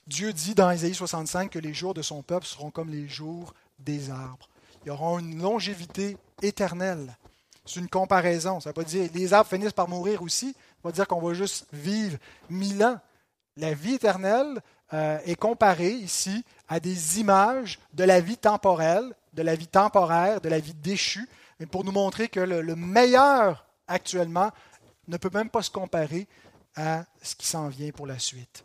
Dieu 0.07 0.33
dit 0.33 0.55
dans 0.55 0.71
Ésaïe 0.71 0.95
65 0.95 1.51
que 1.51 1.59
les 1.59 1.73
jours 1.73 1.93
de 1.93 2.01
son 2.01 2.23
peuple 2.23 2.45
seront 2.45 2.71
comme 2.71 2.89
les 2.89 3.07
jours 3.07 3.53
des 3.77 4.09
arbres. 4.09 4.49
Ils 4.85 4.91
auront 4.91 5.19
une 5.19 5.41
longévité 5.41 6.17
éternelle. 6.41 7.17
C'est 7.65 7.79
une 7.79 7.89
comparaison. 7.89 8.59
Ça 8.59 8.69
ne 8.69 8.71
veut 8.71 8.83
pas 8.83 8.89
dire 8.89 9.09
les 9.13 9.33
arbres 9.33 9.49
finissent 9.49 9.73
par 9.73 9.87
mourir 9.87 10.23
aussi. 10.23 10.47
Ça 10.47 10.49
ne 10.49 10.53
veut 10.53 10.83
pas 10.83 10.91
dire 10.91 11.07
qu'on 11.07 11.21
va 11.21 11.33
juste 11.33 11.67
vivre 11.71 12.17
mille 12.49 12.83
ans. 12.83 12.99
La 13.59 13.73
vie 13.73 13.95
éternelle 13.95 14.61
euh, 14.93 15.19
est 15.25 15.35
comparée 15.35 15.91
ici 15.91 16.43
à 16.67 16.79
des 16.79 17.19
images 17.19 17.79
de 17.93 18.03
la 18.03 18.19
vie 18.19 18.37
temporelle 18.37 19.13
de 19.33 19.41
la 19.41 19.55
vie 19.55 19.67
temporaire, 19.67 20.41
de 20.41 20.49
la 20.49 20.59
vie 20.59 20.73
déchue, 20.73 21.27
mais 21.59 21.65
pour 21.65 21.83
nous 21.83 21.91
montrer 21.91 22.29
que 22.29 22.39
le, 22.39 22.75
meilleur 22.75 23.65
actuellement 23.87 24.51
ne 25.07 25.17
peut 25.17 25.29
même 25.33 25.49
pas 25.49 25.61
se 25.61 25.71
comparer 25.71 26.27
à 26.75 27.03
ce 27.21 27.35
qui 27.35 27.47
s'en 27.47 27.67
vient 27.67 27.91
pour 27.91 28.07
la 28.07 28.19
suite. 28.19 28.63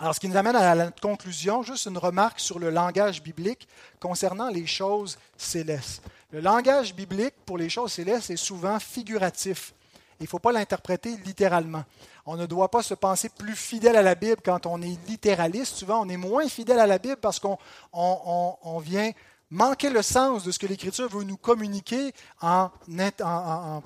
Alors, 0.00 0.14
ce 0.14 0.20
qui 0.20 0.28
nous 0.28 0.36
amène 0.36 0.56
à 0.56 0.74
la 0.74 0.90
conclusion, 0.90 1.62
juste 1.62 1.86
une 1.86 1.98
remarque 1.98 2.40
sur 2.40 2.58
le 2.58 2.70
langage 2.70 3.22
biblique 3.22 3.68
concernant 4.00 4.48
les 4.48 4.66
choses 4.66 5.18
célestes. 5.36 6.02
Le 6.32 6.40
langage 6.40 6.94
biblique 6.94 7.34
pour 7.46 7.56
les 7.56 7.68
choses 7.68 7.92
célestes 7.92 8.30
est 8.30 8.36
souvent 8.36 8.80
figuratif. 8.80 9.72
Il 10.24 10.26
ne 10.26 10.30
faut 10.30 10.38
pas 10.38 10.52
l'interpréter 10.52 11.16
littéralement. 11.26 11.84
On 12.24 12.36
ne 12.36 12.46
doit 12.46 12.70
pas 12.70 12.82
se 12.82 12.94
penser 12.94 13.28
plus 13.28 13.54
fidèle 13.54 13.94
à 13.94 14.02
la 14.02 14.14
Bible 14.14 14.40
quand 14.42 14.64
on 14.64 14.80
est 14.80 14.98
littéraliste. 15.06 15.76
Souvent, 15.76 16.00
on 16.00 16.08
est 16.08 16.16
moins 16.16 16.48
fidèle 16.48 16.78
à 16.78 16.86
la 16.86 16.98
Bible 16.98 17.18
parce 17.20 17.38
qu'on 17.38 17.58
on 17.92 18.78
vient 18.78 19.12
manquer 19.50 19.90
le 19.90 20.00
sens 20.00 20.44
de 20.44 20.50
ce 20.50 20.58
que 20.58 20.66
l'Écriture 20.66 21.08
veut 21.08 21.24
nous 21.24 21.36
communiquer 21.36 22.12
en, 22.40 22.70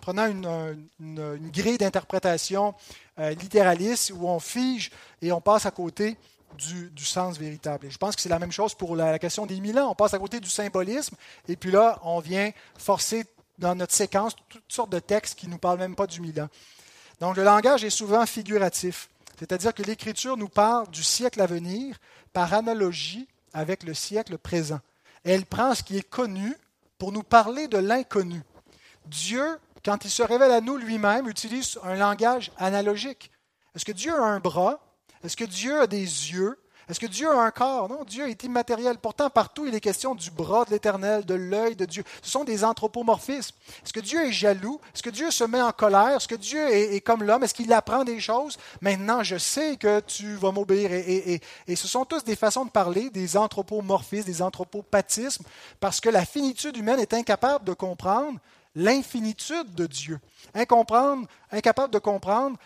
prenant 0.01 0.27
une, 0.27 1.51
grille 1.53 1.79
d'interprétation 1.79 2.75
euh, 3.19 3.31
littéraliste 3.31 4.13
où 4.15 4.29
on 4.29 4.39
fige 4.39 4.93
et 5.21 5.33
on 5.33 5.41
passe 5.41 5.67
à 5.67 5.73
côté 5.73 6.17
du, 6.57 7.05
sens 7.05 7.39
véritable. 7.39 7.89
je 7.91 7.99
pense 7.99 8.17
que 8.17 8.23
c'est 8.23 8.29
la 8.29 8.39
même 8.39 8.53
chose 8.53 8.75
pour 8.75 8.97
la, 8.97 9.19
question 9.19 9.45
des 9.45 9.61
mille 9.61 9.79
ans. 9.79 9.91
On 9.91 9.95
passe 9.95 10.15
à 10.15 10.19
côté 10.19 10.41
du 10.41 10.49
symbolisme 10.49 11.17
et 11.49 11.57
puis 11.57 11.73
là, 11.73 11.99
on 12.05 12.21
vient 12.21 12.51
forcer 12.79 13.27
dans 13.59 13.75
notre 13.75 13.95
séquence 13.95 14.35
toutes 14.49 14.73
sortes 14.73 14.91
de 14.91 14.99
textes 14.99 15.39
qui 15.39 15.47
ne 15.47 15.53
nous 15.53 15.59
parlent 15.59 15.79
même 15.79 15.97
pas 15.97 16.07
du 16.07 16.21
mille 16.21 16.41
ans. 16.41 16.49
Donc 17.21 17.37
le 17.37 17.45
langage 17.45 17.85
est 17.85 17.91
souvent 17.91 18.25
figuratif, 18.27 19.09
c'est-à-dire 19.39 19.75
que 19.75 19.83
l'Écriture 19.83 20.37
nous 20.37 20.49
parle 20.49 20.89
du 20.91 21.03
siècle 21.03 21.41
à 21.41 21.47
venir 21.47 21.99
par 22.33 22.55
analogie 22.55 23.27
avec 23.53 23.83
le 23.83 23.95
siècle 23.95 24.39
présent 24.39 24.81
elle 25.25 25.47
prend 25.47 25.75
ce 25.75 25.83
qui 25.83 25.99
est 25.99 26.09
connu 26.09 26.57
pour 26.99 27.13
nous 27.13 27.23
parler 27.23 27.69
de 27.69 27.79
l'inconnu. 27.79 28.43
Dieu, 29.07 29.59
quand 29.85 30.05
il 30.05 30.11
se 30.11 30.23
révèle 30.23 30.53
à 30.53 30.61
nous 30.61 30.77
lui-même, 30.77 31.29
utilise 31.29 31.79
un 31.85 31.95
langage 31.95 32.51
analogique. 32.57 33.31
Est-ce 33.75 33.85
que 33.85 33.93
Dieu 33.93 34.15
a 34.15 34.25
un 34.25 34.41
bras? 34.41 34.81
Est-ce 35.23 35.37
que 35.37 35.45
Dieu 35.45 35.81
a 35.81 35.87
des 35.87 36.01
yeux? 36.01 36.59
Est-ce 36.89 37.01
que 37.01 37.07
Dieu 37.07 37.29
a 37.31 37.43
un 37.43 37.51
corps? 37.51 37.89
Non, 37.89 38.05
Dieu 38.05 38.29
est 38.29 38.43
immatériel. 38.45 38.97
Pourtant, 38.99 39.29
partout, 39.29 39.67
il 39.67 39.75
est 39.75 39.81
question 39.81 40.15
du 40.15 40.31
bras 40.31 40.65
de 40.65 40.71
l'Éternel, 40.71 41.25
de 41.25 41.35
l'œil 41.35 41.77
de 41.77 41.85
Dieu. 41.85 42.03
Ce 42.23 42.31
sont 42.31 42.45
des 42.45 42.65
anthropomorphismes. 42.65 43.55
Est-ce 43.85 43.93
que 43.93 44.01
Dieu 44.01 44.27
est 44.27 44.33
jaloux? 44.33 44.81
Est-ce 44.95 45.03
que 45.03 45.11
Dieu 45.11 45.31
se 45.31 45.45
met 45.45 45.61
en 45.61 45.73
colère? 45.73 46.17
Est-ce 46.17 46.29
que 46.29 46.35
Dieu 46.35 46.67
est, 46.71 47.01
comme 47.01 47.23
l'homme? 47.23 47.45
Est-ce 47.45 47.55
qu'il 47.55 47.73
apprend 47.73 48.05
des 48.05 48.21
choses? 48.21 48.59
Maintenant, 48.81 49.23
je 49.23 49.37
sais 49.37 49.77
que 49.77 50.01
tu 50.01 50.35
vas 50.37 50.51
m'obéir. 50.51 50.91
Et, 50.93 51.41
et, 51.67 51.77
ce 51.77 51.87
sont 51.87 52.05
tous 52.05 52.25
des 52.25 52.37
façons 52.37 52.65
de 52.65 52.71
parler, 52.71 53.11
des 53.11 53.37
anthropomorphismes, 53.37 54.25
des 54.25 54.41
anthropopathismes, 54.41 55.45
parce 55.81 56.01
que 56.01 56.09
la 56.09 56.25
finitude 56.25 56.77
humaine 56.77 57.01
est 57.01 57.13
incapable 57.13 57.65
de 57.65 57.75
comprendre 57.75 58.39
l'infinitude 58.75 59.75
de 59.75 59.87
Dieu. 59.87 60.21
incapable 60.55 61.93
de 61.93 61.99
comprendre 61.99 62.57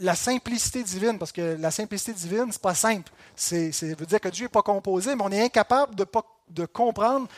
la 0.00 0.14
simplicité 0.14 0.82
divine, 0.82 1.18
parce 1.18 1.32
que 1.32 1.56
la 1.58 1.70
simplicité 1.70 2.12
divine, 2.12 2.50
ce 2.50 2.58
n'est 2.58 2.62
pas 2.62 2.74
simple. 2.74 3.10
C'est, 3.36 3.72
ça 3.72 3.86
veut 3.86 4.06
dire 4.06 4.20
que 4.20 4.28
Dieu 4.28 4.46
n'est 4.46 4.50
pas 4.50 4.62
composé, 4.62 5.14
mais 5.14 5.22
on 5.22 5.30
est 5.30 5.42
incapable 5.42 5.94
de, 5.94 6.06
de 6.50 6.66
comprendre 6.66 7.28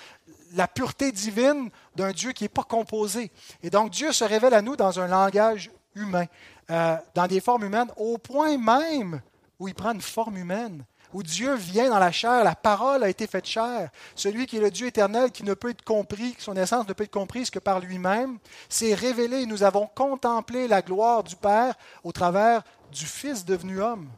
la 0.55 0.69
pureté 0.69 1.13
divine 1.13 1.71
d'un 1.97 2.13
Dieu 2.13 2.33
qui 2.33 2.45
n'est 2.45 2.49
pas 2.49 2.65
composé. 2.65 3.31
Et 3.63 3.71
donc 3.71 3.91
Dieu 3.91 4.13
se 4.13 4.25
révèle 4.25 4.55
à 4.55 4.63
nous 4.63 4.77
dans 4.77 5.01
un 5.01 5.07
langage 5.07 5.71
humain, 5.95 6.27
euh, 6.71 6.97
dans 7.15 7.27
des 7.27 7.41
formes 7.41 7.65
humaines, 7.65 7.91
au 7.97 8.19
point 8.19 8.57
même 8.57 9.21
où 9.59 9.69
il 9.69 9.75
prend 9.75 9.93
une 9.93 10.01
forme 10.01 10.37
humaine 10.37 10.85
où 11.13 11.23
Dieu 11.23 11.55
vient 11.55 11.91
dans 11.91 11.99
la 11.99 12.13
chair, 12.13 12.45
la 12.45 12.55
parole 12.55 13.05
a 13.05 13.09
été 13.09 13.27
faite 13.27 13.47
chair. 13.47 13.91
Celui 14.15 14.47
qui 14.47 14.57
est 14.57 14.61
le 14.61 14.71
Dieu 14.71 14.87
éternel, 14.87 15.31
qui 15.31 15.45
ne 15.45 15.55
peut 15.55 15.71
être 15.71 15.85
compris, 15.85 16.35
son 16.39 16.57
essence 16.57 16.87
ne 16.89 16.93
peut 16.93 17.05
être 17.05 17.11
comprise 17.11 17.51
que 17.51 17.59
par 17.59 17.81
lui-même, 17.81 18.39
s'est 18.69 18.95
révélé. 18.95 19.47
Nous 19.47 19.63
avons 19.63 19.87
contemplé 19.87 20.69
la 20.69 20.83
gloire 20.83 21.23
du 21.23 21.37
Père 21.37 21.75
au 22.05 22.13
travers 22.13 22.63
du 22.91 23.07
Fils 23.07 23.45
devenu 23.45 23.81
homme. 23.81 24.09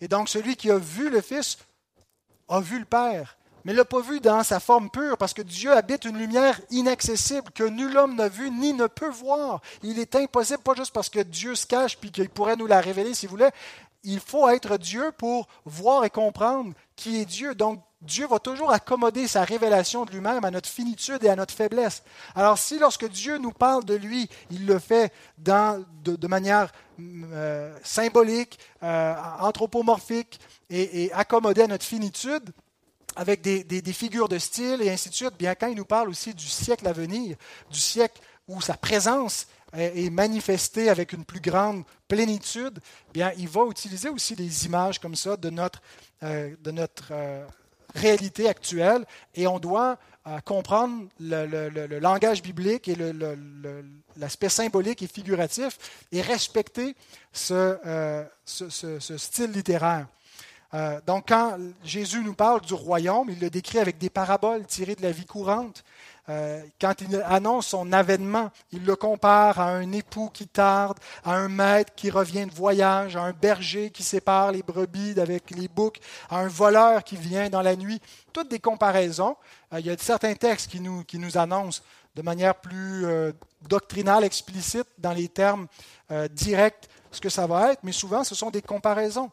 Et 0.00 0.08
donc 0.08 0.28
celui 0.28 0.56
qui 0.56 0.70
a 0.70 0.78
vu 0.78 1.10
le 1.10 1.20
Fils 1.20 1.58
a 2.48 2.60
vu 2.60 2.78
le 2.78 2.84
Père 2.84 3.36
mais 3.64 3.72
ne 3.72 3.78
l'a 3.78 3.84
pas 3.86 4.00
vu 4.00 4.20
dans 4.20 4.42
sa 4.42 4.60
forme 4.60 4.90
pure, 4.90 5.16
parce 5.16 5.32
que 5.32 5.40
Dieu 5.40 5.72
habite 5.72 6.04
une 6.04 6.18
lumière 6.18 6.60
inaccessible 6.70 7.50
que 7.50 7.64
nul 7.64 7.96
homme 7.96 8.14
n'a 8.14 8.28
vue 8.28 8.50
ni 8.50 8.74
ne 8.74 8.86
peut 8.86 9.08
voir. 9.08 9.62
Il 9.82 9.98
est 9.98 10.14
impossible, 10.16 10.62
pas 10.62 10.74
juste 10.74 10.92
parce 10.92 11.08
que 11.08 11.20
Dieu 11.20 11.54
se 11.54 11.66
cache 11.66 11.96
puis 11.96 12.10
qu'il 12.10 12.28
pourrait 12.28 12.56
nous 12.56 12.66
la 12.66 12.80
révéler 12.80 13.14
s'il 13.14 13.30
voulait, 13.30 13.52
il 14.04 14.20
faut 14.20 14.48
être 14.48 14.76
Dieu 14.76 15.12
pour 15.16 15.48
voir 15.64 16.04
et 16.04 16.10
comprendre 16.10 16.72
qui 16.94 17.20
est 17.20 17.24
Dieu. 17.24 17.54
Donc, 17.54 17.82
Dieu 18.04 18.26
va 18.26 18.38
toujours 18.38 18.70
accommoder 18.70 19.26
sa 19.26 19.44
révélation 19.44 20.04
de 20.04 20.10
lui-même 20.10 20.44
à 20.44 20.50
notre 20.50 20.68
finitude 20.68 21.24
et 21.24 21.30
à 21.30 21.36
notre 21.36 21.54
faiblesse. 21.54 22.02
Alors 22.34 22.58
si 22.58 22.78
lorsque 22.78 23.08
Dieu 23.08 23.38
nous 23.38 23.52
parle 23.52 23.84
de 23.84 23.94
lui, 23.94 24.28
il 24.50 24.66
le 24.66 24.78
fait 24.78 25.12
de, 25.38 26.26
manière 26.26 26.70
euh, 27.00 27.74
symbolique, 27.82 28.58
euh, 28.82 29.14
anthropomorphique 29.40 30.38
et, 30.68 31.10
accommodé 31.12 31.62
à 31.62 31.66
notre 31.66 31.84
finitude, 31.84 32.50
avec 33.16 33.40
des, 33.40 33.92
figures 33.92 34.28
de 34.28 34.38
style 34.38 34.82
et 34.82 34.90
ainsi 34.90 35.08
de 35.08 35.14
suite, 35.14 35.36
bien 35.38 35.54
quand 35.54 35.68
il 35.68 35.76
nous 35.76 35.84
parle 35.84 36.08
aussi 36.08 36.34
du 36.34 36.48
siècle 36.48 36.86
à 36.86 36.92
venir, 36.92 37.36
du 37.70 37.78
siècle 37.78 38.20
où 38.48 38.60
sa 38.60 38.74
présence 38.74 39.46
est 39.74 40.10
manifestée 40.10 40.88
avec 40.88 41.12
une 41.12 41.24
plus 41.24 41.40
grande 41.40 41.84
plénitude, 42.08 42.78
bien 43.12 43.32
il 43.38 43.48
va 43.48 43.62
utiliser 43.68 44.08
aussi 44.08 44.36
des 44.36 44.66
images 44.66 44.98
comme 44.98 45.16
ça 45.16 45.36
de 45.36 45.50
notre, 45.50 45.82
euh, 46.22 46.54
de 46.62 46.70
notre 46.70 47.12
réalité 47.94 48.48
actuelle 48.48 49.04
et 49.34 49.46
on 49.46 49.58
doit 49.58 49.98
euh, 50.26 50.38
comprendre 50.40 51.06
le, 51.20 51.98
langage 51.98 52.42
biblique 52.42 52.88
et 52.88 52.96
l'aspect 54.16 54.48
symbolique 54.48 55.02
et 55.02 55.06
figuratif 55.06 55.78
et 56.12 56.22
respecter 56.22 56.96
ce, 57.32 57.78
euh, 57.84 58.24
style 58.46 59.50
littéraire. 59.50 60.06
Euh, 60.72 60.98
donc 61.06 61.28
quand 61.28 61.58
Jésus 61.84 62.22
nous 62.24 62.34
parle 62.34 62.62
du 62.62 62.74
royaume, 62.74 63.28
il 63.28 63.38
le 63.38 63.50
décrit 63.50 63.78
avec 63.78 63.98
des 63.98 64.10
paraboles 64.10 64.66
tirées 64.66 64.96
de 64.96 65.02
la 65.02 65.12
vie 65.12 65.26
courante. 65.26 65.84
Euh, 66.30 66.62
quand 66.80 67.02
il 67.02 67.22
annonce 67.26 67.68
son 67.68 67.92
avènement, 67.92 68.50
il 68.72 68.84
le 68.84 68.96
compare 68.96 69.60
à 69.60 69.68
un 69.68 69.92
époux 69.92 70.30
qui 70.32 70.48
tarde, 70.48 70.98
à 71.22 71.34
un 71.34 71.48
maître 71.48 71.92
qui 71.94 72.10
revient 72.10 72.46
de 72.46 72.54
voyage, 72.54 73.16
à 73.16 73.22
un 73.22 73.32
berger 73.32 73.90
qui 73.90 74.02
sépare 74.02 74.52
les 74.52 74.62
brebis 74.62 75.20
avec 75.20 75.50
les 75.50 75.68
boucs, 75.68 76.00
à 76.30 76.38
un 76.38 76.48
voleur 76.48 77.04
qui 77.04 77.16
vient 77.16 77.50
dans 77.50 77.60
la 77.60 77.76
nuit. 77.76 78.00
Toutes 78.32 78.50
des 78.50 78.58
comparaisons. 78.58 79.36
Euh, 79.72 79.80
il 79.80 79.86
y 79.86 79.90
a 79.90 79.96
certains 79.98 80.34
textes 80.34 80.70
qui 80.70 80.80
nous, 80.80 81.04
qui 81.04 81.18
nous 81.18 81.36
annoncent 81.36 81.82
de 82.14 82.22
manière 82.22 82.54
plus 82.54 83.04
euh, 83.04 83.32
doctrinale, 83.68 84.24
explicite, 84.24 84.86
dans 84.98 85.12
les 85.12 85.28
termes 85.28 85.66
directs, 86.32 86.88
ce 87.10 87.20
que 87.20 87.30
ça 87.30 87.46
va 87.46 87.72
être, 87.72 87.82
mais 87.82 87.92
souvent 87.92 88.24
ce 88.24 88.34
sont 88.34 88.50
des 88.50 88.60
comparaisons. 88.60 89.30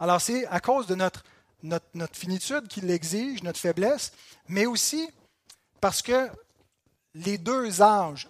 Alors 0.00 0.20
c'est 0.20 0.44
à 0.48 0.58
cause 0.58 0.86
de 0.86 0.96
notre, 0.96 1.22
notre, 1.62 1.86
notre 1.94 2.16
finitude 2.16 2.66
qui 2.66 2.80
l'exige, 2.80 3.42
notre 3.44 3.60
faiblesse, 3.60 4.12
mais 4.48 4.66
aussi 4.66 5.08
parce 5.82 6.00
que 6.00 6.30
les 7.12 7.38
deux 7.38 7.82
âges, 7.82 8.28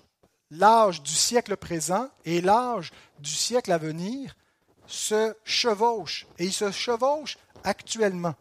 l'âge 0.51 1.03
du 1.03 1.13
siècle 1.13 1.55
présent 1.59 2.09
et 2.25 2.41
l'âge 2.41 2.91
du 3.19 3.31
siècle 3.31 3.71
à 3.71 3.79
venir, 3.79 4.35
se 4.87 5.35
chevauchent. 5.45 6.27
Et 6.39 6.47
ils 6.47 6.53
se 6.53 6.73
chevauchent 6.73 7.37
actuellement. 7.63 8.35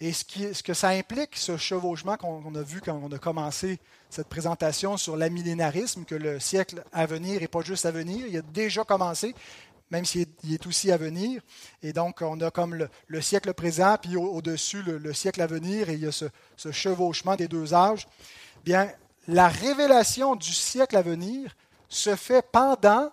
Et 0.00 0.12
ce, 0.12 0.62
que 0.62 0.74
ça 0.74 0.90
implique, 0.90 1.36
ce 1.36 1.56
chevauchement 1.56 2.16
qu'on 2.16 2.54
a 2.54 2.62
vu 2.62 2.80
quand 2.80 3.00
on 3.02 3.10
a 3.10 3.18
commencé 3.18 3.80
cette 4.10 4.28
présentation 4.28 4.96
sur 4.96 5.16
l'amillénarisme, 5.16 6.04
que 6.04 6.14
le 6.14 6.38
siècle 6.38 6.84
à 6.92 7.04
venir 7.06 7.40
n'est 7.40 7.48
pas 7.48 7.62
juste 7.62 7.84
à 7.84 7.90
venir, 7.90 8.26
il 8.28 8.36
a 8.36 8.42
déjà 8.42 8.84
commencé, 8.84 9.34
même 9.90 10.04
s'il 10.04 10.28
est, 10.48 10.66
aussi 10.68 10.92
à 10.92 10.96
venir. 10.96 11.42
Et 11.82 11.92
donc, 11.92 12.20
on 12.22 12.40
a 12.40 12.52
comme 12.52 12.88
le, 13.08 13.20
siècle 13.20 13.52
présent, 13.54 13.96
puis 14.00 14.16
au-dessus, 14.16 14.82
le, 14.82 15.12
siècle 15.12 15.42
à 15.42 15.48
venir, 15.48 15.88
et 15.88 15.94
il 15.94 16.00
y 16.00 16.06
a 16.06 16.12
ce 16.12 16.72
chevauchement 16.72 17.34
des 17.34 17.48
deux 17.48 17.74
âges 17.74 18.06
bien, 18.64 18.90
la 19.28 19.48
révélation 19.48 20.36
du 20.36 20.52
siècle 20.52 20.96
à 20.96 21.02
venir 21.02 21.54
se 21.88 22.16
fait 22.16 22.44
pendant, 22.50 23.10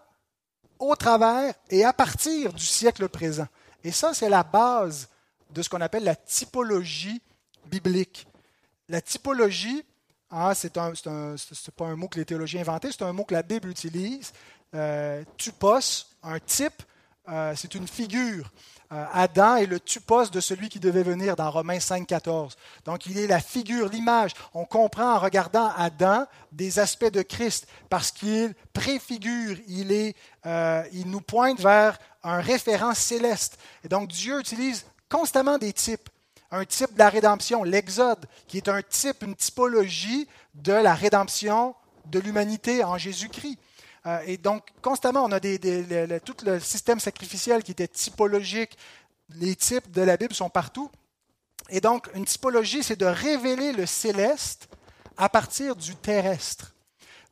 au 0.79 0.95
travers 0.95 1.53
et 1.69 1.83
à 1.83 1.91
partir 1.91 2.53
du 2.53 2.65
siècle 2.65 3.09
présent. 3.09 3.47
Et 3.83 3.91
ça, 3.91 4.13
c'est 4.13 4.29
la 4.29 4.43
base 4.43 5.09
de 5.51 5.61
ce 5.61 5.69
qu'on 5.69 5.81
appelle 5.81 6.03
la 6.03 6.15
typologie 6.15 7.21
biblique. 7.65 8.27
La 8.87 9.01
typologie, 9.01 9.83
hein, 10.31 10.53
c'est 10.53 10.73
pas 10.73 11.85
un 11.85 11.95
mot 11.95 12.07
que 12.07 12.17
les 12.17 12.25
théologiens 12.25 12.61
inventé, 12.61 12.91
c'est 12.91 13.03
un 13.03 13.13
mot 13.13 13.23
que 13.23 13.33
la 13.33 13.43
Bible 13.43 13.69
utilise. 13.69 14.31
Euh, 14.75 15.23
tupos, 15.37 16.07
un 16.23 16.39
type, 16.39 16.83
euh, 17.31 17.53
c'est 17.55 17.75
une 17.75 17.87
figure. 17.87 18.51
Euh, 18.91 19.05
Adam 19.13 19.57
est 19.57 19.67
le 19.67 19.79
tupos 19.79 20.29
de 20.31 20.39
celui 20.39 20.67
qui 20.67 20.79
devait 20.79 21.03
venir 21.03 21.35
dans 21.35 21.51
Romains 21.51 21.79
5, 21.79 22.07
14. 22.07 22.55
Donc 22.85 23.05
il 23.05 23.19
est 23.19 23.27
la 23.27 23.39
figure, 23.39 23.87
l'image. 23.87 24.31
On 24.55 24.65
comprend 24.65 25.13
en 25.13 25.19
regardant 25.19 25.71
Adam 25.77 26.25
des 26.51 26.79
aspects 26.79 27.11
de 27.11 27.21
Christ 27.21 27.67
parce 27.89 28.11
qu'il 28.11 28.55
préfigure, 28.73 29.57
il, 29.67 29.91
est, 29.91 30.15
euh, 30.47 30.83
il 30.91 31.09
nous 31.09 31.21
pointe 31.21 31.59
vers 31.59 31.99
un 32.23 32.41
référent 32.41 32.95
céleste. 32.95 33.59
Et 33.83 33.87
donc 33.89 34.07
Dieu 34.07 34.39
utilise 34.39 34.85
constamment 35.07 35.59
des 35.59 35.73
types. 35.73 36.09
Un 36.51 36.65
type 36.65 36.93
de 36.93 36.99
la 36.99 37.09
rédemption, 37.09 37.63
l'Exode, 37.63 38.25
qui 38.47 38.57
est 38.57 38.69
un 38.69 38.81
type, 38.81 39.21
une 39.21 39.35
typologie 39.35 40.27
de 40.55 40.73
la 40.73 40.95
rédemption 40.95 41.75
de 42.07 42.19
l'humanité 42.19 42.83
en 42.83 42.97
Jésus-Christ. 42.97 43.59
Euh, 44.05 44.21
et 44.25 44.37
donc, 44.37 44.67
constamment, 44.81 45.25
on 45.25 45.31
a 45.31 45.39
tout 45.39 46.37
le 46.45 46.59
système 46.59 46.99
sacrificiel 46.99 47.63
qui 47.63 47.71
était 47.71 47.87
typologique. 47.87 48.77
Les 49.35 49.55
types 49.55 49.91
de 49.91 50.01
la 50.01 50.17
Bible 50.17 50.33
sont 50.33 50.49
partout. 50.49 50.89
Et 51.69 51.81
donc, 51.81 52.09
une 52.15 52.25
typologie, 52.25 52.83
c'est 52.83 52.95
de 52.95 53.05
révéler 53.05 53.73
le 53.73 53.85
céleste 53.85 54.69
à 55.17 55.29
partir 55.29 55.75
du 55.75 55.95
terrestre, 55.95 56.73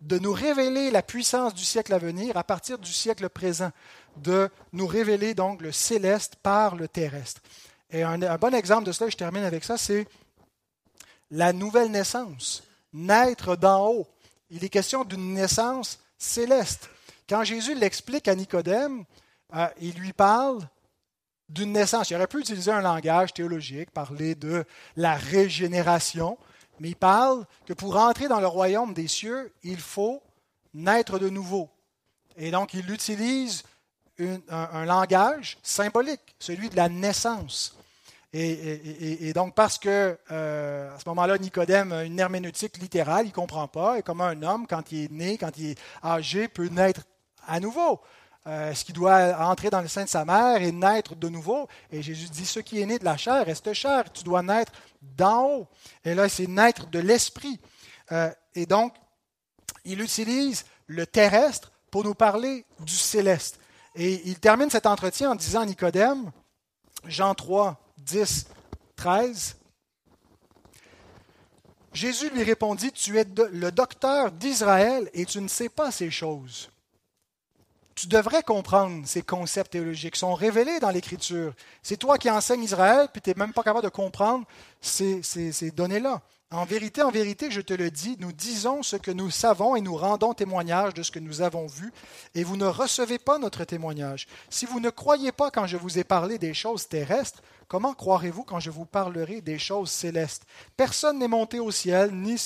de 0.02 0.20
nous 0.20 0.34
révéler 0.34 0.92
la 0.92 1.02
puissance 1.02 1.54
du 1.54 1.64
siècle 1.64 1.94
à 1.94 1.98
venir 1.98 2.38
à 2.38 2.44
partir 2.44 2.78
du 2.78 2.92
siècle 2.92 3.30
présent, 3.30 3.72
de 4.18 4.50
nous 4.74 4.86
révéler 4.86 5.34
donc 5.34 5.62
le 5.62 5.72
céleste 5.72 6.36
par 6.36 6.76
le 6.76 6.88
terrestre. 6.88 7.42
Et 7.90 8.04
un, 8.04 8.22
un 8.22 8.38
bon 8.38 8.54
exemple 8.54 8.84
de 8.84 8.92
cela, 8.92 9.10
je 9.10 9.16
termine 9.16 9.44
avec 9.44 9.64
ça, 9.64 9.78
c'est 9.78 10.06
la 11.32 11.54
nouvelle 11.54 11.90
naissance, 11.90 12.64
naître 12.94 13.56
d'en 13.56 13.88
haut. 13.88 14.08
Il 14.50 14.64
est 14.64 14.70
question 14.70 15.04
d'une 15.04 15.34
naissance 15.34 16.00
céleste. 16.18 16.90
Quand 17.30 17.44
Jésus 17.44 17.76
l'explique 17.76 18.28
à 18.28 18.36
Nicodème, 18.36 19.06
euh, 19.56 19.68
il 19.80 19.94
lui 19.96 20.14
parle 20.14 20.60
d'une 21.50 21.74
naissance. 21.74 22.10
Il 22.10 22.16
aurait 22.16 22.28
pu 22.28 22.40
utiliser 22.40 22.72
un 22.72 22.82
langage 22.82 23.34
théologique, 23.34 23.92
parler 23.92 24.36
de 24.36 24.66
la 24.96 25.16
régénération, 25.16 26.38
mais 26.80 26.90
il 26.90 26.96
parle 26.96 27.46
que 27.66 27.74
pour 27.74 27.98
entrer 27.98 28.28
dans 28.28 28.40
le 28.40 28.48
royaume 28.48 28.94
des 28.94 29.08
cieux, 29.08 29.54
il 29.64 29.80
faut 29.80 30.22
naître 30.74 31.20
de 31.20 31.30
nouveau. 31.30 31.70
Et 32.36 32.52
donc, 32.52 32.74
il 32.74 32.90
utilise 32.92 33.64
un, 34.50 34.86
langage 34.86 35.58
symbolique, 35.64 36.36
celui 36.40 36.70
de 36.70 36.76
la 36.76 36.90
naissance. 36.90 37.77
Et, 38.34 39.32
donc, 39.34 39.56
parce 39.56 39.78
que 39.78 40.18
euh, 40.32 40.94
à 40.94 41.00
ce 41.00 41.08
moment-là, 41.10 41.38
Nicodème 41.38 41.92
a 41.94 42.04
une 42.04 42.20
herméneutique 42.20 42.78
littérale, 42.78 43.26
il 43.26 43.30
ne 43.30 43.34
comprend 43.34 43.68
pas. 43.68 43.98
Et 43.98 44.04
comment 44.04 44.26
un 44.26 44.44
homme, 44.44 44.68
quand 44.68 44.92
il 44.92 45.06
est 45.06 45.12
né, 45.12 45.38
quand 45.38 45.58
il 45.58 45.72
est 45.72 45.80
âgé, 46.04 46.48
peut 46.48 46.68
naître 46.68 47.02
à 47.48 47.60
nouveau? 47.60 48.02
Euh, 48.46 48.72
Est-ce 48.72 48.86
qu'il 48.86 48.96
doit 48.96 49.38
entrer 49.40 49.70
dans 49.70 49.82
le 49.82 49.88
sein 49.88 50.04
de 50.04 50.10
sa 50.10 50.26
mère 50.26 50.62
et 50.62 50.72
naître 50.72 51.16
de 51.16 51.30
nouveau? 51.30 51.68
Et 51.92 52.02
Jésus 52.02 52.30
dit 52.30 52.46
Ce 52.46 52.60
qui 52.60 52.82
est 52.82 52.86
né 52.86 53.00
de 53.00 53.06
la 53.06 53.18
chair 53.18 53.46
reste 53.46 53.74
chair. 53.74 54.12
Tu 54.12 54.24
dois 54.24 54.44
naître 54.44 54.74
d'en 55.02 55.46
haut. 55.46 55.68
Et 56.04 56.14
là, 56.14 56.28
c'est 56.28 56.48
naître 56.48 56.88
de 56.88 57.00
l'esprit. 57.00 57.60
Euh, 58.12 58.32
et 58.56 58.66
donc, 58.66 58.94
il 59.86 60.02
utilise 60.02 60.66
le 60.88 61.06
terrestre 61.06 61.72
pour 61.92 62.04
nous 62.04 62.14
parler 62.14 62.66
du 62.80 62.96
céleste. 62.96 63.60
Et 63.96 64.22
il 64.26 64.40
termine 64.40 64.70
cet 64.70 64.86
entretien 64.86 65.32
en 65.32 65.36
disant 65.36 65.62
à 65.62 65.66
Nicodème, 65.66 66.32
Jean 67.06 67.34
3, 67.34 67.87
10, 68.08 68.48
13. 68.96 69.58
Jésus 71.94 72.30
lui 72.30 72.44
répondit, 72.44 72.92
Tu 72.92 73.18
es 73.20 73.26
le 73.52 73.72
docteur 73.72 74.32
d'Israël 74.32 75.10
et 75.14 75.26
tu 75.26 75.42
ne 75.42 75.48
sais 75.48 75.70
pas 75.70 75.92
ces 75.92 76.10
choses. 76.10 76.70
Tu 77.98 78.06
devrais 78.06 78.44
comprendre 78.44 79.08
ces 79.08 79.24
concepts 79.24 79.72
théologiques, 79.72 80.14
qui 80.14 80.20
sont 80.20 80.36
révélés 80.36 80.80
dans 80.80 80.92
l'Écriture. 80.92 81.56
C'est 81.82 81.98
toi 81.98 82.20
qui 82.20 82.30
enseignes 82.30 82.62
Israël, 82.62 83.08
puis 83.12 83.24
tu 83.24 83.32
n'es 83.32 83.36
même 83.36 83.54
pas 83.54 83.64
capable 83.64 83.86
de 83.86 83.90
comprendre 83.90 84.46
ces, 84.80 85.24
ces 85.24 85.72
données-là. 85.72 86.22
En 86.52 86.64
vérité, 86.64 87.02
en 87.02 87.10
vérité, 87.10 87.50
je 87.50 87.60
te 87.60 87.74
le 87.74 87.90
dis, 87.90 88.16
nous 88.20 88.32
disons 88.32 88.84
ce 88.84 88.98
que 88.98 89.10
nous 89.10 89.32
savons 89.32 89.76
et 89.76 89.82
nous 89.82 89.98
rendons 89.98 90.36
témoignage 90.36 90.94
de 90.94 91.02
ce 91.02 91.10
que 91.10 91.18
nous 91.18 91.42
avons 91.42 91.66
vu, 91.66 91.92
et 92.36 92.44
vous 92.44 92.56
ne 92.56 92.68
recevez 92.68 93.18
pas 93.18 93.40
notre 93.40 93.64
témoignage. 93.64 94.28
Si 94.52 94.68
vous 94.68 94.80
ne 94.80 94.92
croyez 94.92 95.32
pas 95.32 95.50
quand 95.50 95.66
je 95.66 95.76
vous 95.76 95.98
ai 95.98 96.04
parlé 96.04 96.38
des 96.38 96.54
choses 96.54 96.88
terrestres, 96.88 97.42
comment 97.68 97.96
croirez-vous 97.96 98.44
quand 98.44 98.60
je 98.60 98.70
vous 98.70 98.86
parlerai 98.86 99.42
des 99.42 99.58
choses 99.58 99.90
célestes? 99.90 100.44
Personne 100.78 101.18
n'est 101.18 101.28
monté 101.28 101.60
au 101.60 101.72
ciel, 101.72 102.12
ni 102.14 102.38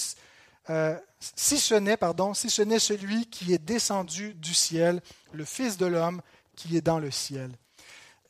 euh, 0.69 0.97
si 1.19 1.57
ce 1.57 1.75
n'est, 1.75 1.97
pardon, 1.97 2.33
si 2.33 2.49
ce 2.49 2.61
n'est 2.61 2.79
celui 2.79 3.25
qui 3.27 3.53
est 3.53 3.63
descendu 3.63 4.33
du 4.35 4.53
ciel, 4.53 5.01
le 5.33 5.45
Fils 5.45 5.77
de 5.77 5.85
l'homme 5.85 6.21
qui 6.55 6.77
est 6.77 6.81
dans 6.81 6.99
le 6.99 7.11
ciel. 7.11 7.51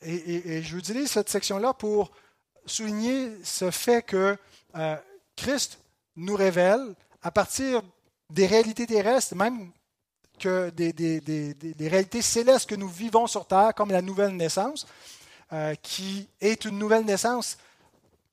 Et, 0.04 0.64
je 0.64 0.78
utilise 0.78 1.12
cette 1.12 1.30
section-là 1.30 1.74
pour 1.74 2.12
souligner 2.66 3.32
ce 3.44 3.70
fait 3.70 4.02
que 4.02 4.36
euh, 4.76 4.96
Christ 5.36 5.80
nous 6.16 6.36
révèle, 6.36 6.96
à 7.22 7.30
partir 7.30 7.84
des 8.32 8.48
réalités 8.48 8.88
terrestres, 8.88 9.36
même 9.36 9.72
que 10.40 10.72
des, 10.72 10.92
des, 10.92 11.88
réalités 11.88 12.24
célestes 12.24 12.68
que 12.68 12.76
nous 12.76 12.90
vivons 12.90 13.28
sur 13.28 13.46
Terre, 13.46 13.74
comme 13.76 13.92
la 13.92 14.02
nouvelle 14.02 14.36
naissance, 14.36 14.88
euh, 15.54 15.76
qui 15.76 16.28
est 16.40 16.66
une 16.66 16.80
nouvelle 16.80 17.06
naissance 17.06 17.58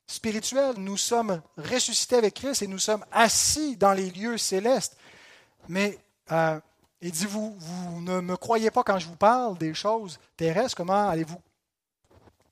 spirituelle. 0.08 0.74
Nous 0.78 0.96
sommes 0.96 1.40
ressuscités 1.56 2.16
avec 2.16 2.34
Christ 2.34 2.62
et 2.62 2.66
nous 2.66 2.80
sommes 2.80 3.04
assis 3.12 3.76
dans 3.76 3.92
les 3.92 4.10
lieux 4.10 4.38
célestes. 4.38 4.96
Mais 5.68 5.98
euh, 6.32 6.58
il 7.00 7.12
dit, 7.12 7.26
vous, 7.26 7.54
vous 7.56 8.00
ne 8.00 8.20
me 8.20 8.36
croyez 8.36 8.72
pas 8.72 8.82
quand 8.82 8.98
je 8.98 9.06
vous 9.06 9.16
parle 9.16 9.56
des 9.58 9.74
choses 9.74 10.18
terrestres, 10.36 10.74
comment 10.74 11.08
allez-vous 11.08 11.40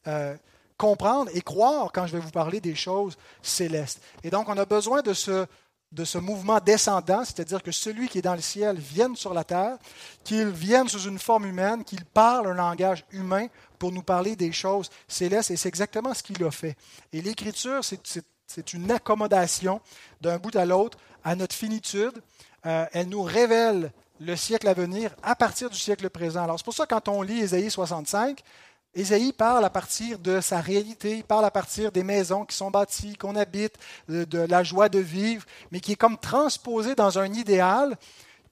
euh, 0.07 0.36
comprendre 0.76 1.30
et 1.34 1.40
croire 1.40 1.90
quand 1.92 2.07
je 2.07 2.12
vais 2.12 2.20
vous 2.20 2.30
parler 2.30 2.61
des 2.61 2.76
choses 2.76 3.16
célestes? 3.42 4.00
Et 4.22 4.30
donc, 4.30 4.48
on 4.48 4.57
a 4.57 4.66
besoin 4.66 5.00
de 5.00 5.14
ce, 5.14 5.46
de 5.92 6.04
ce 6.04 6.18
mouvement 6.18 6.61
descendant, 6.61 7.24
c'est-à-dire 7.24 7.62
que 7.62 7.72
celui 7.72 8.09
qui 8.09 8.18
est 8.18 8.22
dans 8.22 8.34
le 8.34 8.40
ciel 8.40 8.78
vienne 8.78 9.16
sur 9.16 9.32
la 9.32 9.44
terre, 9.44 9.78
qu'il 10.24 10.48
vienne 10.48 10.88
sous 10.88 11.09
une 11.09 11.18
forme 11.18 11.46
humaine, 11.46 11.84
qu'il 11.84 12.04
parle 12.04 12.48
un 12.48 12.54
langage 12.54 13.04
humain 13.11 13.46
pour 13.78 13.92
nous 13.92 14.02
parler 14.02 14.36
des 14.36 14.52
choses 14.52 14.90
célestes, 15.08 15.50
et 15.50 15.56
c'est 15.56 15.68
exactement 15.68 16.14
ce 16.14 16.22
qu'il 16.22 16.42
a 16.44 16.50
fait. 16.50 16.76
Et 17.12 17.20
l'Écriture, 17.22 17.80
c'est 17.82 18.72
une 18.72 18.90
accommodation 18.90 19.80
d'un 20.20 20.38
bout 20.38 20.54
à 20.56 20.64
l'autre 20.64 20.98
à 21.24 21.34
notre 21.34 21.54
finitude. 21.54 22.22
Euh, 22.64 22.86
elle 22.92 23.08
nous 23.08 23.22
révèle 23.22 23.92
le 24.20 24.36
siècle 24.36 24.68
à 24.68 24.74
venir 24.74 25.14
à 25.22 25.34
partir 25.34 25.70
du 25.70 25.78
siècle 25.78 26.08
présent. 26.10 26.44
Alors 26.44 26.58
c'est 26.58 26.64
pour 26.64 26.74
ça 26.74 26.86
quand 26.86 27.08
on 27.08 27.22
lit 27.22 27.40
Ésaïe 27.40 27.70
65, 27.70 28.42
Ésaïe 28.96 29.32
parle 29.32 29.64
à 29.64 29.70
partir 29.70 30.18
de 30.18 30.40
sa 30.40 30.60
réalité, 30.60 31.18
il 31.18 31.24
parle 31.24 31.44
à 31.44 31.50
partir 31.50 31.92
des 31.92 32.02
maisons 32.02 32.46
qui 32.46 32.56
sont 32.56 32.70
bâties, 32.70 33.16
qu'on 33.16 33.36
habite, 33.36 33.74
de, 34.08 34.38
la 34.38 34.62
joie 34.62 34.88
de 34.88 34.98
vivre, 34.98 35.44
mais 35.70 35.80
qui 35.80 35.92
est 35.92 35.96
comme 35.96 36.16
transposé 36.16 36.94
dans 36.94 37.18
un 37.18 37.30
idéal 37.34 37.98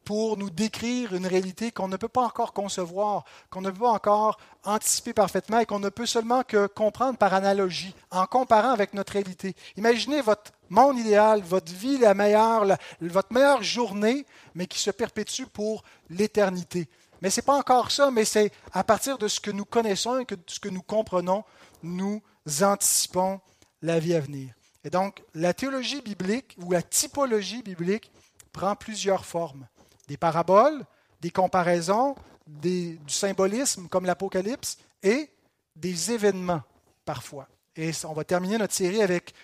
pour 0.04 0.36
nous 0.36 0.50
décrire 0.50 1.14
une 1.14 1.26
réalité 1.26 1.70
qu'on 1.70 1.88
ne 1.88 1.96
peut 1.96 2.08
pas 2.08 2.24
encore 2.24 2.52
concevoir, 2.52 3.24
qu'on 3.50 3.60
ne 3.60 3.70
peut 3.70 3.80
pas 3.80 3.90
encore 3.90 4.38
anticiper 4.64 5.12
parfaitement 5.12 5.58
et 5.58 5.66
qu'on 5.66 5.78
ne 5.78 5.88
peut 5.88 6.06
seulement 6.06 6.42
que 6.42 6.66
comprendre 6.66 7.18
par 7.18 7.34
analogie, 7.34 7.94
en 8.10 8.26
comparant 8.26 8.70
avec 8.70 8.94
notre 8.94 9.14
réalité. 9.14 9.54
Imaginez 9.76 10.20
votre 10.20 10.52
monde 10.68 10.98
idéal, 10.98 11.42
votre 11.42 11.72
vie 11.72 11.98
la 11.98 12.14
meilleure, 12.14 12.66
votre 13.00 13.32
meilleure 13.32 13.62
journée, 13.62 14.26
mais 14.54 14.66
qui 14.66 14.78
se 14.78 14.90
perpétue 14.90 15.44
pour 15.44 15.82
l'éternité. 16.10 16.88
Mais 17.22 17.30
ce 17.30 17.40
n'est 17.40 17.44
pas 17.46 17.56
encore 17.56 17.90
ça, 17.90 18.10
mais 18.10 18.24
c'est 18.24 18.52
à 18.72 18.84
partir 18.84 19.16
de 19.18 19.28
ce 19.28 19.40
que 19.40 19.50
nous 19.50 19.64
connaissons 19.64 20.18
et 20.18 20.24
de 20.24 20.38
ce 20.46 20.60
que 20.60 20.68
nous 20.68 20.82
comprenons, 20.82 21.44
nous 21.82 22.22
anticipons 22.60 23.40
la 23.80 23.98
vie 23.98 24.14
à 24.14 24.20
venir. 24.20 24.52
Et 24.84 24.90
donc, 24.90 25.22
la 25.34 25.54
théologie 25.54 26.02
biblique 26.02 26.54
ou 26.58 26.72
la 26.72 26.82
typologie 26.82 27.62
biblique 27.62 28.10
prend 28.52 28.76
plusieurs 28.76 29.24
formes 29.24 29.66
des 30.08 30.16
paraboles, 30.16 30.84
des 31.20 31.30
comparaisons, 31.30 32.14
du 32.46 32.98
symbolisme 33.06 33.88
comme 33.88 34.04
l'Apocalypse 34.04 34.78
et 35.02 35.30
des 35.74 36.12
événements 36.12 36.62
parfois. 37.04 37.48
Et 37.76 37.90
on 38.04 38.12
va 38.12 38.24
terminer 38.24 38.58
notre 38.58 38.74
série 38.74 39.02
avec 39.02 39.34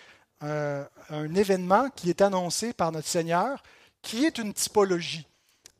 euh, 0.42 0.84
un 1.08 1.34
événement 1.34 1.90
qui 1.90 2.10
est 2.10 2.20
annoncé 2.20 2.72
par 2.72 2.92
notre 2.92 3.08
Seigneur, 3.08 3.62
qui 4.02 4.24
est 4.24 4.38
une 4.38 4.52
typologie 4.52 5.26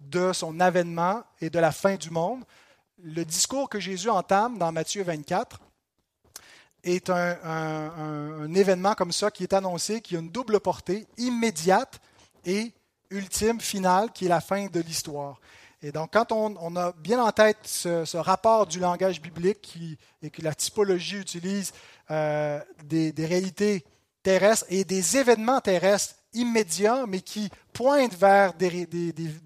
de 0.01 0.33
son 0.33 0.61
avènement 0.61 1.23
et 1.41 1.51
de 1.51 1.59
la 1.59 1.73
fin 1.73 1.97
du 1.97 2.11
monde. 2.11 2.43
Le 3.03 3.25
discours 3.25 3.69
que 3.69 3.81
Jésus 3.81 4.11
entame 4.11 4.59
dans 4.59 4.73
Matthieu 4.73 5.03
24 5.05 5.61
est 6.83 7.11
un, 7.11 7.37
un 7.45 8.55
événement 8.55 8.95
comme 8.95 9.13
ça 9.13 9.31
qui 9.31 9.43
est 9.43 9.53
annoncé, 9.53 10.01
qui 10.01 10.17
a 10.17 10.21
une 10.21 10.31
double 10.31 10.61
portée, 10.61 11.07
immédiate 11.19 12.01
et 12.45 12.73
ultime, 13.11 13.61
finale, 13.61 14.11
qui 14.13 14.27
est 14.27 14.29
la 14.29 14.41
fin 14.41 14.67
de 14.67 14.81
l'histoire. 14.81 15.41
Et 15.83 15.93
donc, 15.93 16.11
quand 16.13 16.31
on, 16.33 16.77
a 16.77 16.93
bien 16.93 17.23
en 17.23 17.33
tête 17.33 17.59
ce, 17.65 18.17
rapport 18.17 18.67
du 18.67 18.79
langage 18.81 19.21
biblique 19.21 19.63
qui, 19.63 19.97
et 20.23 20.29
que 20.29 20.43
la 20.43 20.55
typologie 20.55 21.17
utilise 21.17 21.73
euh, 22.11 22.61
des, 22.85 23.13
réalités 23.19 23.85
terrestres 24.23 24.67
et 24.69 24.85
des 24.85 25.17
événements 25.17 25.61
terrestres 25.61 26.17
immédiats, 26.35 27.07
mais 27.09 27.21
qui 27.21 27.49
pointent 27.73 28.15
vers 28.15 28.53
des, 28.53 28.87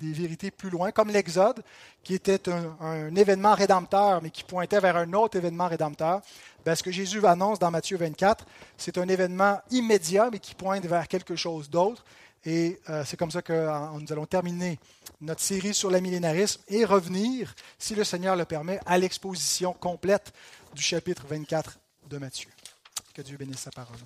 vérités 0.01 0.51
plus 0.51 0.71
loin, 0.71 0.91
comme 0.91 1.09
l'Exode, 1.11 1.63
qui 2.03 2.15
était 2.15 2.49
un, 2.49 3.15
événement 3.15 3.55
rédempteur, 3.55 4.21
mais 4.21 4.31
qui 4.31 4.43
pointait 4.43 4.81
vers 4.81 4.97
un 4.97 5.13
autre 5.13 5.37
événement 5.37 5.69
rédempteur. 5.69 6.21
Ben, 6.65 6.75
ce 6.75 6.83
que 6.83 6.91
Jésus 6.91 7.25
annonce 7.25 7.61
dans 7.61 7.71
Matthieu 7.71 7.97
24, 7.97 8.45
c'est 8.77 8.99
un 8.99 9.07
événement 9.09 9.61
immédiat, 9.71 10.31
mais 10.33 10.41
qui 10.41 10.57
pointe 10.57 10.85
vers 10.85 11.07
quelque 11.07 11.37
chose 11.37 11.71
d'autre. 11.71 12.05
Et 12.47 12.79
euh, 12.91 13.05
c'est 13.07 13.17
comme 13.17 13.31
ça 13.31 13.43
que 13.43 13.99
nous 13.99 14.13
allons 14.13 14.27
terminer 14.27 14.79
notre 15.21 15.41
série 15.41 15.75
sur 15.75 15.91
l'amillénarisme 15.91 16.63
et 16.69 16.85
revenir, 16.85 17.55
si 17.79 17.95
le 17.95 18.05
Seigneur 18.05 18.37
le 18.37 18.45
permet, 18.45 18.81
à 18.87 18.99
l'exposition 18.99 19.73
complète 19.73 20.33
du 20.75 20.83
chapitre 20.83 21.25
24 21.27 21.79
de 22.09 22.19
Matthieu. 22.19 22.51
Que 23.15 23.23
Dieu 23.23 23.37
bénisse 23.37 23.61
sa 23.61 23.71
parole. 23.71 23.97